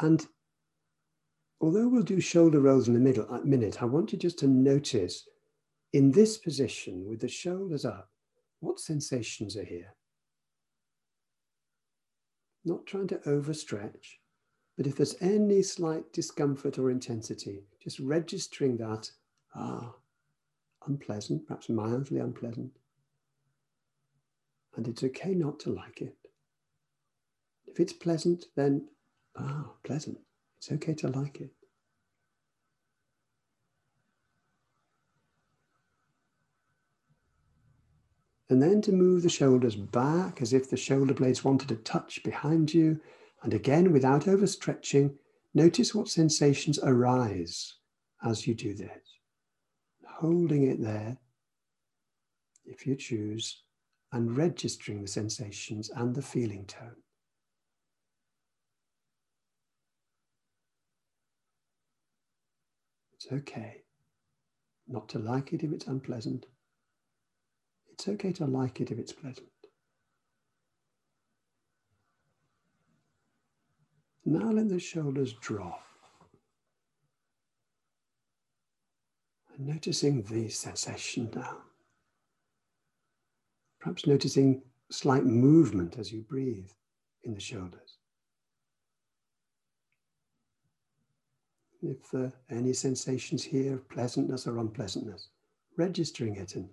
And 0.00 0.26
although 1.60 1.88
we'll 1.88 2.02
do 2.02 2.20
shoulder 2.20 2.60
rolls 2.60 2.88
in 2.88 2.96
a 2.96 2.98
middle, 2.98 3.28
a 3.28 3.44
minute, 3.44 3.82
I 3.82 3.84
want 3.84 4.12
you 4.12 4.18
just 4.18 4.38
to 4.40 4.48
notice 4.48 5.28
in 5.92 6.10
this 6.10 6.38
position 6.38 7.06
with 7.06 7.20
the 7.20 7.28
shoulders 7.28 7.84
up, 7.84 8.10
what 8.60 8.80
sensations 8.80 9.56
are 9.56 9.64
here? 9.64 9.94
Not 12.64 12.86
trying 12.86 13.08
to 13.08 13.18
overstretch, 13.18 14.18
but 14.76 14.86
if 14.86 14.96
there's 14.96 15.20
any 15.20 15.62
slight 15.62 16.12
discomfort 16.12 16.78
or 16.78 16.90
intensity, 16.90 17.64
just 17.82 17.98
registering 17.98 18.76
that, 18.78 19.10
ah, 19.54 19.92
unpleasant, 20.86 21.46
perhaps 21.46 21.68
mildly 21.68 22.18
unpleasant. 22.18 22.72
And 24.76 24.88
it's 24.88 25.04
okay 25.04 25.34
not 25.34 25.60
to 25.60 25.70
like 25.70 26.00
it. 26.00 26.16
If 27.66 27.80
it's 27.80 27.92
pleasant, 27.92 28.46
then, 28.54 28.88
ah, 29.36 29.72
pleasant. 29.84 30.18
It's 30.58 30.72
okay 30.72 30.94
to 30.94 31.08
like 31.08 31.40
it. 31.40 31.50
And 38.48 38.62
then 38.62 38.82
to 38.82 38.92
move 38.92 39.22
the 39.22 39.30
shoulders 39.30 39.76
back 39.76 40.42
as 40.42 40.52
if 40.52 40.68
the 40.68 40.76
shoulder 40.76 41.14
blades 41.14 41.42
wanted 41.42 41.68
to 41.68 41.76
touch 41.76 42.22
behind 42.22 42.74
you. 42.74 43.00
And 43.42 43.54
again, 43.54 43.92
without 43.92 44.24
overstretching, 44.24 45.14
notice 45.54 45.94
what 45.94 46.08
sensations 46.08 46.78
arise 46.82 47.74
as 48.22 48.46
you 48.46 48.54
do 48.54 48.74
this 48.74 49.11
holding 50.22 50.68
it 50.68 50.80
there, 50.80 51.18
if 52.64 52.86
you 52.86 52.94
choose, 52.94 53.64
and 54.12 54.36
registering 54.36 55.02
the 55.02 55.08
sensations 55.08 55.90
and 55.96 56.14
the 56.14 56.22
feeling 56.22 56.64
tone. 56.64 56.94
It's 63.14 63.32
okay 63.32 63.82
not 64.86 65.08
to 65.08 65.18
like 65.18 65.52
it 65.52 65.64
if 65.64 65.72
it's 65.72 65.88
unpleasant. 65.88 66.46
It's 67.90 68.06
okay 68.06 68.32
to 68.34 68.46
like 68.46 68.80
it 68.80 68.92
if 68.92 68.98
it's 69.00 69.12
pleasant. 69.12 69.48
Now 74.24 74.52
let 74.52 74.68
the 74.68 74.78
shoulders 74.78 75.32
drop. 75.32 75.82
And 79.56 79.66
noticing 79.66 80.22
the 80.22 80.48
sensation 80.48 81.30
now. 81.34 81.58
Perhaps 83.80 84.06
noticing 84.06 84.62
slight 84.90 85.24
movement 85.24 85.98
as 85.98 86.12
you 86.12 86.22
breathe 86.22 86.70
in 87.24 87.34
the 87.34 87.40
shoulders. 87.40 87.98
If 91.82 92.10
there 92.12 92.26
are 92.26 92.32
any 92.48 92.72
sensations 92.72 93.42
here 93.42 93.74
of 93.74 93.88
pleasantness 93.88 94.46
or 94.46 94.58
unpleasantness, 94.58 95.28
registering 95.76 96.36
it 96.36 96.54
and 96.54 96.68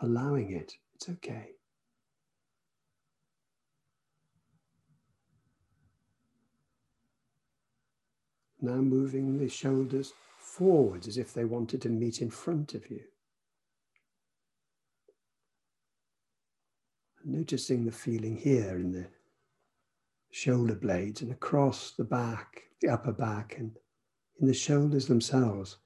allowing 0.00 0.52
it, 0.52 0.72
it's 0.94 1.08
okay. 1.10 1.50
Now 8.60 8.76
moving 8.76 9.38
the 9.38 9.48
shoulders 9.48 10.12
forwards 10.58 11.06
as 11.06 11.16
if 11.16 11.32
they 11.32 11.44
wanted 11.44 11.80
to 11.80 11.88
meet 11.88 12.20
in 12.20 12.30
front 12.30 12.74
of 12.74 12.90
you. 12.90 13.00
Noticing 17.24 17.84
the 17.84 17.92
feeling 17.92 18.36
here 18.36 18.76
in 18.76 18.90
the 18.90 19.06
shoulder 20.32 20.74
blades 20.74 21.22
and 21.22 21.30
across 21.30 21.92
the 21.92 22.04
back, 22.04 22.62
the 22.80 22.88
upper 22.88 23.12
back, 23.12 23.54
and 23.56 23.76
in 24.40 24.48
the 24.48 24.54
shoulders 24.54 25.06
themselves. 25.06 25.76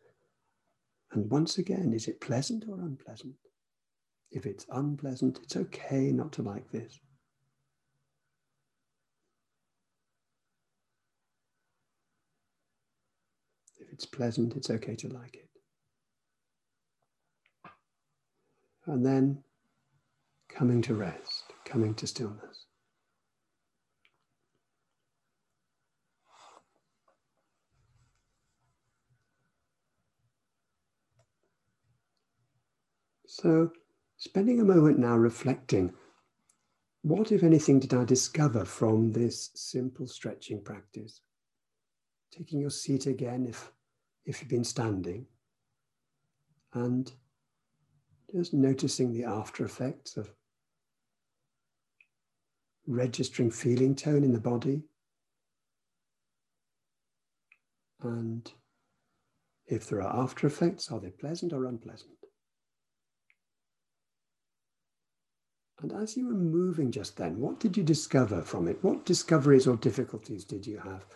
And 1.12 1.30
once 1.30 1.58
again, 1.58 1.92
is 1.92 2.08
it 2.08 2.22
pleasant 2.22 2.64
or 2.66 2.80
unpleasant? 2.80 3.34
If 4.30 4.46
it's 4.46 4.64
unpleasant, 4.70 5.40
it's 5.42 5.56
okay 5.56 6.12
not 6.12 6.32
to 6.32 6.42
like 6.42 6.70
this. 6.70 6.98
It's 13.92 14.06
pleasant, 14.06 14.56
it's 14.56 14.70
okay 14.70 14.96
to 14.96 15.08
like 15.08 15.34
it. 15.34 15.48
And 18.86 19.04
then 19.04 19.44
coming 20.48 20.82
to 20.82 20.94
rest, 20.94 21.44
coming 21.64 21.94
to 21.94 22.06
stillness. 22.06 22.66
So, 33.26 33.70
spending 34.18 34.60
a 34.60 34.64
moment 34.64 34.98
now 34.98 35.16
reflecting 35.16 35.94
what, 37.02 37.32
if 37.32 37.42
anything, 37.42 37.80
did 37.80 37.94
I 37.94 38.04
discover 38.04 38.64
from 38.64 39.10
this 39.10 39.50
simple 39.54 40.06
stretching 40.06 40.62
practice? 40.62 41.20
Taking 42.30 42.60
your 42.60 42.70
seat 42.70 43.06
again 43.06 43.46
if 43.48 43.72
if 44.24 44.40
you've 44.40 44.50
been 44.50 44.64
standing, 44.64 45.26
and 46.74 47.12
just 48.34 48.54
noticing 48.54 49.12
the 49.12 49.24
after 49.24 49.64
effects 49.64 50.16
of 50.16 50.32
registering 52.86 53.50
feeling 53.50 53.94
tone 53.94 54.24
in 54.24 54.32
the 54.32 54.40
body. 54.40 54.82
And 58.02 58.50
if 59.66 59.88
there 59.88 60.02
are 60.02 60.22
after 60.22 60.46
effects, 60.46 60.90
are 60.90 60.98
they 60.98 61.10
pleasant 61.10 61.52
or 61.52 61.66
unpleasant? 61.66 62.10
And 65.80 65.92
as 65.92 66.16
you 66.16 66.26
were 66.26 66.34
moving 66.34 66.92
just 66.92 67.16
then, 67.16 67.38
what 67.40 67.58
did 67.58 67.76
you 67.76 67.82
discover 67.82 68.42
from 68.42 68.68
it? 68.68 68.82
What 68.82 69.04
discoveries 69.04 69.66
or 69.66 69.76
difficulties 69.76 70.44
did 70.44 70.66
you 70.66 70.78
have? 70.78 71.06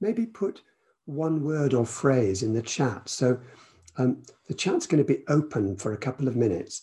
Maybe 0.00 0.26
put 0.26 0.62
one 1.06 1.42
word 1.42 1.74
or 1.74 1.84
phrase 1.84 2.42
in 2.42 2.54
the 2.54 2.62
chat. 2.62 3.08
So 3.08 3.38
um, 3.96 4.22
the 4.48 4.54
chat's 4.54 4.86
going 4.86 5.04
to 5.04 5.12
be 5.12 5.22
open 5.28 5.76
for 5.76 5.92
a 5.92 5.98
couple 5.98 6.28
of 6.28 6.36
minutes. 6.36 6.82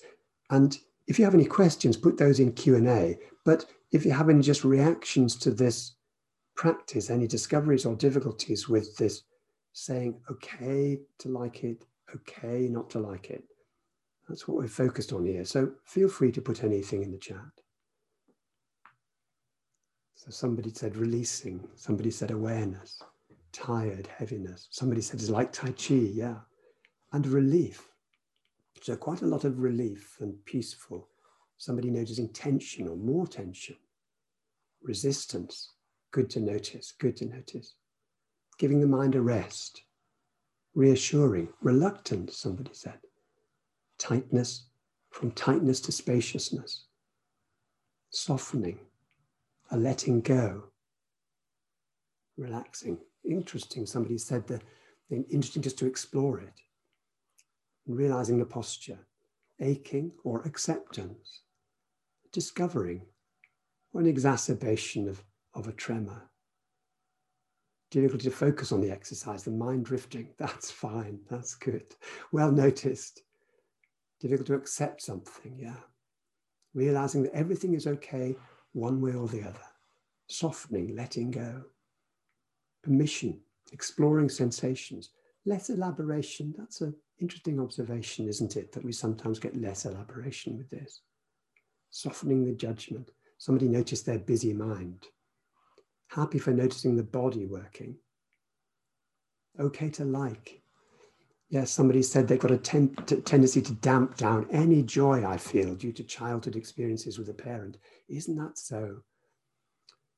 And 0.49 0.77
if 1.07 1.17
you 1.17 1.25
have 1.25 1.33
any 1.33 1.45
questions, 1.45 1.97
put 1.97 2.17
those 2.17 2.39
in 2.39 2.53
Q&A. 2.53 3.17
But 3.43 3.65
if 3.91 4.05
you 4.05 4.11
have 4.11 4.29
any 4.29 4.41
just 4.41 4.63
reactions 4.63 5.35
to 5.37 5.51
this 5.51 5.93
practice, 6.55 7.09
any 7.09 7.27
discoveries 7.27 7.85
or 7.85 7.95
difficulties 7.95 8.69
with 8.69 8.95
this 8.97 9.23
saying, 9.73 10.19
okay 10.29 10.99
to 11.19 11.29
like 11.29 11.63
it, 11.63 11.85
okay 12.15 12.67
not 12.69 12.89
to 12.91 12.99
like 12.99 13.29
it, 13.29 13.43
that's 14.27 14.47
what 14.47 14.57
we're 14.57 14.67
focused 14.67 15.11
on 15.11 15.25
here. 15.25 15.43
So 15.45 15.71
feel 15.83 16.07
free 16.07 16.31
to 16.33 16.41
put 16.41 16.63
anything 16.63 17.03
in 17.03 17.11
the 17.11 17.17
chat. 17.17 17.39
So 20.15 20.29
somebody 20.29 20.69
said 20.69 20.95
releasing, 20.97 21.67
somebody 21.75 22.11
said 22.11 22.31
awareness, 22.31 23.01
tired, 23.51 24.07
heaviness. 24.07 24.67
Somebody 24.71 25.01
said 25.01 25.19
it's 25.19 25.29
like 25.29 25.51
Tai 25.51 25.71
Chi, 25.71 25.93
yeah. 25.93 26.37
And 27.13 27.27
relief. 27.27 27.89
So 28.81 28.95
quite 28.95 29.21
a 29.21 29.27
lot 29.27 29.43
of 29.43 29.59
relief 29.59 30.17
and 30.19 30.33
peaceful. 30.45 31.07
Somebody 31.57 31.91
noticing 31.91 32.29
tension 32.29 32.87
or 32.87 32.95
more 32.95 33.27
tension, 33.27 33.75
resistance. 34.81 35.73
Good 36.11 36.29
to 36.31 36.39
notice, 36.39 36.93
good 36.97 37.15
to 37.17 37.25
notice. 37.25 37.75
Giving 38.57 38.81
the 38.81 38.87
mind 38.87 39.13
a 39.15 39.21
rest, 39.21 39.83
reassuring, 40.73 41.49
reluctant, 41.61 42.33
somebody 42.33 42.71
said. 42.73 42.97
Tightness, 43.99 44.69
from 45.11 45.31
tightness 45.31 45.79
to 45.81 45.91
spaciousness. 45.91 46.85
Softening, 48.09 48.79
a 49.69 49.77
letting 49.77 50.21
go. 50.21 50.63
Relaxing, 52.37 52.97
interesting. 53.23 53.85
Somebody 53.85 54.17
said 54.17 54.47
that 54.47 54.63
interesting 55.09 55.61
just 55.61 55.77
to 55.79 55.87
explore 55.87 56.39
it 56.39 56.61
and 57.87 57.97
realizing 57.97 58.39
the 58.39 58.45
posture, 58.45 58.99
aching 59.59 60.11
or 60.23 60.41
acceptance, 60.43 61.41
discovering 62.31 63.01
or 63.93 64.01
an 64.01 64.07
exacerbation 64.07 65.07
of, 65.07 65.23
of 65.53 65.67
a 65.67 65.73
tremor. 65.73 66.29
Difficulty 67.89 68.29
to 68.29 68.31
focus 68.31 68.71
on 68.71 68.79
the 68.79 68.91
exercise, 68.91 69.43
the 69.43 69.51
mind 69.51 69.85
drifting, 69.85 70.29
that's 70.37 70.71
fine, 70.71 71.19
that's 71.29 71.55
good. 71.55 71.83
Well 72.31 72.51
noticed. 72.51 73.23
Difficult 74.21 74.47
to 74.47 74.53
accept 74.53 75.01
something, 75.01 75.57
yeah. 75.59 75.75
Realizing 76.73 77.23
that 77.23 77.33
everything 77.33 77.73
is 77.73 77.87
okay 77.87 78.35
one 78.73 79.01
way 79.01 79.13
or 79.13 79.27
the 79.27 79.41
other. 79.41 79.59
Softening, 80.27 80.95
letting 80.95 81.31
go. 81.31 81.63
Permission, 82.83 83.39
exploring 83.71 84.29
sensations. 84.29 85.09
Less 85.45 85.69
elaboration, 85.69 86.53
that's 86.57 86.81
an 86.81 86.95
interesting 87.19 87.59
observation, 87.59 88.27
isn't 88.27 88.57
it? 88.57 88.71
That 88.71 88.83
we 88.83 88.91
sometimes 88.91 89.39
get 89.39 89.59
less 89.59 89.85
elaboration 89.85 90.57
with 90.57 90.69
this 90.69 91.01
softening 91.91 92.45
the 92.45 92.53
judgment. 92.53 93.11
Somebody 93.37 93.67
noticed 93.67 94.05
their 94.05 94.19
busy 94.19 94.53
mind. 94.53 95.05
Happy 96.07 96.39
for 96.39 96.51
noticing 96.51 96.95
the 96.95 97.03
body 97.03 97.45
working. 97.45 97.97
Okay 99.59 99.89
to 99.91 100.05
like. 100.05 100.61
Yes, 101.49 101.69
somebody 101.69 102.01
said 102.01 102.27
they've 102.27 102.39
got 102.39 102.51
a 102.51 102.57
ten- 102.57 102.95
tendency 102.95 103.61
to 103.61 103.73
damp 103.73 104.15
down 104.15 104.47
any 104.51 104.83
joy 104.83 105.25
I 105.25 105.37
feel 105.37 105.75
due 105.75 105.91
to 105.91 106.03
childhood 106.03 106.55
experiences 106.55 107.19
with 107.19 107.27
a 107.29 107.33
parent. 107.33 107.77
Isn't 108.07 108.37
that 108.37 108.57
so? 108.57 109.03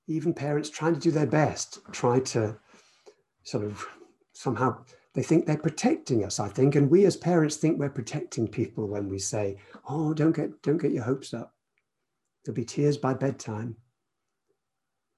Even 0.08 0.34
parents 0.34 0.70
trying 0.70 0.94
to 0.94 1.00
do 1.00 1.12
their 1.12 1.28
best, 1.28 1.80
try 1.92 2.20
to 2.20 2.58
sort 3.44 3.64
of 3.64 3.86
somehow 4.34 4.84
they 5.14 5.24
think 5.24 5.46
they're 5.46 5.58
protecting 5.58 6.26
us, 6.26 6.40
I 6.40 6.50
think. 6.50 6.76
And 6.76 6.90
we 6.90 7.06
as 7.06 7.16
parents 7.16 7.56
think 7.56 7.80
we're 7.80 7.90
protecting 7.90 8.48
people 8.48 8.88
when 8.88 9.10
we 9.10 9.20
say, 9.20 9.58
oh, 9.88 10.14
don't 10.14 10.36
get, 10.36 10.62
don't 10.64 10.82
get 10.82 10.92
your 10.92 11.04
hopes 11.04 11.34
up. 11.34 11.54
There'll 12.44 12.56
be 12.56 12.66
tears 12.66 12.98
by 12.98 13.14
bedtime, 13.14 13.78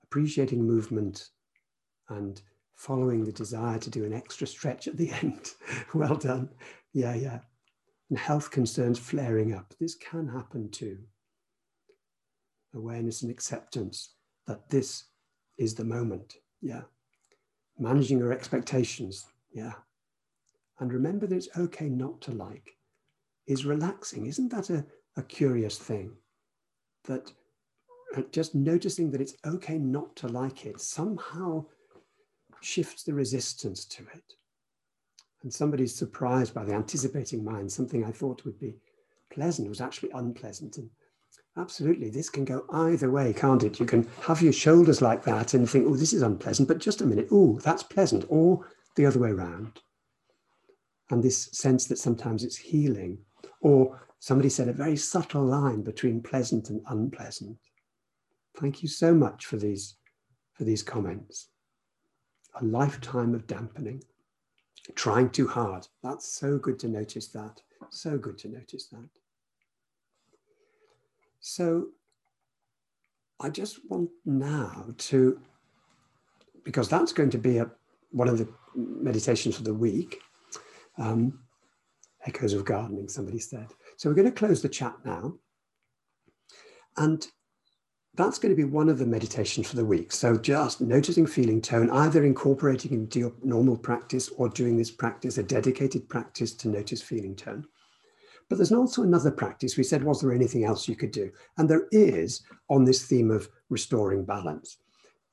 appreciating 0.03 0.63
movement 0.63 1.29
and 2.09 2.41
following 2.75 3.23
the 3.23 3.31
desire 3.31 3.79
to 3.79 3.89
do 3.89 4.03
an 4.03 4.13
extra 4.13 4.45
stretch 4.45 4.87
at 4.87 4.97
the 4.97 5.11
end. 5.23 5.51
well 5.93 6.15
done. 6.15 6.49
Yeah, 6.93 7.15
yeah. 7.15 7.39
And 8.09 8.19
health 8.19 8.51
concerns 8.51 8.99
flaring 8.99 9.53
up. 9.53 9.73
This 9.79 9.95
can 9.95 10.27
happen 10.27 10.69
too. 10.69 10.99
Awareness 12.75 13.21
and 13.21 13.31
acceptance 13.31 14.14
that 14.47 14.69
this 14.69 15.05
is 15.57 15.75
the 15.75 15.83
moment. 15.83 16.35
Yeah. 16.61 16.83
Managing 17.77 18.19
your 18.19 18.31
expectations. 18.31 19.25
Yeah. 19.53 19.73
And 20.79 20.91
remember 20.91 21.27
that 21.27 21.35
it's 21.35 21.57
okay 21.57 21.89
not 21.89 22.21
to 22.21 22.31
like 22.31 22.75
is 23.47 23.65
relaxing. 23.65 24.25
Isn't 24.25 24.49
that 24.49 24.69
a, 24.69 24.85
a 25.17 25.23
curious 25.23 25.77
thing? 25.77 26.11
that 27.07 27.31
uh, 28.15 28.21
just 28.31 28.55
noticing 28.55 29.11
that 29.11 29.21
it's 29.21 29.35
okay 29.45 29.77
not 29.77 30.15
to 30.17 30.27
like 30.27 30.65
it 30.65 30.79
somehow 30.79 31.65
shifts 32.61 33.03
the 33.03 33.13
resistance 33.13 33.85
to 33.85 34.03
it. 34.13 34.33
And 35.43 35.53
somebody's 35.53 35.95
surprised 35.95 36.53
by 36.53 36.63
the 36.63 36.73
anticipating 36.73 37.43
mind, 37.43 37.71
something 37.71 38.03
I 38.03 38.11
thought 38.11 38.45
would 38.45 38.59
be 38.59 38.75
pleasant 39.31 39.69
was 39.69 39.81
actually 39.81 40.09
unpleasant. 40.11 40.77
And 40.77 40.89
absolutely, 41.57 42.09
this 42.09 42.29
can 42.29 42.45
go 42.45 42.65
either 42.71 43.09
way, 43.09 43.33
can't 43.33 43.63
it? 43.63 43.79
You 43.79 43.85
can 43.85 44.07
have 44.21 44.41
your 44.41 44.53
shoulders 44.53 45.01
like 45.01 45.23
that 45.23 45.53
and 45.53 45.69
think, 45.69 45.87
oh, 45.87 45.95
this 45.95 46.13
is 46.13 46.21
unpleasant, 46.21 46.67
but 46.67 46.79
just 46.79 47.01
a 47.01 47.05
minute, 47.05 47.27
oh, 47.31 47.59
that's 47.63 47.83
pleasant, 47.83 48.25
or 48.29 48.67
the 48.95 49.05
other 49.05 49.19
way 49.19 49.29
around. 49.29 49.81
And 51.09 51.23
this 51.23 51.49
sense 51.51 51.85
that 51.85 51.97
sometimes 51.97 52.43
it's 52.43 52.57
healing, 52.57 53.19
or 53.61 53.99
Somebody 54.25 54.49
said 54.49 54.67
a 54.69 54.73
very 54.73 54.97
subtle 54.97 55.45
line 55.45 55.83
between 55.83 56.19
pleasant 56.19 56.71
and 56.71 56.81
unpleasant. 56.87 57.59
Thank 58.59 58.81
you 58.81 58.89
so 58.89 59.13
much 59.13 59.45
for 59.45 59.57
these, 59.57 59.97
for 60.53 60.63
these 60.63 60.81
comments. 60.81 61.49
A 62.59 62.65
lifetime 62.65 63.35
of 63.35 63.45
dampening, 63.45 64.03
trying 64.95 65.29
too 65.29 65.47
hard. 65.47 65.87
That's 66.01 66.27
so 66.27 66.57
good 66.57 66.79
to 66.79 66.87
notice 66.87 67.27
that. 67.33 67.61
So 67.91 68.17
good 68.17 68.39
to 68.39 68.47
notice 68.47 68.87
that. 68.87 69.09
So 71.47 71.89
I 73.39 73.49
just 73.49 73.79
want 73.87 74.09
now 74.25 74.87
to, 74.97 75.39
because 76.63 76.89
that's 76.89 77.13
going 77.13 77.29
to 77.29 77.37
be 77.37 77.59
a, 77.59 77.69
one 78.09 78.27
of 78.27 78.39
the 78.39 78.49
meditations 78.73 79.55
for 79.55 79.61
the 79.61 79.73
week. 79.73 80.17
Um, 80.97 81.41
echoes 82.25 82.53
of 82.53 82.65
gardening, 82.65 83.07
somebody 83.07 83.37
said. 83.37 83.67
So 83.95 84.09
we're 84.09 84.15
going 84.15 84.31
to 84.31 84.31
close 84.31 84.63
the 84.63 84.69
chat 84.69 84.95
now. 85.05 85.35
And 86.97 87.27
that's 88.15 88.39
going 88.39 88.51
to 88.51 88.59
be 88.59 88.67
one 88.67 88.89
of 88.89 88.97
the 88.97 89.05
meditations 89.05 89.67
for 89.69 89.75
the 89.75 89.85
week. 89.85 90.11
So 90.13 90.39
just 90.39 90.81
noticing 90.81 91.27
feeling 91.27 91.61
tone, 91.61 91.91
either 91.91 92.25
incorporating 92.25 92.91
into 92.91 93.19
your 93.19 93.33
normal 93.43 93.77
practice 93.77 94.29
or 94.29 94.49
doing 94.49 94.77
this 94.77 94.89
practice, 94.89 95.37
a 95.37 95.43
dedicated 95.43 96.09
practice 96.09 96.55
to 96.55 96.69
notice 96.69 97.03
feeling 97.03 97.35
tone. 97.35 97.67
But 98.49 98.57
there's 98.57 98.71
also 98.71 99.03
another 99.03 99.31
practice. 99.31 99.77
We 99.77 99.83
said, 99.83 100.03
was 100.03 100.21
there 100.21 100.33
anything 100.33 100.65
else 100.65 100.87
you 100.87 100.95
could 100.95 101.11
do? 101.11 101.31
And 101.57 101.69
there 101.69 101.87
is 101.91 102.43
on 102.69 102.85
this 102.85 103.05
theme 103.05 103.31
of 103.31 103.49
restoring 103.69 104.23
balance. 104.23 104.77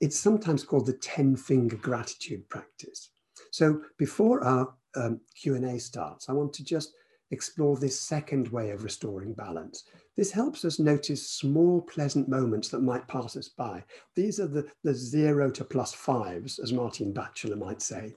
It's 0.01 0.19
sometimes 0.19 0.65
called 0.65 0.87
the 0.87 0.95
10 0.95 1.37
finger 1.37 1.77
gratitude 1.77 2.49
practice. 2.49 3.11
So 3.51 3.83
before 3.99 4.43
our 4.43 4.75
um, 4.97 5.21
Q&A 5.41 5.79
starts, 5.79 6.29
I 6.29 6.33
want 6.33 6.53
to 6.55 6.65
just 6.65 6.95
explore 7.31 7.77
this 7.77 7.99
second 7.99 8.49
way 8.49 8.71
of 8.71 8.85
restoring 8.85 9.33
balance. 9.33 9.85
This 10.17 10.31
helps 10.31 10.65
us 10.65 10.79
notice 10.79 11.31
small, 11.31 11.81
pleasant 11.81 12.29
moments 12.29 12.69
that 12.69 12.81
might 12.81 13.09
pass 13.09 13.37
us 13.37 13.49
by. 13.49 13.83
These 14.15 14.39
are 14.41 14.47
the, 14.47 14.67
the 14.85 14.95
zero 14.95 15.51
to 15.51 15.65
plus 15.65 15.95
fives, 15.95 16.59
as 16.59 16.73
Martine 16.73 17.13
Batchelor 17.13 17.57
might 17.57 17.81
say. 17.81 18.15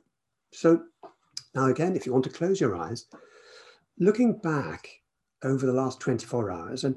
So 0.51 0.83
now 1.53 1.67
again, 1.67 1.95
if 1.95 2.05
you 2.05 2.11
want 2.11 2.25
to 2.25 2.29
close 2.29 2.59
your 2.59 2.75
eyes, 2.75 3.05
looking 3.99 4.37
back 4.39 4.89
over 5.43 5.65
the 5.65 5.73
last 5.73 5.99
24 5.99 6.51
hours 6.51 6.83
and 6.83 6.95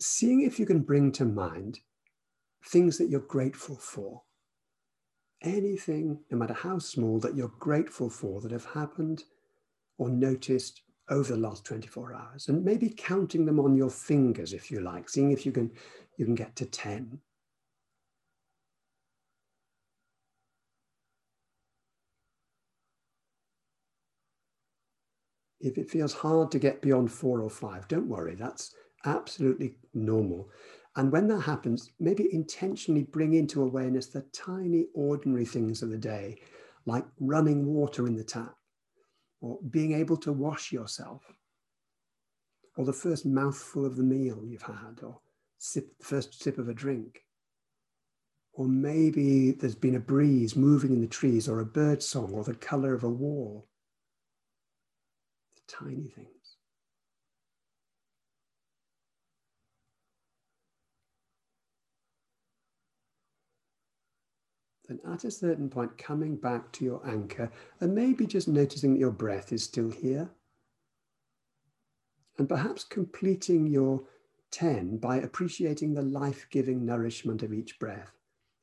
seeing 0.00 0.42
if 0.42 0.58
you 0.58 0.66
can 0.66 0.80
bring 0.80 1.12
to 1.12 1.24
mind 1.24 1.80
things 2.64 2.98
that 2.98 3.08
you're 3.08 3.20
grateful 3.20 3.76
for. 3.76 4.22
Anything, 5.42 6.20
no 6.30 6.36
matter 6.36 6.54
how 6.54 6.78
small, 6.78 7.18
that 7.20 7.34
you're 7.34 7.52
grateful 7.58 8.10
for 8.10 8.40
that 8.42 8.52
have 8.52 8.66
happened 8.66 9.24
or 9.98 10.10
noticed 10.10 10.82
over 11.08 11.32
the 11.32 11.38
last 11.40 11.64
24 11.64 12.14
hours 12.14 12.48
and 12.48 12.64
maybe 12.64 12.92
counting 12.96 13.44
them 13.44 13.58
on 13.58 13.74
your 13.74 13.90
fingers 13.90 14.52
if 14.52 14.70
you 14.70 14.80
like 14.80 15.08
seeing 15.08 15.32
if 15.32 15.44
you 15.44 15.50
can 15.50 15.70
you 16.16 16.24
can 16.24 16.36
get 16.36 16.54
to 16.54 16.64
10 16.64 17.18
if 25.60 25.78
it 25.78 25.90
feels 25.90 26.12
hard 26.12 26.50
to 26.50 26.58
get 26.58 26.82
beyond 26.82 27.10
four 27.10 27.40
or 27.40 27.50
five 27.50 27.86
don't 27.88 28.08
worry 28.08 28.34
that's 28.34 28.74
absolutely 29.04 29.76
normal 29.94 30.48
and 30.96 31.12
when 31.12 31.28
that 31.28 31.40
happens 31.40 31.92
maybe 32.00 32.28
intentionally 32.32 33.02
bring 33.02 33.34
into 33.34 33.62
awareness 33.62 34.06
the 34.06 34.22
tiny 34.32 34.86
ordinary 34.94 35.44
things 35.44 35.82
of 35.82 35.90
the 35.90 35.98
day 35.98 36.36
like 36.86 37.04
running 37.18 37.66
water 37.66 38.06
in 38.06 38.16
the 38.16 38.24
tap 38.24 38.54
or 39.40 39.58
being 39.70 39.92
able 39.92 40.16
to 40.18 40.32
wash 40.32 40.72
yourself, 40.72 41.22
or 42.76 42.84
the 42.84 42.92
first 42.92 43.26
mouthful 43.26 43.86
of 43.86 43.96
the 43.96 44.02
meal 44.02 44.42
you've 44.44 44.62
had, 44.62 45.00
or 45.02 45.20
sip, 45.58 45.90
first 46.02 46.42
sip 46.42 46.58
of 46.58 46.68
a 46.68 46.74
drink. 46.74 47.24
Or 48.52 48.66
maybe 48.66 49.52
there's 49.52 49.74
been 49.74 49.94
a 49.94 50.00
breeze 50.00 50.56
moving 50.56 50.92
in 50.92 51.00
the 51.00 51.06
trees, 51.06 51.48
or 51.48 51.60
a 51.60 51.66
bird 51.66 52.02
song, 52.02 52.32
or 52.34 52.44
the 52.44 52.54
color 52.54 52.94
of 52.94 53.04
a 53.04 53.08
wall. 53.08 53.66
Tiny 55.70 56.08
things. 56.08 56.56
Then 64.88 64.98
at 65.08 65.22
a 65.22 65.30
certain 65.30 65.70
point, 65.70 65.96
coming 65.96 66.34
back 66.34 66.72
to 66.72 66.84
your 66.84 67.06
anchor 67.08 67.48
and 67.78 67.94
maybe 67.94 68.26
just 68.26 68.48
noticing 68.48 68.94
that 68.94 68.98
your 68.98 69.12
breath 69.12 69.52
is 69.52 69.62
still 69.62 69.90
here. 69.90 70.28
And 72.38 72.48
perhaps 72.48 72.82
completing 72.82 73.68
your 73.68 74.02
10 74.50 74.96
by 74.96 75.18
appreciating 75.18 75.94
the 75.94 76.02
life 76.02 76.48
giving 76.50 76.84
nourishment 76.84 77.44
of 77.44 77.52
each 77.52 77.78
breath. 77.78 78.10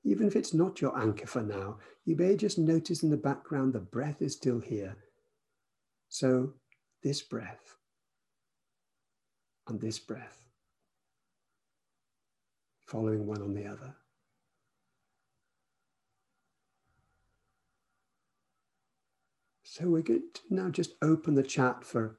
Even 0.03 0.28
if 0.28 0.36
it's 0.36 0.53
not 0.53 0.82
your 0.82 0.97
anchor 0.99 1.28
for 1.28 1.41
now, 1.41 1.78
you 2.03 2.18
may 2.18 2.36
just 2.36 2.58
notice 2.58 3.03
in 3.03 3.10
the 3.10 3.16
background 3.16 3.72
the 3.72 3.80
breath 3.80 4.22
is 4.22 4.34
still 4.34 4.60
here. 4.60 4.97
So, 6.10 6.53
this 7.04 7.22
breath 7.22 7.76
and 9.68 9.80
this 9.80 10.00
breath, 10.00 10.43
following 12.86 13.26
one 13.26 13.41
on 13.41 13.54
the 13.54 13.66
other. 13.66 13.95
So 19.64 19.89
we're 19.89 20.02
going 20.02 20.24
to 20.34 20.41
now 20.50 20.70
just 20.70 20.95
open 21.04 21.36
the 21.36 21.43
chat 21.43 21.84
for 21.84 22.18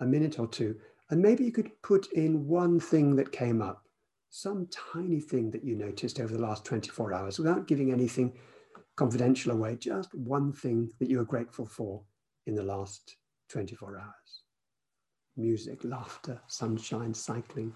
a 0.00 0.06
minute 0.06 0.38
or 0.38 0.48
two 0.48 0.76
and 1.10 1.22
maybe 1.22 1.44
you 1.44 1.52
could 1.52 1.70
put 1.82 2.12
in 2.12 2.48
one 2.48 2.80
thing 2.80 3.14
that 3.16 3.30
came 3.30 3.62
up, 3.62 3.84
some 4.30 4.68
tiny 4.92 5.20
thing 5.20 5.50
that 5.52 5.64
you 5.64 5.76
noticed 5.76 6.18
over 6.18 6.32
the 6.32 6.42
last 6.42 6.64
24 6.64 7.12
hours 7.14 7.38
without 7.38 7.68
giving 7.68 7.92
anything 7.92 8.32
confidential 8.96 9.52
away, 9.52 9.76
just 9.76 10.12
one 10.14 10.52
thing 10.52 10.90
that 10.98 11.08
you 11.08 11.20
are 11.20 11.24
grateful 11.24 11.66
for 11.66 12.02
in 12.46 12.54
the 12.54 12.62
last 12.62 13.16
24 13.48 13.98
hours. 13.98 14.42
Music, 15.36 15.80
laughter, 15.84 16.40
sunshine, 16.46 17.12
cycling, 17.12 17.74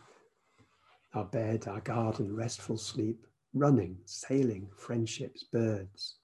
our 1.15 1.25
bed, 1.25 1.67
our 1.69 1.81
garden, 1.81 2.35
restful 2.35 2.77
sleep, 2.77 3.27
running, 3.55 3.99
sailing, 4.05 4.69
friendships, 4.77 5.45
birds, 5.45 6.17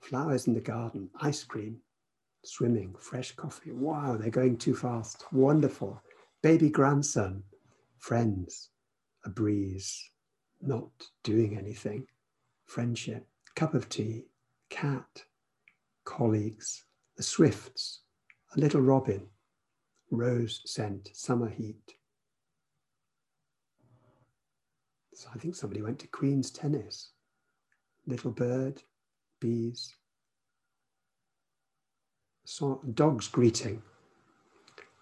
flowers 0.00 0.46
in 0.46 0.54
the 0.54 0.60
garden, 0.60 1.08
ice 1.20 1.42
cream, 1.42 1.78
swimming, 2.44 2.94
fresh 2.98 3.32
coffee. 3.32 3.72
Wow, 3.72 4.16
they're 4.16 4.30
going 4.30 4.56
too 4.56 4.74
fast. 4.74 5.24
Wonderful 5.32 6.00
baby 6.42 6.68
grandson, 6.68 7.42
friends, 7.98 8.68
a 9.24 9.30
breeze, 9.30 10.10
not 10.60 10.90
doing 11.22 11.56
anything, 11.56 12.06
friendship, 12.66 13.26
cup 13.56 13.72
of 13.72 13.88
tea, 13.88 14.26
cat, 14.68 15.24
colleagues, 16.04 16.84
the 17.16 17.22
swifts, 17.22 18.00
a 18.56 18.60
little 18.60 18.80
robin, 18.80 19.26
rose 20.10 20.60
scent, 20.64 21.10
summer 21.12 21.48
heat. 21.48 21.94
So 25.12 25.28
I 25.34 25.38
think 25.38 25.54
somebody 25.54 25.82
went 25.82 25.98
to 26.00 26.06
Queen's 26.08 26.50
tennis. 26.50 27.10
Little 28.06 28.32
bird, 28.32 28.82
bees, 29.40 29.94
dogs 32.92 33.28
greeting, 33.28 33.82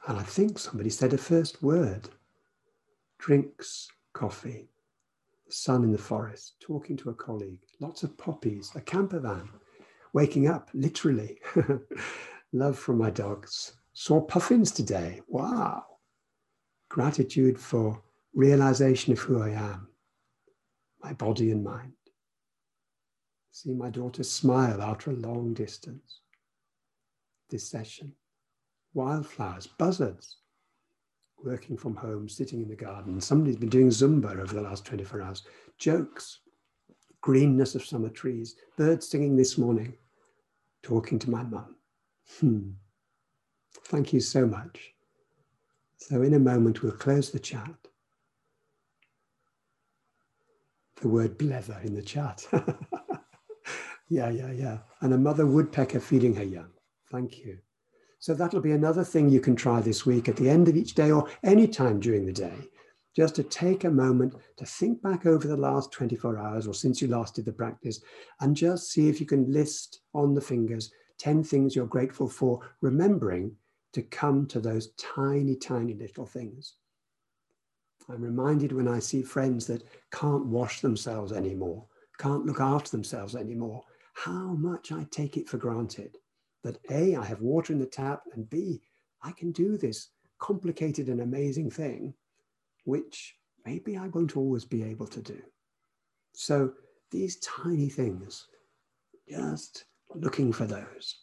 and 0.07 0.19
I 0.19 0.23
think 0.23 0.59
somebody 0.59 0.91
said 0.91 1.13
a 1.13 1.19
first 1.19 1.63
word 1.63 2.09
drinks 3.19 3.89
coffee, 4.13 4.69
sun 5.49 5.85
in 5.85 5.93
the 5.93 5.99
forest, 5.99 6.55
talking 6.61 6.97
to 6.99 7.11
a 7.11 7.15
colleague, 7.15 7.61
lots 7.81 8.03
of 8.03 8.17
poppies, 8.19 8.73
a 8.75 8.81
camper 8.81 9.21
van, 9.21 9.49
waking 10.13 10.49
up, 10.49 10.71
literally. 10.75 11.39
Love 12.53 12.79
from 12.79 12.99
my 12.99 13.11
dogs. 13.11 13.73
Saw 13.95 14.21
puffins 14.21 14.71
today. 14.71 15.21
Wow. 15.29 15.85
Gratitude 16.89 17.59
for 17.59 18.03
realization 18.35 19.13
of 19.13 19.19
who 19.19 19.43
I 19.43 19.51
am, 19.51 19.89
my 21.03 21.13
body 21.15 21.51
and 21.51 21.65
mind. 21.65 21.93
See 23.51 23.73
my 23.73 23.91
daughter 23.91 24.23
smile 24.23 24.81
after 24.83 25.11
a 25.11 25.15
long 25.15 25.55
distance. 25.55 26.21
This 27.51 27.69
session 27.69 28.15
wildflowers, 28.95 29.67
buzzards, 29.67 30.39
working 31.43 31.77
from 31.77 31.97
home, 31.97 32.29
sitting 32.29 32.63
in 32.63 32.69
the 32.69 32.77
garden. 32.77 33.21
Somebody's 33.21 33.57
been 33.57 33.69
doing 33.69 33.89
Zumba 33.89 34.39
over 34.39 34.55
the 34.55 34.61
last 34.61 34.85
24 34.85 35.23
hours. 35.23 35.43
Jokes, 35.79 36.41
greenness 37.23 37.75
of 37.75 37.85
summer 37.85 38.11
trees, 38.11 38.57
birds 38.77 39.09
singing 39.09 39.37
this 39.37 39.57
morning, 39.57 39.95
talking 40.83 41.19
to 41.21 41.31
my 41.31 41.43
mum. 41.43 41.77
Hmm. 42.41 42.71
Thank 43.87 44.13
you 44.13 44.21
so 44.21 44.47
much. 44.47 44.95
So, 45.99 46.23
in 46.23 46.35
a 46.35 46.39
moment, 46.39 46.83
we'll 46.83 46.93
close 46.93 47.31
the 47.31 47.39
chat. 47.39 47.75
The 51.01 51.09
word 51.09 51.39
blether 51.39 51.85
in 51.85 51.95
the 51.95 52.03
chat. 52.03 52.47
yeah, 54.09 54.31
yeah, 54.31 54.53
yeah. 54.53 54.79
And 55.01 55.13
a 55.15 55.19
mother 55.19 55.47
woodpecker 55.47 56.01
feeding 56.01 56.35
her 56.37 56.45
young. 56.45 56.71
Thank 57.11 57.39
you. 57.39 57.59
So 58.23 58.35
that'll 58.35 58.61
be 58.61 58.71
another 58.71 59.03
thing 59.03 59.29
you 59.29 59.41
can 59.41 59.57
try 59.57 59.81
this 59.81 60.07
week 60.07 60.29
at 60.29 60.37
the 60.37 60.49
end 60.49 60.69
of 60.69 60.77
each 60.77 60.95
day 60.95 61.11
or 61.11 61.29
any 61.43 61.67
time 61.67 61.99
during 61.99 62.25
the 62.25 62.33
day, 62.33 62.55
just 63.17 63.35
to 63.35 63.43
take 63.43 63.83
a 63.83 63.91
moment 63.91 64.35
to 64.59 64.65
think 64.65 65.03
back 65.03 65.27
over 65.27 65.49
the 65.49 65.57
last 65.57 65.91
24 65.91 66.39
hours 66.39 66.69
or 66.69 66.73
since 66.73 67.03
you 67.03 67.09
last 67.09 67.35
did 67.35 67.47
the 67.47 67.53
practice 67.53 68.01
and 68.41 68.55
just 68.55 68.93
see 68.93 69.09
if 69.09 69.19
you 69.19 69.27
can 69.27 69.53
list 69.53 70.03
on 70.15 70.35
the 70.35 70.41
fingers 70.41 70.93
10 71.23 71.45
things 71.45 71.77
you're 71.77 71.87
grateful 71.87 72.29
for, 72.29 72.59
remembering 72.81 73.55
to 73.93 74.03
come 74.03 74.45
to 74.45 74.59
those 74.59 74.89
tiny, 74.95 75.55
tiny 75.55 75.95
little 75.95 76.27
things. 76.27 76.75
I'm 78.09 78.23
reminded 78.23 78.73
when 78.73 78.89
I 78.89 78.99
see 78.99 79.23
friends 79.23 79.69
that 79.69 79.85
can't 80.11 80.47
wash 80.47 80.81
themselves 80.81 81.31
anymore, 81.31 81.87
can't 82.19 82.45
look 82.45 82.61
after 82.61 82.91
themselves 82.91 83.37
anymore, 83.37 83.85
how 84.15 84.55
much 84.55 84.91
I 84.91 85.07
take 85.13 85.37
it 85.37 85.49
for 85.49 85.59
granted 85.59 86.17
that 86.65 86.79
A, 86.91 87.15
I 87.15 87.25
have 87.25 87.41
water 87.41 87.73
in 87.73 87.79
the 87.79 87.87
tap, 87.87 88.23
and 88.35 88.51
B, 88.51 88.83
I 89.23 89.31
can 89.31 89.53
do 89.53 89.77
this 89.77 90.09
complicated 90.41 91.07
and 91.07 91.21
amazing 91.21 91.71
thing, 91.71 92.15
which 92.83 93.37
maybe 93.65 93.97
I 93.97 94.09
won't 94.09 94.37
always 94.37 94.65
be 94.65 94.83
able 94.83 95.07
to 95.07 95.21
do. 95.21 95.41
So 96.33 96.73
these 97.13 97.37
tiny 97.37 97.91
things, 97.91 98.49
just 99.29 99.85
looking 100.17 100.53
for 100.53 100.67
those. 100.67 101.17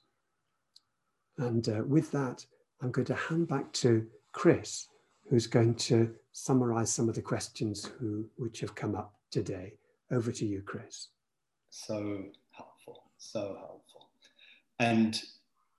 And 1.38 1.68
uh, 1.70 1.84
with 1.86 2.12
that, 2.12 2.46
I'm 2.82 2.92
going 2.92 3.06
to 3.08 3.16
hand 3.16 3.48
back 3.48 3.72
to 3.74 4.06
Chris, 4.32 4.88
who's 5.30 5.48
going 5.48 5.76
to 5.76 6.14
summarize 6.32 6.92
some 6.92 7.10
of 7.10 7.16
the 7.16 7.22
questions 7.22 7.90
who, 8.00 8.26
which 8.38 8.60
have 8.62 8.76
come 8.76 8.96
up 8.96 9.14
today. 9.32 9.74
Over 10.12 10.32
to 10.32 10.46
you, 10.46 10.62
Chris. 10.62 11.10
So 11.70 12.26
helpful, 12.52 13.04
so 13.18 13.56
helpful. 13.60 14.10
And 14.80 15.22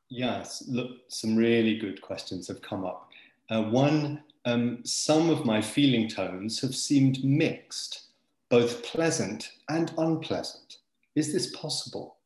yes, 0.08 0.62
look, 0.68 0.90
some 1.08 1.36
really 1.36 1.78
good 1.78 2.00
questions 2.00 2.46
have 2.48 2.62
come 2.62 2.84
up. 2.84 3.08
Uh, 3.50 3.62
one, 3.62 4.22
um, 4.44 4.84
some 4.84 5.30
of 5.30 5.44
my 5.44 5.61
feeling 5.61 6.08
tones 6.08 6.61
have 6.61 6.74
seemed 6.74 7.24
mixed, 7.24 8.02
both 8.48 8.84
pleasant 8.84 9.50
and 9.68 9.92
unpleasant. 9.98 10.78
Is 11.16 11.32
this 11.32 11.54
possible? 11.56 12.16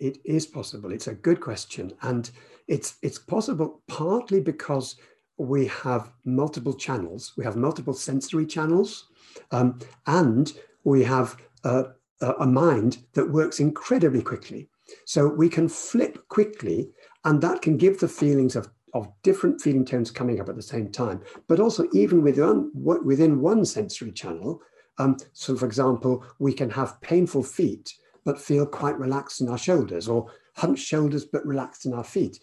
It 0.00 0.18
is 0.24 0.46
possible. 0.46 0.92
It's 0.92 1.06
a 1.08 1.14
good 1.14 1.40
question. 1.40 1.92
And 2.02 2.30
it's, 2.66 2.96
it's 3.02 3.18
possible 3.18 3.82
partly 3.86 4.40
because 4.40 4.96
we 5.36 5.66
have 5.66 6.10
multiple 6.24 6.74
channels, 6.74 7.32
we 7.36 7.44
have 7.44 7.56
multiple 7.56 7.94
sensory 7.94 8.46
channels, 8.46 9.08
um, 9.52 9.78
and 10.06 10.52
we 10.84 11.02
have 11.04 11.36
a, 11.64 11.84
a 12.20 12.46
mind 12.46 12.98
that 13.14 13.30
works 13.30 13.60
incredibly 13.60 14.22
quickly. 14.22 14.68
So 15.06 15.28
we 15.28 15.48
can 15.48 15.68
flip 15.68 16.28
quickly, 16.28 16.90
and 17.24 17.40
that 17.40 17.62
can 17.62 17.76
give 17.76 18.00
the 18.00 18.08
feelings 18.08 18.56
of, 18.56 18.68
of 18.92 19.08
different 19.22 19.60
feeling 19.60 19.84
tones 19.84 20.10
coming 20.10 20.40
up 20.40 20.48
at 20.48 20.56
the 20.56 20.62
same 20.62 20.90
time. 20.90 21.22
But 21.48 21.60
also, 21.60 21.86
even 21.92 22.22
within, 22.22 22.70
within 22.74 23.40
one 23.40 23.64
sensory 23.64 24.12
channel, 24.12 24.60
um, 24.98 25.16
so 25.32 25.56
for 25.56 25.64
example, 25.64 26.24
we 26.38 26.52
can 26.52 26.70
have 26.70 27.00
painful 27.00 27.44
feet, 27.44 27.94
but 28.24 28.40
feel 28.40 28.66
quite 28.66 28.98
relaxed 28.98 29.40
in 29.40 29.48
our 29.48 29.58
shoulders, 29.58 30.08
or 30.08 30.30
hunched 30.56 30.86
shoulders, 30.86 31.24
but 31.24 31.46
relaxed 31.46 31.86
in 31.86 31.94
our 31.94 32.04
feet. 32.04 32.38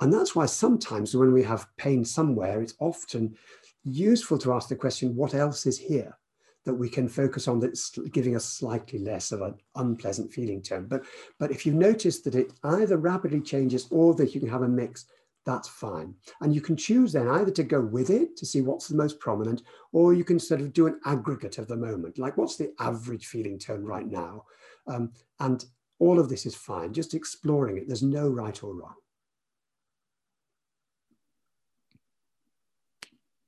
And 0.00 0.12
that's 0.12 0.34
why 0.34 0.46
sometimes 0.46 1.14
when 1.14 1.32
we 1.32 1.42
have 1.44 1.68
pain 1.76 2.04
somewhere, 2.04 2.60
it's 2.60 2.74
often 2.80 3.36
useful 3.84 4.38
to 4.38 4.52
ask 4.52 4.68
the 4.68 4.76
question, 4.76 5.14
what 5.14 5.34
else 5.34 5.66
is 5.66 5.78
here? 5.78 6.16
that 6.64 6.74
we 6.74 6.88
can 6.88 7.08
focus 7.08 7.48
on 7.48 7.58
that's 7.58 7.90
giving 8.12 8.36
us 8.36 8.44
slightly 8.44 8.98
less 8.98 9.32
of 9.32 9.42
an 9.42 9.54
unpleasant 9.76 10.32
feeling 10.32 10.62
tone. 10.62 10.86
But, 10.86 11.04
but 11.38 11.50
if 11.50 11.66
you 11.66 11.72
notice 11.72 12.20
that 12.20 12.34
it 12.34 12.52
either 12.62 12.96
rapidly 12.96 13.40
changes 13.40 13.88
or 13.90 14.14
that 14.14 14.34
you 14.34 14.40
can 14.40 14.48
have 14.48 14.62
a 14.62 14.68
mix, 14.68 15.06
that's 15.44 15.68
fine. 15.68 16.14
And 16.40 16.54
you 16.54 16.60
can 16.60 16.76
choose 16.76 17.12
then 17.12 17.28
either 17.28 17.50
to 17.50 17.64
go 17.64 17.80
with 17.80 18.10
it 18.10 18.36
to 18.36 18.46
see 18.46 18.60
what's 18.60 18.86
the 18.86 18.96
most 18.96 19.18
prominent, 19.18 19.62
or 19.92 20.14
you 20.14 20.22
can 20.22 20.38
sort 20.38 20.60
of 20.60 20.72
do 20.72 20.86
an 20.86 21.00
aggregate 21.04 21.58
of 21.58 21.66
the 21.66 21.76
moment, 21.76 22.18
like 22.18 22.36
what's 22.36 22.56
the 22.56 22.72
average 22.78 23.26
feeling 23.26 23.58
tone 23.58 23.84
right 23.84 24.06
now? 24.06 24.44
Um, 24.86 25.12
and 25.40 25.64
all 25.98 26.18
of 26.18 26.28
this 26.28 26.46
is 26.46 26.54
fine, 26.54 26.92
just 26.92 27.14
exploring 27.14 27.78
it. 27.78 27.86
There's 27.86 28.02
no 28.02 28.28
right 28.28 28.62
or 28.62 28.74
wrong. 28.74 28.94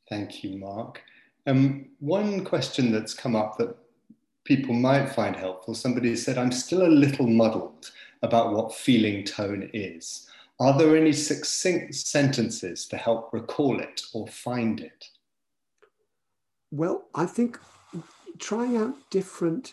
Thank 0.09 0.45
you, 0.45 0.59
Mark. 0.59 1.03
Um, 1.47 1.87
one 1.99 2.45
question 2.45 2.93
that's 2.93 3.15
come 3.15 3.35
up 3.35 3.59
that 3.59 3.77
people 4.45 4.75
might 4.75 5.07
find 5.07 5.35
helpful 5.35 5.75
somebody 5.75 6.15
said, 6.17 6.39
I'm 6.39 6.53
still 6.53 6.87
a 6.87 6.89
little 6.89 7.27
muddled 7.27 7.91
about 8.23 8.53
what 8.53 8.75
feeling 8.75 9.25
tone 9.25 9.71
is. 9.73 10.29
Are 10.61 10.79
there 10.79 10.97
any 10.97 11.13
succinct 11.13 11.95
sentences 11.95 12.87
to 12.87 12.97
help 12.97 13.33
recall 13.33 13.81
it 13.81 14.03
or 14.13 14.29
find 14.29 14.81
it? 14.81 15.09
Well, 16.71 17.05
I 17.15 17.27
think 17.27 17.59
trying 18.39 18.77
out 18.77 18.95
different 19.11 19.73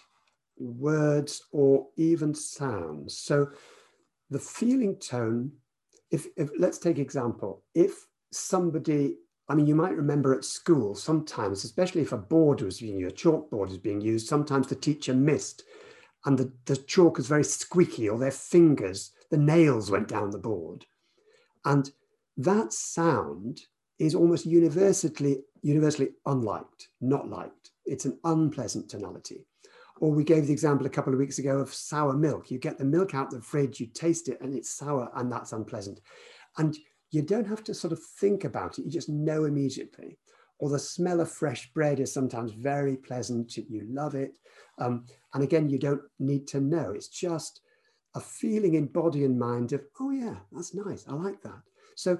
words 0.61 1.43
or 1.51 1.87
even 1.97 2.33
sounds. 2.33 3.17
So 3.17 3.49
the 4.29 4.39
feeling 4.39 4.95
tone, 4.97 5.51
if, 6.11 6.27
if 6.37 6.49
let's 6.57 6.77
take 6.77 6.99
example, 6.99 7.63
if 7.73 8.07
somebody 8.31 9.15
I 9.49 9.53
mean, 9.53 9.67
you 9.67 9.75
might 9.75 9.97
remember 9.97 10.33
at 10.33 10.45
school 10.45 10.95
sometimes, 10.95 11.65
especially 11.65 12.03
if 12.03 12.13
a 12.13 12.17
board 12.17 12.61
was 12.61 12.79
being 12.79 12.97
used, 12.97 13.15
a 13.15 13.17
chalkboard 13.17 13.69
is 13.69 13.77
being 13.77 13.99
used, 13.99 14.27
sometimes 14.27 14.67
the 14.67 14.75
teacher 14.75 15.13
missed 15.13 15.63
and 16.25 16.37
the, 16.37 16.53
the 16.65 16.77
chalk 16.77 17.17
was 17.17 17.27
very 17.27 17.43
squeaky 17.43 18.07
or 18.07 18.17
their 18.17 18.31
fingers, 18.31 19.11
the 19.29 19.37
nails 19.37 19.91
went 19.91 20.07
down 20.07 20.29
the 20.29 20.37
board. 20.37 20.85
And 21.65 21.91
that 22.37 22.71
sound 22.71 23.61
is 23.99 24.15
almost 24.15 24.45
universally, 24.45 25.43
universally 25.61 26.11
unliked, 26.25 26.87
not 27.01 27.29
liked. 27.29 27.71
It's 27.85 28.05
an 28.05 28.19
unpleasant 28.23 28.89
tonality. 28.89 29.45
Or 30.01 30.11
we 30.11 30.23
gave 30.23 30.47
the 30.47 30.53
example 30.53 30.87
a 30.87 30.89
couple 30.89 31.13
of 31.13 31.19
weeks 31.19 31.37
ago 31.37 31.59
of 31.59 31.73
sour 31.73 32.13
milk. 32.13 32.49
You 32.49 32.57
get 32.57 32.77
the 32.79 32.83
milk 32.83 33.13
out 33.13 33.29
the 33.29 33.39
fridge, 33.39 33.79
you 33.79 33.85
taste 33.85 34.27
it, 34.27 34.41
and 34.41 34.53
it's 34.53 34.75
sour, 34.75 35.09
and 35.15 35.31
that's 35.31 35.53
unpleasant. 35.53 36.01
And 36.57 36.75
you 37.11 37.21
don't 37.21 37.47
have 37.47 37.63
to 37.65 37.73
sort 37.73 37.93
of 37.93 38.01
think 38.19 38.43
about 38.43 38.79
it, 38.79 38.85
you 38.85 38.91
just 38.91 39.09
know 39.09 39.43
immediately. 39.45 40.17
Or 40.57 40.69
the 40.69 40.79
smell 40.79 41.21
of 41.21 41.31
fresh 41.31 41.71
bread 41.73 41.99
is 41.99 42.13
sometimes 42.13 42.51
very 42.51 42.97
pleasant, 42.97 43.55
you 43.57 43.85
love 43.89 44.15
it. 44.15 44.37
Um, 44.79 45.05
and 45.33 45.43
again, 45.43 45.69
you 45.69 45.77
don't 45.77 46.01
need 46.19 46.47
to 46.47 46.61
know, 46.61 46.91
it's 46.91 47.07
just 47.07 47.61
a 48.15 48.19
feeling 48.19 48.73
in 48.73 48.87
body 48.87 49.23
and 49.23 49.37
mind 49.37 49.71
of, 49.71 49.81
oh 49.99 50.09
yeah, 50.11 50.35
that's 50.51 50.73
nice, 50.73 51.05
I 51.07 51.13
like 51.13 51.41
that. 51.43 51.61
So 51.95 52.17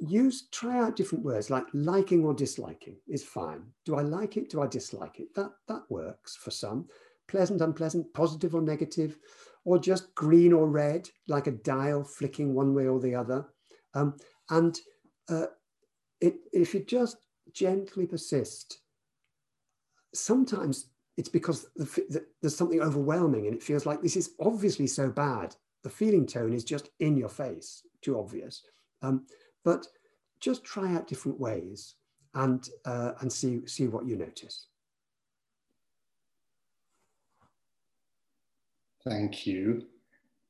use, 0.00 0.48
try 0.50 0.78
out 0.78 0.96
different 0.96 1.24
words 1.24 1.50
like 1.50 1.66
liking 1.72 2.24
or 2.24 2.34
disliking 2.34 2.96
is 3.08 3.24
fine. 3.24 3.62
Do 3.84 3.96
I 3.96 4.02
like 4.02 4.36
it? 4.36 4.50
Do 4.50 4.62
I 4.62 4.66
dislike 4.66 5.18
it? 5.20 5.34
That, 5.34 5.50
that 5.68 5.82
works 5.88 6.36
for 6.36 6.50
some. 6.50 6.88
Pleasant, 7.26 7.60
unpleasant, 7.60 8.12
positive 8.14 8.54
or 8.54 8.62
negative, 8.62 9.18
or 9.64 9.78
just 9.78 10.14
green 10.14 10.52
or 10.52 10.68
red, 10.68 11.08
like 11.26 11.46
a 11.46 11.52
dial 11.52 12.04
flicking 12.04 12.54
one 12.54 12.74
way 12.74 12.86
or 12.86 13.00
the 13.00 13.14
other. 13.14 13.46
Um, 13.94 14.16
and 14.50 14.78
uh, 15.28 15.46
it, 16.20 16.36
if 16.52 16.74
you 16.74 16.84
just 16.84 17.18
gently 17.52 18.06
persist, 18.06 18.78
sometimes 20.14 20.86
it's 21.16 21.28
because 21.28 21.66
the, 21.76 21.84
the, 22.08 22.26
there's 22.40 22.56
something 22.56 22.80
overwhelming 22.80 23.46
and 23.46 23.54
it 23.54 23.62
feels 23.62 23.84
like 23.84 24.00
this 24.00 24.16
is 24.16 24.30
obviously 24.40 24.86
so 24.86 25.10
bad. 25.10 25.54
The 25.82 25.90
feeling 25.90 26.26
tone 26.26 26.52
is 26.52 26.64
just 26.64 26.90
in 27.00 27.16
your 27.16 27.28
face, 27.28 27.82
too 28.02 28.18
obvious. 28.18 28.62
Um, 29.02 29.26
but 29.68 29.86
just 30.40 30.64
try 30.64 30.94
out 30.94 31.06
different 31.06 31.38
ways 31.38 31.96
and, 32.32 32.70
uh, 32.86 33.12
and 33.20 33.30
see, 33.30 33.66
see 33.66 33.86
what 33.86 34.06
you 34.06 34.16
notice. 34.16 34.64
Thank 39.06 39.46
you. 39.46 39.84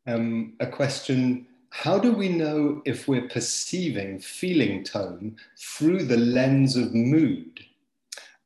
Um, 0.06 0.52
a 0.60 0.68
question 0.68 1.48
how 1.70 1.98
do 1.98 2.12
we 2.12 2.28
know 2.28 2.80
if 2.84 3.08
we're 3.08 3.28
perceiving 3.28 4.20
feeling 4.20 4.84
tone 4.84 5.36
through 5.58 6.04
the 6.04 6.16
lens 6.16 6.76
of 6.76 6.94
mood? 6.94 7.58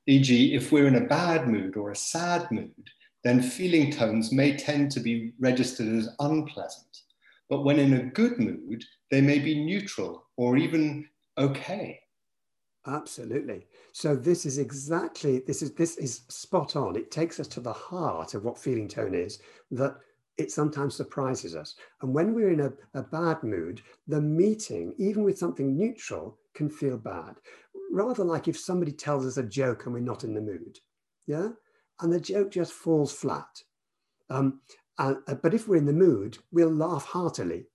E.g., 0.07 0.55
if 0.55 0.73
we're 0.73 0.89
in 0.89 0.97
a 0.97 1.07
bad 1.07 1.49
mood 1.49 1.77
or 1.77 1.91
a 1.91 1.97
sad 1.97 2.51
mood, 2.51 2.89
then 3.25 3.43
feeling 3.43 3.93
tones 3.93 4.33
may 4.33 4.57
tend 4.57 4.91
to 4.93 5.01
be 5.01 5.35
registered 5.39 5.89
as 5.89 6.09
unpleasant. 6.19 7.03
But 7.51 7.65
when 7.65 7.79
in 7.79 7.93
a 7.93 8.05
good 8.05 8.39
mood, 8.39 8.83
they 9.11 9.21
may 9.21 9.39
be 9.39 9.63
neutral 9.63 10.25
or 10.43 10.57
even 10.57 11.09
okay. 11.39 12.01
Absolutely. 12.89 13.65
So 13.93 14.17
this 14.17 14.45
is 14.45 14.59
exactly 14.59 15.43
this 15.47 15.63
is 15.63 15.73
this 15.75 15.97
is 15.99 16.23
spot 16.29 16.75
on. 16.75 16.97
It 16.97 17.13
takes 17.13 17.39
us 17.39 17.47
to 17.49 17.61
the 17.61 17.73
heart 17.73 18.35
of 18.35 18.43
what 18.43 18.59
feeling 18.59 18.89
tone 18.89 19.15
is 19.15 19.39
that 19.71 19.95
it 20.39 20.51
sometimes 20.51 20.97
surprises 20.97 21.55
us. 21.55 21.77
And 22.01 22.13
when 22.13 22.35
we're 22.35 22.51
in 22.51 22.61
a, 22.61 22.73
a 22.99 23.03
bad 23.05 23.45
mood, 23.45 23.83
the 24.09 24.21
meeting, 24.21 24.95
even 24.99 25.23
with 25.23 25.39
something 25.39 25.77
neutral, 25.77 26.39
can 26.55 26.69
feel 26.69 26.99
bad. 26.99 27.37
Rather 27.93 28.25
like 28.25 28.49
if 28.49 28.59
somebody 28.59 28.91
tells 28.91 29.25
us 29.25 29.37
a 29.37 29.45
joke 29.45 29.85
and 29.85 29.95
we're 29.95 30.01
not 30.01 30.25
in 30.25 30.35
the 30.35 30.41
mood. 30.41 30.81
Yeah. 31.27 31.51
And 32.01 32.13
the 32.13 32.19
joke 32.19 32.51
just 32.51 32.73
falls 32.73 33.13
flat. 33.13 33.63
Um, 34.29 34.61
uh, 34.99 35.15
but 35.41 35.55
if 35.55 35.69
we're 35.69 35.77
in 35.77 35.87
the 35.87 35.93
mood, 35.93 36.39
we'll 36.51 36.75
laugh 36.75 37.05
heartily. 37.05 37.67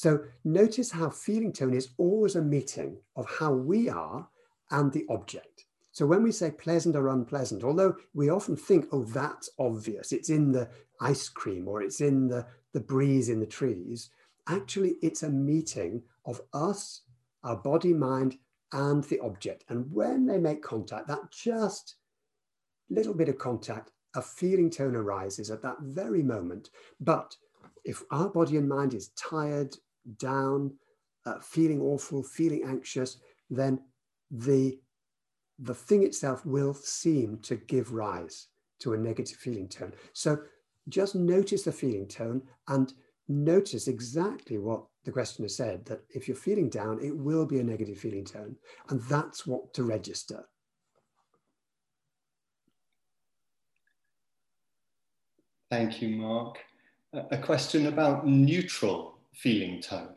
So 0.00 0.20
notice 0.44 0.92
how 0.92 1.10
feeling 1.10 1.52
tone 1.52 1.74
is 1.74 1.88
always 1.96 2.36
a 2.36 2.40
meeting 2.40 2.98
of 3.16 3.26
how 3.40 3.52
we 3.52 3.88
are 3.88 4.28
and 4.70 4.92
the 4.92 5.04
object. 5.10 5.64
So 5.90 6.06
when 6.06 6.22
we 6.22 6.30
say 6.30 6.52
pleasant 6.52 6.94
or 6.94 7.08
unpleasant, 7.08 7.64
although 7.64 7.96
we 8.14 8.30
often 8.30 8.54
think, 8.54 8.86
oh, 8.92 9.02
that's 9.02 9.50
obvious, 9.58 10.12
it's 10.12 10.30
in 10.30 10.52
the 10.52 10.68
ice 11.00 11.28
cream 11.28 11.66
or 11.66 11.82
it's 11.82 12.00
in 12.00 12.28
the, 12.28 12.46
the 12.74 12.78
breeze 12.78 13.28
in 13.28 13.40
the 13.40 13.46
trees, 13.46 14.10
actually 14.48 14.94
it's 15.02 15.24
a 15.24 15.28
meeting 15.28 16.04
of 16.26 16.40
us, 16.52 17.02
our 17.42 17.56
body, 17.56 17.92
mind, 17.92 18.38
and 18.72 19.02
the 19.02 19.18
object. 19.18 19.64
And 19.68 19.90
when 19.90 20.26
they 20.26 20.38
make 20.38 20.62
contact, 20.62 21.08
that 21.08 21.32
just 21.32 21.96
little 22.88 23.14
bit 23.14 23.28
of 23.28 23.38
contact, 23.38 23.90
a 24.14 24.22
feeling 24.22 24.70
tone 24.70 24.94
arises 24.94 25.50
at 25.50 25.62
that 25.62 25.80
very 25.80 26.22
moment. 26.22 26.70
But 27.00 27.34
if 27.84 28.04
our 28.12 28.28
body 28.28 28.58
and 28.58 28.68
mind 28.68 28.94
is 28.94 29.08
tired, 29.16 29.74
down, 30.16 30.72
uh, 31.26 31.38
feeling 31.40 31.80
awful, 31.80 32.22
feeling 32.22 32.64
anxious, 32.64 33.18
then 33.50 33.80
the 34.30 34.78
the 35.60 35.74
thing 35.74 36.04
itself 36.04 36.46
will 36.46 36.72
seem 36.72 37.38
to 37.40 37.56
give 37.56 37.92
rise 37.92 38.46
to 38.78 38.92
a 38.92 38.96
negative 38.96 39.36
feeling 39.38 39.68
tone. 39.68 39.92
So 40.12 40.38
just 40.88 41.16
notice 41.16 41.64
the 41.64 41.72
feeling 41.72 42.06
tone 42.06 42.42
and 42.68 42.92
notice 43.26 43.88
exactly 43.88 44.58
what 44.58 44.84
the 45.04 45.10
questioner 45.10 45.48
said 45.48 45.84
that 45.86 46.02
if 46.10 46.28
you're 46.28 46.36
feeling 46.36 46.68
down, 46.68 47.02
it 47.02 47.16
will 47.16 47.44
be 47.44 47.58
a 47.58 47.64
negative 47.64 47.98
feeling 47.98 48.24
tone. 48.24 48.54
And 48.88 49.02
that's 49.02 49.46
what 49.46 49.74
to 49.74 49.82
register. 49.82 50.48
Thank 55.70 56.00
you, 56.00 56.16
Mark. 56.16 56.58
A 57.12 57.38
question 57.38 57.86
about 57.86 58.26
neutral 58.26 59.17
feeling 59.42 59.80
tone. 59.80 60.14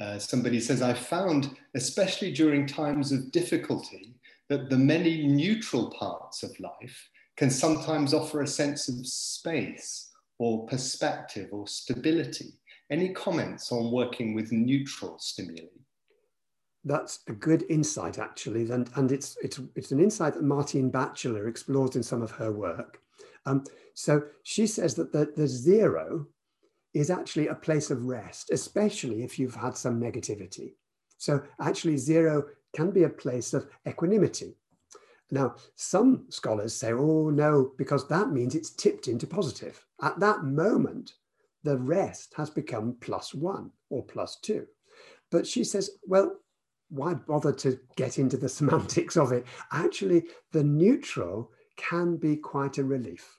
Uh, 0.00 0.18
somebody 0.18 0.60
says, 0.60 0.80
I 0.80 0.94
found, 0.94 1.56
especially 1.74 2.32
during 2.32 2.66
times 2.66 3.10
of 3.10 3.32
difficulty, 3.32 4.14
that 4.48 4.70
the 4.70 4.78
many 4.78 5.26
neutral 5.26 5.90
parts 5.90 6.42
of 6.42 6.58
life 6.60 7.08
can 7.36 7.50
sometimes 7.50 8.14
offer 8.14 8.42
a 8.42 8.46
sense 8.46 8.88
of 8.88 9.06
space 9.06 10.10
or 10.38 10.66
perspective 10.66 11.48
or 11.52 11.66
stability. 11.66 12.54
Any 12.90 13.12
comments 13.12 13.70
on 13.72 13.92
working 13.92 14.34
with 14.34 14.52
neutral 14.52 15.18
stimuli? 15.18 15.66
That's 16.84 17.20
a 17.28 17.32
good 17.32 17.64
insight, 17.68 18.18
actually, 18.18 18.70
and, 18.70 18.88
and 18.94 19.12
it's, 19.12 19.36
it's, 19.42 19.60
it's 19.74 19.90
an 19.90 20.00
insight 20.00 20.34
that 20.34 20.44
Martine 20.44 20.90
Batchelor 20.90 21.48
explores 21.48 21.96
in 21.96 22.02
some 22.02 22.22
of 22.22 22.30
her 22.30 22.52
work. 22.52 23.00
Um, 23.46 23.64
so 23.94 24.22
she 24.44 24.66
says 24.66 24.94
that 24.94 25.12
the, 25.12 25.32
the 25.36 25.46
zero 25.46 26.26
is 26.94 27.10
actually 27.10 27.48
a 27.48 27.54
place 27.54 27.90
of 27.90 28.04
rest, 28.04 28.50
especially 28.50 29.22
if 29.22 29.38
you've 29.38 29.54
had 29.54 29.76
some 29.76 30.00
negativity. 30.00 30.74
So 31.18 31.42
actually, 31.60 31.96
zero 31.96 32.44
can 32.74 32.90
be 32.90 33.04
a 33.04 33.08
place 33.08 33.54
of 33.54 33.68
equanimity. 33.86 34.56
Now, 35.30 35.56
some 35.74 36.26
scholars 36.30 36.74
say, 36.74 36.92
oh 36.92 37.30
no, 37.30 37.72
because 37.76 38.08
that 38.08 38.30
means 38.30 38.54
it's 38.54 38.70
tipped 38.70 39.08
into 39.08 39.26
positive. 39.26 39.84
At 40.02 40.18
that 40.20 40.44
moment, 40.44 41.12
the 41.64 41.76
rest 41.76 42.32
has 42.36 42.48
become 42.48 42.96
plus 43.00 43.34
one 43.34 43.70
or 43.90 44.04
plus 44.04 44.38
two. 44.40 44.66
But 45.30 45.46
she 45.46 45.64
says, 45.64 45.90
well, 46.06 46.36
why 46.88 47.14
bother 47.14 47.52
to 47.52 47.78
get 47.96 48.18
into 48.18 48.36
the 48.36 48.48
semantics 48.58 49.16
of 49.16 49.32
it? 49.32 49.46
Actually, 49.72 50.24
the 50.52 50.64
neutral 50.64 51.50
can 51.76 52.16
be 52.16 52.36
quite 52.36 52.78
a 52.78 52.84
relief. 52.84 53.38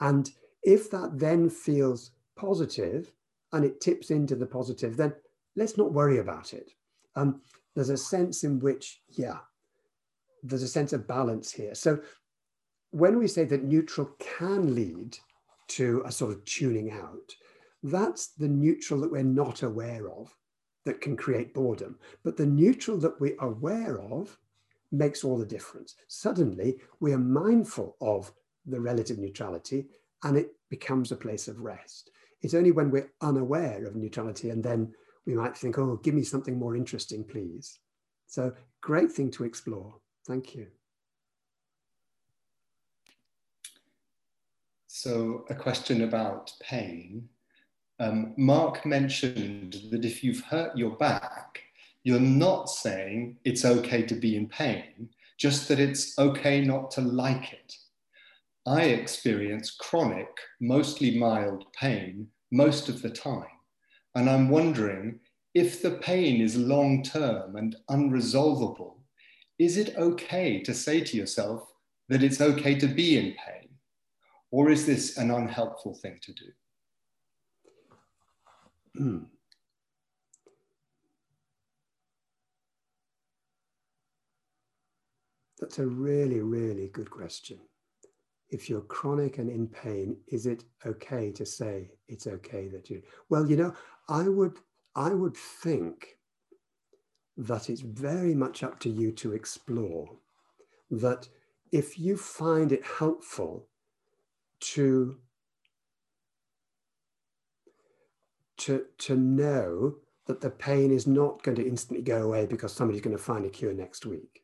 And 0.00 0.30
if 0.62 0.90
that 0.90 1.18
then 1.18 1.50
feels 1.50 2.12
positive 2.40 3.12
and 3.52 3.64
it 3.64 3.80
tips 3.80 4.10
into 4.10 4.36
the 4.36 4.46
positive, 4.46 4.96
then 4.96 5.12
let's 5.56 5.76
not 5.76 5.92
worry 5.92 6.18
about 6.18 6.54
it 6.54 6.72
um, 7.16 7.40
there's 7.74 7.90
a 7.90 7.96
sense 7.96 8.44
in 8.44 8.58
which, 8.60 9.02
yeah, 9.08 9.38
there's 10.42 10.62
a 10.62 10.68
sense 10.68 10.92
of 10.92 11.06
balance 11.06 11.52
here. 11.52 11.74
So 11.74 12.00
when 12.90 13.18
we 13.18 13.28
say 13.28 13.44
that 13.44 13.64
neutral 13.64 14.10
can 14.18 14.74
lead 14.74 15.16
to 15.68 16.02
a 16.04 16.12
sort 16.12 16.32
of 16.32 16.44
tuning 16.44 16.90
out, 16.90 17.34
that's 17.82 18.28
the 18.28 18.48
neutral 18.48 19.00
that 19.00 19.12
we're 19.12 19.22
not 19.22 19.62
aware 19.62 20.10
of 20.10 20.34
that 20.84 21.00
can 21.00 21.16
create 21.16 21.54
boredom. 21.54 21.98
But 22.24 22.36
the 22.36 22.46
neutral 22.46 22.98
that 22.98 23.20
we're 23.20 23.36
aware 23.40 24.00
of 24.00 24.36
makes 24.92 25.22
all 25.22 25.38
the 25.38 25.46
difference. 25.46 25.94
Suddenly, 26.08 26.78
we 26.98 27.12
are 27.12 27.18
mindful 27.18 27.96
of 28.00 28.32
the 28.66 28.80
relative 28.80 29.18
neutrality 29.18 29.86
and 30.24 30.36
it 30.36 30.52
becomes 30.68 31.12
a 31.12 31.16
place 31.16 31.48
of 31.48 31.60
rest. 31.60 32.10
It's 32.42 32.54
only 32.54 32.70
when 32.70 32.90
we're 32.90 33.12
unaware 33.20 33.84
of 33.86 33.96
neutrality 33.96 34.50
and 34.50 34.62
then 34.62 34.92
we 35.26 35.34
might 35.34 35.56
think, 35.56 35.78
oh, 35.78 35.96
give 36.02 36.14
me 36.14 36.24
something 36.24 36.58
more 36.58 36.76
interesting, 36.76 37.24
please. 37.24 37.78
So, 38.26 38.52
great 38.80 39.12
thing 39.12 39.30
to 39.32 39.44
explore. 39.44 39.96
Thank 40.26 40.54
you. 40.54 40.68
So, 44.86 45.44
a 45.50 45.54
question 45.54 46.02
about 46.02 46.52
pain. 46.60 47.28
Um, 47.98 48.34
Mark 48.38 48.86
mentioned 48.86 49.76
that 49.90 50.04
if 50.04 50.24
you've 50.24 50.40
hurt 50.40 50.76
your 50.76 50.96
back, 50.96 51.60
you're 52.02 52.18
not 52.18 52.70
saying 52.70 53.36
it's 53.44 53.64
okay 53.64 54.02
to 54.02 54.14
be 54.14 54.36
in 54.36 54.48
pain, 54.48 55.10
just 55.38 55.68
that 55.68 55.78
it's 55.78 56.18
okay 56.18 56.62
not 56.62 56.90
to 56.92 57.02
like 57.02 57.52
it. 57.52 57.76
I 58.66 58.82
experience 58.84 59.70
chronic, 59.70 60.28
mostly 60.60 61.18
mild 61.18 61.64
pain 61.72 62.28
most 62.52 62.88
of 62.88 63.00
the 63.00 63.10
time. 63.10 63.46
And 64.14 64.28
I'm 64.28 64.50
wondering 64.50 65.20
if 65.54 65.80
the 65.82 65.92
pain 65.92 66.40
is 66.42 66.56
long 66.56 67.02
term 67.02 67.56
and 67.56 67.74
unresolvable, 67.90 68.96
is 69.58 69.76
it 69.76 69.96
okay 69.96 70.60
to 70.62 70.74
say 70.74 71.00
to 71.00 71.16
yourself 71.16 71.72
that 72.08 72.22
it's 72.22 72.40
okay 72.40 72.74
to 72.78 72.86
be 72.86 73.16
in 73.16 73.34
pain? 73.46 73.68
Or 74.50 74.70
is 74.70 74.84
this 74.84 75.16
an 75.16 75.30
unhelpful 75.30 75.94
thing 75.94 76.18
to 76.22 76.32
do? 76.32 76.52
That's 85.60 85.78
a 85.78 85.86
really, 85.86 86.40
really 86.40 86.88
good 86.88 87.10
question. 87.10 87.58
If 88.50 88.68
you're 88.68 88.80
chronic 88.82 89.38
and 89.38 89.48
in 89.48 89.68
pain, 89.68 90.16
is 90.28 90.46
it 90.46 90.64
okay 90.84 91.30
to 91.32 91.46
say 91.46 91.90
it's 92.08 92.26
okay 92.26 92.68
that 92.68 92.90
you? 92.90 93.02
Well, 93.28 93.48
you 93.48 93.56
know, 93.56 93.74
I 94.08 94.28
would, 94.28 94.58
I 94.96 95.10
would 95.10 95.36
think 95.36 96.18
that 97.36 97.70
it's 97.70 97.80
very 97.80 98.34
much 98.34 98.62
up 98.62 98.80
to 98.80 98.90
you 98.90 99.12
to 99.12 99.32
explore. 99.32 100.16
That 100.90 101.28
if 101.70 101.98
you 101.98 102.16
find 102.16 102.72
it 102.72 102.84
helpful 102.84 103.68
to 104.60 105.16
to, 108.60 108.84
to 108.98 109.16
know 109.16 109.94
that 110.26 110.42
the 110.42 110.50
pain 110.50 110.92
is 110.92 111.06
not 111.06 111.42
going 111.42 111.56
to 111.56 111.66
instantly 111.66 112.02
go 112.02 112.22
away 112.22 112.44
because 112.44 112.74
somebody's 112.74 113.00
going 113.00 113.16
to 113.16 113.22
find 113.22 113.46
a 113.46 113.48
cure 113.48 113.72
next 113.72 114.04
week. 114.04 114.42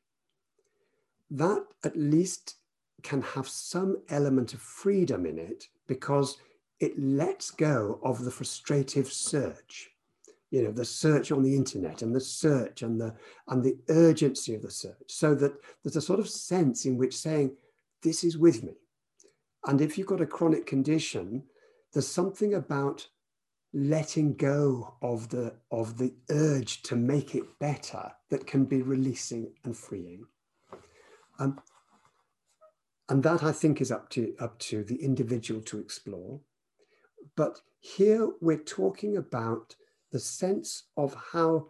That 1.31 1.65
at 1.85 1.97
least 1.97 2.55
can 3.03 3.23
have 3.23 3.49
some 3.49 3.97
element 4.09 4.55
of 4.55 4.61
freedom 4.61 5.27
in 5.27 5.39
it 5.39 5.69
because 5.87 6.39
it 6.81 6.99
lets 6.99 7.51
go 7.51 8.01
of 8.03 8.25
the 8.25 8.31
frustrative 8.31 9.13
search 9.13 9.91
you 10.51 10.63
know 10.63 10.71
the 10.71 10.85
search 10.85 11.33
on 11.33 11.43
the 11.43 11.57
internet 11.57 12.03
and 12.03 12.15
the 12.15 12.21
search 12.21 12.83
and 12.83 13.01
the 13.01 13.13
and 13.49 13.63
the 13.63 13.77
urgency 13.89 14.55
of 14.55 14.63
the 14.63 14.71
search. 14.71 14.95
So 15.09 15.35
that 15.35 15.53
there's 15.83 15.97
a 15.97 16.01
sort 16.01 16.21
of 16.21 16.29
sense 16.29 16.85
in 16.85 16.97
which 16.97 17.17
saying 17.17 17.57
this 18.03 18.23
is 18.23 18.39
with 18.39 18.63
me. 18.63 18.75
And 19.67 19.81
if 19.81 19.99
you've 19.99 20.07
got 20.07 20.21
a 20.21 20.27
chronic 20.27 20.65
condition 20.65 21.43
there's 21.93 22.09
something 22.09 22.55
about 22.55 23.09
letting 23.73 24.35
go 24.35 24.95
of 25.03 25.29
the 25.29 25.55
of 25.71 25.99
the 25.99 26.15
urge 26.31 26.83
to 26.83 26.97
make 26.97 27.35
it 27.35 27.59
better 27.59 28.13
that 28.31 28.47
can 28.47 28.65
be 28.65 28.83
releasing 28.83 29.53
and 29.65 29.77
freeing. 29.77 30.25
Um, 31.39 31.61
and 33.09 33.23
that 33.23 33.43
i 33.43 33.53
think 33.53 33.81
is 33.81 33.91
up 33.91 34.09
to 34.11 34.35
up 34.39 34.59
to 34.59 34.85
the 34.85 35.03
individual 35.03 35.61
to 35.61 35.79
explore 35.79 36.41
but 37.37 37.61
here 37.81 38.31
we're 38.41 38.57
talking 38.57 39.17
about 39.17 39.75
the 40.13 40.19
sense 40.19 40.85
of 40.97 41.17
how 41.33 41.67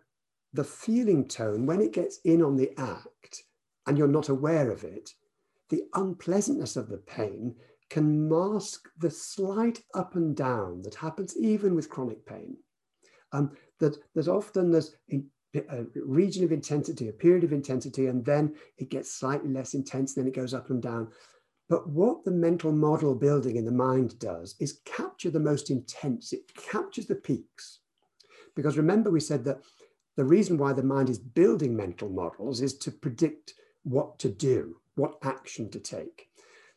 the 0.52 0.64
feeling 0.64 1.26
tone 1.26 1.66
when 1.66 1.80
it 1.80 1.92
gets 1.92 2.20
in 2.24 2.42
on 2.42 2.56
the 2.56 2.70
act 2.78 3.44
and 3.86 3.98
you're 3.98 4.08
not 4.08 4.28
aware 4.28 4.70
of 4.70 4.84
it 4.84 5.10
the 5.68 5.82
unpleasantness 5.94 6.76
of 6.76 6.88
the 6.88 6.98
pain 6.98 7.54
can 7.88 8.28
mask 8.28 8.88
the 8.98 9.10
slight 9.10 9.82
up 9.94 10.16
and 10.16 10.36
down 10.36 10.82
that 10.82 10.94
happens 10.94 11.36
even 11.36 11.74
with 11.74 11.90
chronic 11.90 12.24
pain. 12.26 12.56
Um, 13.32 13.52
that, 13.78 13.96
that 14.14 14.28
often 14.28 14.70
there's 14.70 14.94
a, 15.54 15.58
a, 15.58 15.80
uh, 15.80 15.84
region 16.04 16.44
of 16.44 16.52
intensity, 16.52 17.08
a 17.08 17.12
period 17.12 17.44
of 17.44 17.52
intensity, 17.52 18.06
and 18.06 18.24
then 18.24 18.54
it 18.78 18.90
gets 18.90 19.12
slightly 19.12 19.50
less 19.50 19.74
intense, 19.74 20.14
then 20.14 20.26
it 20.26 20.34
goes 20.34 20.54
up 20.54 20.70
and 20.70 20.82
down. 20.82 21.08
But 21.68 21.88
what 21.88 22.24
the 22.24 22.30
mental 22.30 22.72
model 22.72 23.14
building 23.14 23.56
in 23.56 23.64
the 23.64 23.72
mind 23.72 24.18
does 24.18 24.54
is 24.60 24.80
capture 24.84 25.30
the 25.30 25.40
most 25.40 25.70
intense, 25.70 26.32
it 26.32 26.54
captures 26.54 27.06
the 27.06 27.16
peaks. 27.16 27.80
Because 28.54 28.76
remember, 28.76 29.10
we 29.10 29.20
said 29.20 29.44
that 29.44 29.60
the 30.16 30.24
reason 30.24 30.56
why 30.56 30.72
the 30.72 30.82
mind 30.82 31.10
is 31.10 31.18
building 31.18 31.76
mental 31.76 32.08
models 32.08 32.62
is 32.62 32.76
to 32.78 32.90
predict 32.90 33.54
what 33.82 34.18
to 34.20 34.28
do, 34.28 34.80
what 34.94 35.18
action 35.22 35.70
to 35.70 35.78
take. 35.78 36.28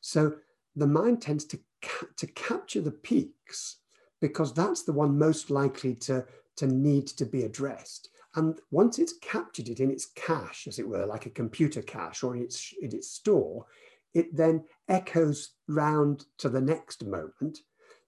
So 0.02 0.36
the 0.76 0.88
mind 0.88 1.22
tends 1.22 1.46
to, 1.46 1.60
ca- 1.82 2.08
to 2.18 2.28
capture 2.28 2.82
the 2.82 2.92
peaks 2.92 3.78
because 4.20 4.54
that's 4.54 4.84
the 4.84 4.92
one 4.92 5.18
most 5.18 5.50
likely 5.50 5.96
to, 5.96 6.26
to 6.58 6.68
need 6.68 7.08
to 7.08 7.26
be 7.26 7.44
addressed. 7.44 8.10
And 8.36 8.60
once 8.72 9.00
it's 9.00 9.18
captured 9.22 9.70
it 9.70 9.80
in 9.80 9.90
its 9.90 10.08
cache, 10.16 10.68
as 10.68 10.78
it 10.80 10.88
were, 10.88 11.06
like 11.06 11.26
a 11.26 11.32
computer 11.32 11.82
cache 11.82 12.24
or 12.24 12.36
in 12.36 12.44
its, 12.44 12.74
in 12.80 12.96
its 12.96 13.10
store, 13.10 13.66
it 14.14 14.36
then 14.36 14.64
echoes 14.88 15.56
round 15.68 16.26
to 16.38 16.50
the 16.50 16.62
next 16.62 17.06
moment. 17.06 17.60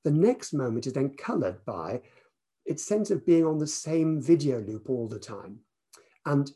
The 0.03 0.11
next 0.11 0.53
moment 0.53 0.87
is 0.87 0.93
then 0.93 1.15
colored 1.15 1.63
by 1.65 2.01
its 2.65 2.83
sense 2.83 3.11
of 3.11 3.25
being 3.25 3.45
on 3.45 3.57
the 3.57 3.67
same 3.67 4.21
video 4.21 4.59
loop 4.61 4.89
all 4.89 5.07
the 5.07 5.19
time. 5.19 5.59
And 6.25 6.51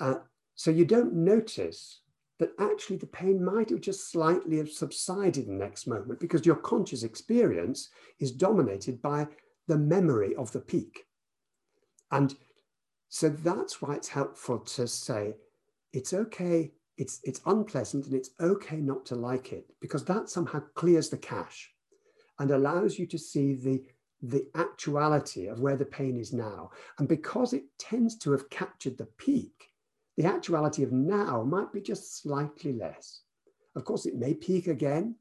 uh, 0.00 0.16
so 0.54 0.70
you 0.70 0.84
don't 0.84 1.14
notice 1.14 2.00
that 2.38 2.52
actually 2.58 2.96
the 2.96 3.06
pain 3.06 3.42
might 3.42 3.70
have 3.70 3.80
just 3.80 4.10
slightly 4.10 4.58
have 4.58 4.70
subsided 4.70 5.46
the 5.46 5.52
next 5.52 5.86
moment 5.86 6.20
because 6.20 6.44
your 6.44 6.56
conscious 6.56 7.02
experience 7.02 7.88
is 8.18 8.32
dominated 8.32 9.00
by 9.00 9.26
the 9.68 9.78
memory 9.78 10.34
of 10.36 10.52
the 10.52 10.60
peak. 10.60 11.06
And 12.10 12.34
so 13.08 13.28
that's 13.28 13.80
why 13.80 13.94
it's 13.94 14.08
helpful 14.08 14.58
to 14.58 14.86
say, 14.86 15.34
it's 15.92 16.12
okay, 16.12 16.72
it's, 16.98 17.20
it's 17.24 17.40
unpleasant, 17.46 18.06
and 18.06 18.14
it's 18.14 18.30
okay 18.40 18.76
not 18.76 19.06
to 19.06 19.14
like 19.14 19.52
it, 19.52 19.72
because 19.80 20.04
that 20.04 20.28
somehow 20.28 20.60
clears 20.74 21.08
the 21.08 21.18
cache 21.18 21.72
and 22.38 22.50
allows 22.50 22.98
you 22.98 23.06
to 23.06 23.18
see 23.18 23.54
the, 23.54 23.82
the 24.22 24.46
actuality 24.54 25.46
of 25.46 25.60
where 25.60 25.76
the 25.76 25.84
pain 25.84 26.16
is 26.18 26.32
now. 26.32 26.70
And 26.98 27.08
because 27.08 27.52
it 27.52 27.64
tends 27.78 28.16
to 28.18 28.32
have 28.32 28.50
captured 28.50 28.98
the 28.98 29.08
peak, 29.18 29.70
the 30.16 30.24
actuality 30.24 30.82
of 30.82 30.92
now 30.92 31.42
might 31.42 31.72
be 31.72 31.80
just 31.80 32.22
slightly 32.22 32.72
less. 32.72 33.20
Of 33.74 33.84
course, 33.84 34.06
it 34.06 34.16
may 34.16 34.34
peak 34.34 34.66
again, 34.66 35.14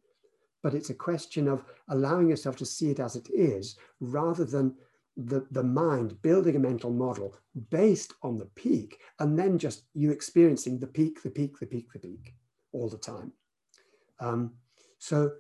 but 0.64 0.74
it's 0.74 0.90
a 0.90 0.96
question 0.96 1.48
of 1.48 1.64
allowing 1.90 2.30
yourself 2.30 2.56
to 2.58 2.66
see 2.66 2.90
it 2.90 3.00
as 3.00 3.16
it 3.16 3.30
is 3.30 3.78
rather 4.00 4.46
than 4.46 4.74
the, 5.18 5.45
the 5.51 5.63
mind 5.63 6.22
building 6.22 6.55
a 6.55 6.59
mental 6.59 6.91
model 6.91 7.38
based 7.70 8.13
on 8.22 8.38
the 8.38 8.47
peak 8.55 8.99
and 9.20 9.39
then 9.39 9.57
just 9.57 9.84
you 9.93 10.11
experiencing 10.11 10.80
the 10.80 10.88
peak, 10.88 11.24
the 11.24 11.30
peak, 11.30 11.57
the 11.59 11.66
peak, 11.66 11.91
the 11.93 11.99
peak 11.99 12.34
all 12.74 12.89
the 12.89 12.97
time. 12.97 13.32
Um, 14.20 14.53
so 14.99 15.32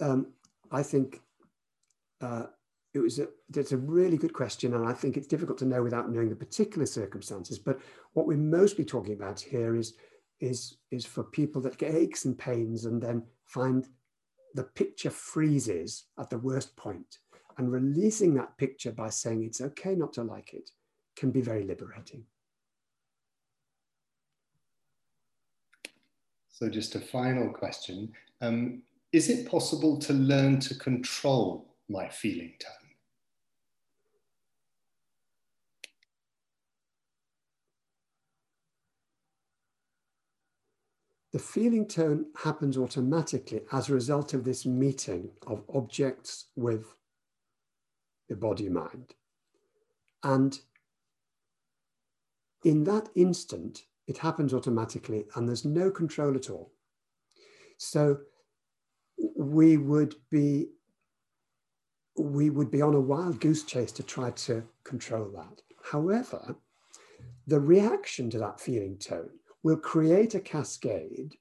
um, 0.00 0.32
I 0.70 0.82
think 0.82 1.20
uh, 2.20 2.46
it 2.94 3.00
was 3.00 3.18
a, 3.18 3.28
it's 3.54 3.72
a 3.72 3.76
really 3.76 4.16
good 4.16 4.32
question, 4.32 4.74
and 4.74 4.88
I 4.88 4.92
think 4.92 5.16
it's 5.16 5.26
difficult 5.26 5.58
to 5.58 5.66
know 5.66 5.82
without 5.82 6.10
knowing 6.10 6.30
the 6.30 6.36
particular 6.36 6.86
circumstances. 6.86 7.58
But 7.58 7.78
what 8.14 8.26
we're 8.26 8.38
mostly 8.38 8.84
talking 8.84 9.12
about 9.12 9.40
here 9.40 9.76
is 9.76 9.94
is 10.40 10.78
is 10.90 11.04
for 11.04 11.24
people 11.24 11.60
that 11.62 11.78
get 11.78 11.94
aches 11.94 12.24
and 12.24 12.38
pains 12.38 12.84
and 12.84 13.02
then 13.02 13.22
find 13.44 13.86
the 14.54 14.64
picture 14.64 15.10
freezes 15.10 16.06
at 16.18 16.30
the 16.30 16.38
worst 16.38 16.74
point, 16.76 17.18
and 17.58 17.72
releasing 17.72 18.34
that 18.34 18.56
picture 18.58 18.92
by 18.92 19.08
saying 19.08 19.44
it's 19.44 19.60
okay 19.60 19.94
not 19.94 20.12
to 20.14 20.22
like 20.22 20.52
it 20.52 20.70
can 21.16 21.30
be 21.30 21.40
very 21.40 21.64
liberating. 21.64 22.24
So, 26.48 26.70
just 26.70 26.94
a 26.94 27.00
final 27.00 27.52
question 27.52 28.12
um, 28.40 28.82
Is 29.12 29.28
it 29.28 29.48
possible 29.48 29.98
to 29.98 30.12
learn 30.12 30.58
to 30.60 30.74
control 30.74 31.74
my 31.88 32.08
feeling 32.08 32.54
tone? 32.58 32.86
The 41.36 41.42
feeling 41.42 41.86
tone 41.86 42.24
happens 42.34 42.78
automatically 42.78 43.60
as 43.70 43.90
a 43.90 43.92
result 43.92 44.32
of 44.32 44.42
this 44.42 44.64
meeting 44.64 45.28
of 45.46 45.62
objects 45.74 46.46
with 46.56 46.95
the 48.28 48.36
body 48.36 48.68
mind. 48.68 49.14
And 50.22 50.58
in 52.64 52.84
that 52.84 53.08
instant, 53.14 53.84
it 54.06 54.18
happens 54.18 54.54
automatically 54.54 55.26
and 55.34 55.48
there's 55.48 55.64
no 55.64 55.90
control 55.90 56.34
at 56.36 56.50
all. 56.50 56.72
So 57.78 58.18
we 59.36 59.76
would 59.76 60.14
be 60.30 60.68
we 62.18 62.48
would 62.48 62.70
be 62.70 62.80
on 62.80 62.94
a 62.94 63.00
wild 63.00 63.40
goose 63.40 63.62
chase 63.64 63.92
to 63.92 64.02
try 64.02 64.30
to 64.30 64.64
control 64.84 65.30
that. 65.34 65.60
However, 65.82 66.56
the 67.46 67.60
reaction 67.60 68.30
to 68.30 68.38
that 68.38 68.58
feeling 68.58 68.96
tone 68.96 69.30
will 69.62 69.76
create 69.76 70.34
a 70.34 70.40
cascade 70.40 71.36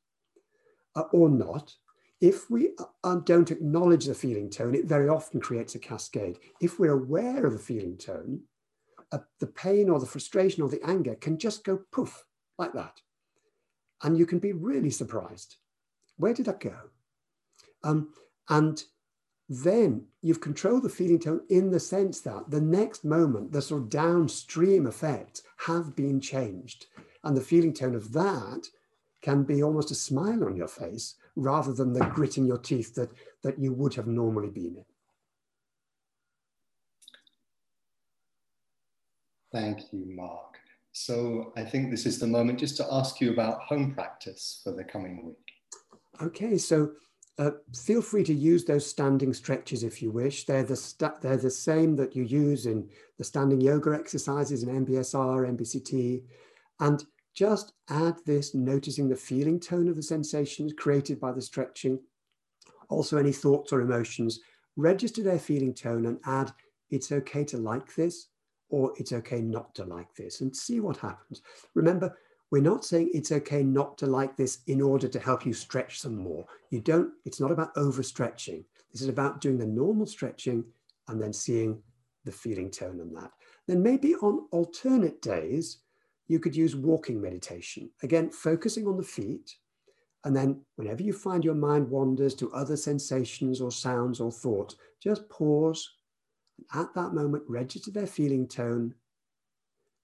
uh, 0.95 1.03
or 1.13 1.29
not. 1.29 1.73
If 2.21 2.49
we 2.49 2.69
uh, 3.03 3.15
don't 3.15 3.51
acknowledge 3.51 4.05
the 4.05 4.15
feeling 4.15 4.49
tone, 4.49 4.73
it 4.73 4.85
very 4.85 5.09
often 5.09 5.41
creates 5.41 5.75
a 5.75 5.79
cascade. 5.79 6.39
If 6.61 6.79
we're 6.79 6.93
aware 6.93 7.45
of 7.45 7.53
the 7.53 7.59
feeling 7.59 7.97
tone, 7.97 8.41
uh, 9.11 9.19
the 9.39 9.47
pain 9.47 9.89
or 9.89 9.99
the 9.99 10.05
frustration 10.05 10.63
or 10.63 10.69
the 10.69 10.83
anger 10.85 11.15
can 11.15 11.37
just 11.37 11.63
go 11.63 11.81
poof 11.91 12.25
like 12.57 12.73
that. 12.73 13.01
And 14.03 14.17
you 14.17 14.25
can 14.25 14.39
be 14.39 14.53
really 14.53 14.89
surprised. 14.89 15.57
Where 16.17 16.33
did 16.33 16.45
that 16.45 16.59
go? 16.59 16.75
Um, 17.83 18.13
and 18.49 18.81
then 19.49 20.07
you've 20.21 20.41
controlled 20.41 20.83
the 20.83 20.89
feeling 20.89 21.19
tone 21.19 21.41
in 21.49 21.69
the 21.69 21.79
sense 21.79 22.21
that 22.21 22.49
the 22.49 22.61
next 22.61 23.03
moment, 23.05 23.51
the 23.51 23.61
sort 23.61 23.83
of 23.83 23.89
downstream 23.89 24.87
effects 24.87 25.43
have 25.57 25.95
been 25.95 26.19
changed. 26.19 26.87
And 27.23 27.35
the 27.35 27.41
feeling 27.41 27.73
tone 27.73 27.95
of 27.95 28.13
that 28.13 28.67
can 29.21 29.43
be 29.43 29.61
almost 29.61 29.91
a 29.91 29.95
smile 29.95 30.43
on 30.43 30.55
your 30.55 30.67
face 30.67 31.15
rather 31.35 31.73
than 31.73 31.93
the 31.93 32.05
gritting 32.07 32.45
your 32.45 32.57
teeth 32.57 32.95
that, 32.95 33.09
that 33.43 33.59
you 33.59 33.73
would 33.73 33.93
have 33.93 34.07
normally 34.07 34.49
been 34.49 34.77
in. 34.77 34.85
Thank 39.51 39.93
you, 39.93 40.05
Mark. 40.07 40.57
So 40.91 41.53
I 41.57 41.63
think 41.63 41.91
this 41.91 42.05
is 42.05 42.19
the 42.19 42.27
moment 42.27 42.59
just 42.59 42.77
to 42.77 42.87
ask 42.91 43.19
you 43.19 43.31
about 43.31 43.61
home 43.61 43.93
practice 43.93 44.61
for 44.63 44.71
the 44.71 44.83
coming 44.83 45.25
week. 45.25 45.35
Okay, 46.21 46.57
so 46.57 46.91
uh, 47.37 47.51
feel 47.73 48.01
free 48.01 48.23
to 48.23 48.33
use 48.33 48.63
those 48.63 48.85
standing 48.85 49.33
stretches 49.33 49.83
if 49.83 50.01
you 50.01 50.11
wish. 50.11 50.45
They're 50.45 50.63
the, 50.63 51.13
they're 51.21 51.37
the 51.37 51.49
same 51.49 51.95
that 51.97 52.15
you 52.15 52.23
use 52.23 52.65
in 52.65 52.89
the 53.17 53.25
standing 53.25 53.59
yoga 53.59 53.93
exercises 53.93 54.63
in 54.63 54.85
MBSR, 54.85 55.49
MBCT. 55.57 56.23
And 56.79 57.03
just 57.35 57.73
add 57.89 58.15
this, 58.25 58.55
noticing 58.55 59.09
the 59.09 59.15
feeling 59.15 59.59
tone 59.59 59.89
of 59.89 59.95
the 59.95 60.03
sensations 60.03 60.73
created 60.73 61.19
by 61.19 61.31
the 61.33 61.41
stretching. 61.41 61.99
Also, 62.89 63.17
any 63.17 63.31
thoughts 63.31 63.73
or 63.73 63.81
emotions, 63.81 64.39
register 64.77 65.21
their 65.21 65.39
feeling 65.39 65.73
tone 65.73 66.05
and 66.05 66.19
add, 66.25 66.51
it's 66.89 67.11
okay 67.11 67.43
to 67.43 67.57
like 67.57 67.93
this, 67.95 68.27
or 68.69 68.93
it's 68.97 69.11
okay 69.11 69.41
not 69.41 69.75
to 69.75 69.83
like 69.83 70.13
this, 70.15 70.41
and 70.41 70.55
see 70.55 70.79
what 70.79 70.97
happens. 70.97 71.41
Remember, 71.73 72.15
we're 72.51 72.61
not 72.61 72.85
saying 72.85 73.11
it's 73.13 73.31
okay 73.31 73.63
not 73.63 73.97
to 73.97 74.05
like 74.05 74.37
this 74.37 74.59
in 74.67 74.81
order 74.81 75.07
to 75.07 75.19
help 75.19 75.45
you 75.45 75.53
stretch 75.53 75.99
some 75.99 76.15
more. 76.15 76.45
You 76.69 76.79
don't, 76.79 77.11
it's 77.25 77.39
not 77.39 77.51
about 77.51 77.75
overstretching. 77.75 78.63
This 78.93 79.01
is 79.01 79.09
about 79.09 79.41
doing 79.41 79.57
the 79.57 79.65
normal 79.65 80.05
stretching 80.05 80.63
and 81.07 81.21
then 81.21 81.33
seeing 81.33 81.81
the 82.23 82.31
feeling 82.31 82.71
tone 82.71 83.01
on 83.01 83.13
that. 83.13 83.31
Then 83.67 83.83
maybe 83.83 84.15
on 84.15 84.47
alternate 84.51 85.21
days, 85.21 85.79
you 86.27 86.39
could 86.39 86.55
use 86.55 86.75
walking 86.75 87.21
meditation. 87.21 87.89
Again, 88.03 88.31
focusing 88.31 88.87
on 88.87 88.97
the 88.97 89.03
feet. 89.03 89.55
And 90.23 90.35
then 90.35 90.61
whenever 90.75 91.03
you 91.03 91.13
find 91.13 91.43
your 91.43 91.53
mind 91.53 91.89
wanders 91.89 92.33
to 92.35 92.51
other 92.51 92.75
sensations 92.75 93.61
or 93.61 93.71
sounds 93.71 94.19
or 94.19 94.31
thoughts, 94.31 94.75
just 95.01 95.29
pause. 95.29 95.87
And 96.73 96.81
at 96.81 96.93
that 96.95 97.13
moment, 97.13 97.43
register 97.47 97.91
their 97.91 98.07
feeling 98.07 98.47
tone 98.47 98.95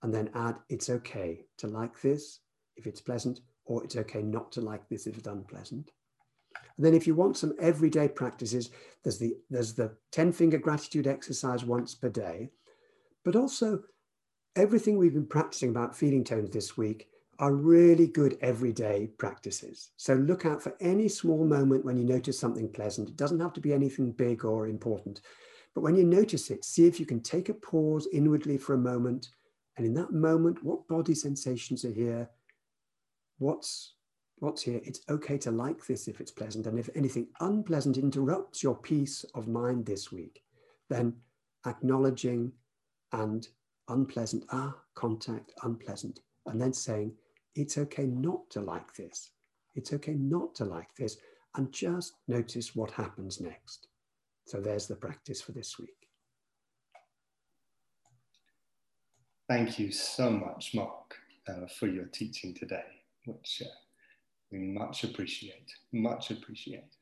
and 0.04 0.14
then 0.14 0.30
add, 0.36 0.58
it's 0.70 0.90
okay 0.90 1.46
to 1.58 1.68
like 1.68 2.00
this 2.02 2.40
if 2.76 2.88
it's 2.88 3.02
pleasant, 3.02 3.42
or 3.66 3.84
it's 3.84 3.96
okay 3.96 4.22
not 4.22 4.52
to 4.52 4.62
like 4.62 4.88
this 4.90 5.08
if 5.08 5.18
it's 5.18 5.28
unpleasant. 5.28 5.92
And 6.78 6.86
then 6.86 6.94
if 6.94 7.06
you 7.06 7.16
want 7.16 7.38
some 7.38 7.54
everyday 7.60 8.08
practices, 8.08 8.72
there's 9.04 9.20
the, 9.20 9.36
there's 9.50 9.74
the 9.74 9.96
10 10.12 10.32
finger 10.32 10.58
gratitude 10.58 11.08
exercise 11.08 11.64
once 11.64 11.94
per 11.94 12.10
day, 12.10 12.50
but 13.24 13.36
also 13.36 13.84
everything 14.56 14.98
we've 14.98 15.14
been 15.14 15.26
practicing 15.26 15.70
about 15.70 15.96
feeling 15.96 16.24
tones 16.24 16.50
this 16.52 16.78
week 16.78 17.08
are 17.40 17.54
really 17.54 18.08
good 18.08 18.38
everyday 18.42 19.08
practices. 19.18 19.92
So 19.98 20.14
look 20.14 20.46
out 20.46 20.62
for 20.62 20.76
any 20.80 21.08
small 21.08 21.46
moment 21.46 21.86
when 21.86 21.98
you 21.98 22.04
notice 22.04 22.40
something 22.40 22.70
pleasant. 22.72 23.10
It 23.10 23.18
doesn't 23.18 23.40
have 23.40 23.54
to 23.54 23.62
be 23.62 23.74
anything 23.74 24.12
big 24.12 24.46
or 24.46 24.68
important, 24.68 25.22
but 25.74 25.82
when 25.82 25.96
you 25.96 26.04
notice 26.04 26.52
it, 26.52 26.64
see 26.64 26.86
if 26.86 27.00
you 27.00 27.06
can 27.06 27.22
take 27.22 27.50
a 27.50 27.54
pause 27.54 28.08
inwardly 28.12 28.58
for 28.58 28.74
a 28.74 28.78
moment 28.78 29.30
and 29.78 29.86
in 29.86 29.94
that 29.96 30.12
moment, 30.12 30.64
what 30.64 30.88
body 30.88 31.16
sensations 31.16 31.86
are 31.86 31.92
here? 31.92 32.30
What's 33.38 33.96
what's 34.38 34.62
here? 34.62 34.82
It's 34.84 35.02
okay 35.10 35.38
to 35.40 35.52
like 35.52 35.86
this 35.86 36.08
if 36.08 36.20
it's 36.20 36.32
pleasant. 36.32 36.68
And 36.68 36.78
if 36.78 36.90
anything 36.96 37.28
unpleasant 37.40 37.98
interrupts 37.98 38.64
your 38.64 38.76
peace 38.76 39.24
of 39.36 39.48
mind 39.48 39.86
this 39.86 40.12
week, 40.12 40.44
then 40.90 41.16
acknowledging 41.66 42.52
and 43.14 43.48
unpleasant, 43.92 44.46
ah, 44.52 44.76
contact, 44.96 45.52
unpleasant, 45.64 46.20
and 46.48 46.60
then 46.60 46.74
saying, 46.74 47.14
it's 47.56 47.78
okay 47.78 48.06
not 48.06 48.50
to 48.52 48.62
like 48.62 48.94
this. 48.96 49.32
It's 49.76 49.94
okay 49.94 50.14
not 50.14 50.56
to 50.56 50.66
like 50.66 50.94
this. 50.96 51.18
And 51.56 51.72
just 51.72 52.14
notice 52.28 52.76
what 52.76 52.92
happens 52.92 53.42
next. 53.42 53.88
So 54.46 54.60
there's 54.60 54.88
the 54.88 54.96
practice 54.96 55.42
for 55.42 55.52
this 55.52 55.78
week. 55.78 55.90
Thank 59.50 59.78
you 59.78 59.92
so 59.92 60.30
much, 60.30 60.74
Mark, 60.74 61.16
uh, 61.48 61.68
for 61.78 61.88
your 61.88 62.06
teaching 62.06 62.54
today, 62.54 62.86
which 63.26 63.62
uh, 63.66 63.70
we 64.50 64.60
much 64.60 65.04
appreciate, 65.04 65.74
much 65.92 66.32
appreciate. 66.32 66.96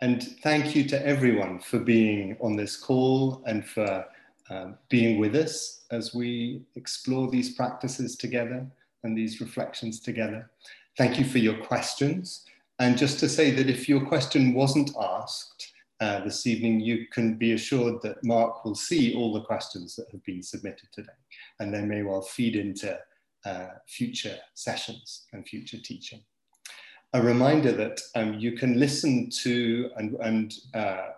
And 0.00 0.22
thank 0.42 0.74
you 0.74 0.84
to 0.88 1.06
everyone 1.06 1.60
for 1.60 1.78
being 1.78 2.36
on 2.40 2.56
this 2.56 2.76
call 2.76 3.42
and 3.46 3.64
for 3.64 4.06
um, 4.52 4.76
being 4.88 5.18
with 5.18 5.34
us 5.34 5.84
as 5.90 6.14
we 6.14 6.62
explore 6.76 7.30
these 7.30 7.54
practices 7.54 8.16
together 8.16 8.66
and 9.04 9.16
these 9.16 9.40
reflections 9.40 10.00
together. 10.00 10.50
Thank 10.98 11.18
you 11.18 11.24
for 11.24 11.38
your 11.38 11.58
questions. 11.64 12.44
And 12.78 12.98
just 12.98 13.18
to 13.20 13.28
say 13.28 13.50
that 13.52 13.70
if 13.70 13.88
your 13.88 14.04
question 14.04 14.54
wasn't 14.54 14.90
asked, 15.00 15.72
uh, 16.02 16.18
this 16.24 16.48
evening, 16.48 16.80
you 16.80 17.06
can 17.12 17.36
be 17.36 17.52
assured 17.52 18.02
that 18.02 18.24
Mark 18.24 18.64
will 18.64 18.74
see 18.74 19.14
all 19.14 19.32
the 19.32 19.40
questions 19.40 19.94
that 19.94 20.10
have 20.10 20.24
been 20.24 20.42
submitted 20.42 20.88
today, 20.90 21.12
and 21.60 21.72
they 21.72 21.82
may 21.82 22.02
well 22.02 22.22
feed 22.22 22.56
into 22.56 22.98
uh, 23.44 23.68
future 23.86 24.36
sessions 24.54 25.26
and 25.32 25.46
future 25.46 25.78
teaching. 25.78 26.20
A 27.12 27.22
reminder 27.22 27.70
that 27.70 28.00
um, 28.16 28.34
you 28.34 28.52
can 28.52 28.80
listen 28.80 29.30
to 29.42 29.90
and, 29.96 30.16
and 30.16 30.54
uh, 30.74 31.10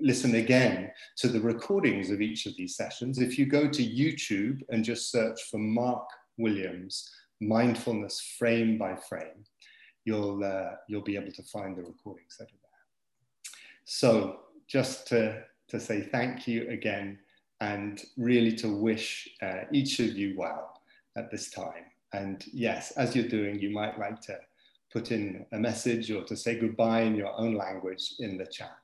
listen 0.00 0.34
again 0.36 0.90
to 1.16 1.28
the 1.28 1.40
recordings 1.40 2.10
of 2.10 2.20
each 2.20 2.46
of 2.46 2.56
these 2.56 2.76
sessions. 2.76 3.18
If 3.18 3.38
you 3.38 3.46
go 3.46 3.68
to 3.68 3.82
YouTube 3.82 4.60
and 4.70 4.84
just 4.84 5.10
search 5.10 5.42
for 5.50 5.58
Mark 5.58 6.08
Williams, 6.38 7.10
mindfulness 7.40 8.20
frame 8.38 8.78
by 8.78 8.96
frame, 8.96 9.44
you'll, 10.04 10.42
uh, 10.44 10.72
you'll 10.88 11.02
be 11.02 11.16
able 11.16 11.32
to 11.32 11.42
find 11.44 11.76
the 11.76 11.82
recordings 11.82 12.36
that 12.38 12.48
are 12.48 12.62
so 13.84 14.40
just 14.68 15.06
to, 15.08 15.42
to 15.68 15.80
say 15.80 16.00
thank 16.00 16.46
you 16.46 16.68
again 16.70 17.18
and 17.60 18.02
really 18.16 18.52
to 18.56 18.68
wish 18.68 19.28
uh, 19.42 19.64
each 19.72 20.00
of 20.00 20.16
you 20.16 20.34
well 20.36 20.80
at 21.16 21.30
this 21.30 21.50
time. 21.50 21.84
And 22.12 22.44
yes, 22.52 22.92
as 22.92 23.14
you're 23.14 23.28
doing, 23.28 23.58
you 23.58 23.70
might 23.70 23.98
like 23.98 24.20
to 24.22 24.38
put 24.92 25.12
in 25.12 25.46
a 25.52 25.58
message 25.58 26.10
or 26.10 26.24
to 26.24 26.36
say 26.36 26.58
goodbye 26.58 27.02
in 27.02 27.14
your 27.14 27.32
own 27.38 27.54
language 27.54 28.14
in 28.18 28.36
the 28.36 28.46
chat. 28.46 28.81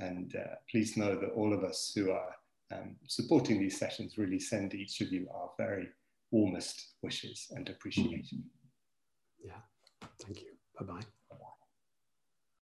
And 0.00 0.34
uh, 0.36 0.56
please 0.70 0.96
know 0.96 1.14
that 1.16 1.30
all 1.30 1.54
of 1.54 1.64
us 1.64 1.92
who 1.94 2.10
are 2.10 2.34
um, 2.72 2.96
supporting 3.06 3.60
these 3.60 3.78
sessions 3.78 4.18
really 4.18 4.38
send 4.38 4.74
each 4.74 5.00
of 5.00 5.12
you 5.12 5.28
our 5.34 5.50
very 5.56 5.88
warmest 6.30 6.94
wishes 7.02 7.46
and 7.52 7.68
appreciation. 7.68 8.44
Yeah, 9.44 9.60
thank 10.20 10.42
you. 10.42 10.48
Bye 10.78 10.86
bye. 10.86 11.06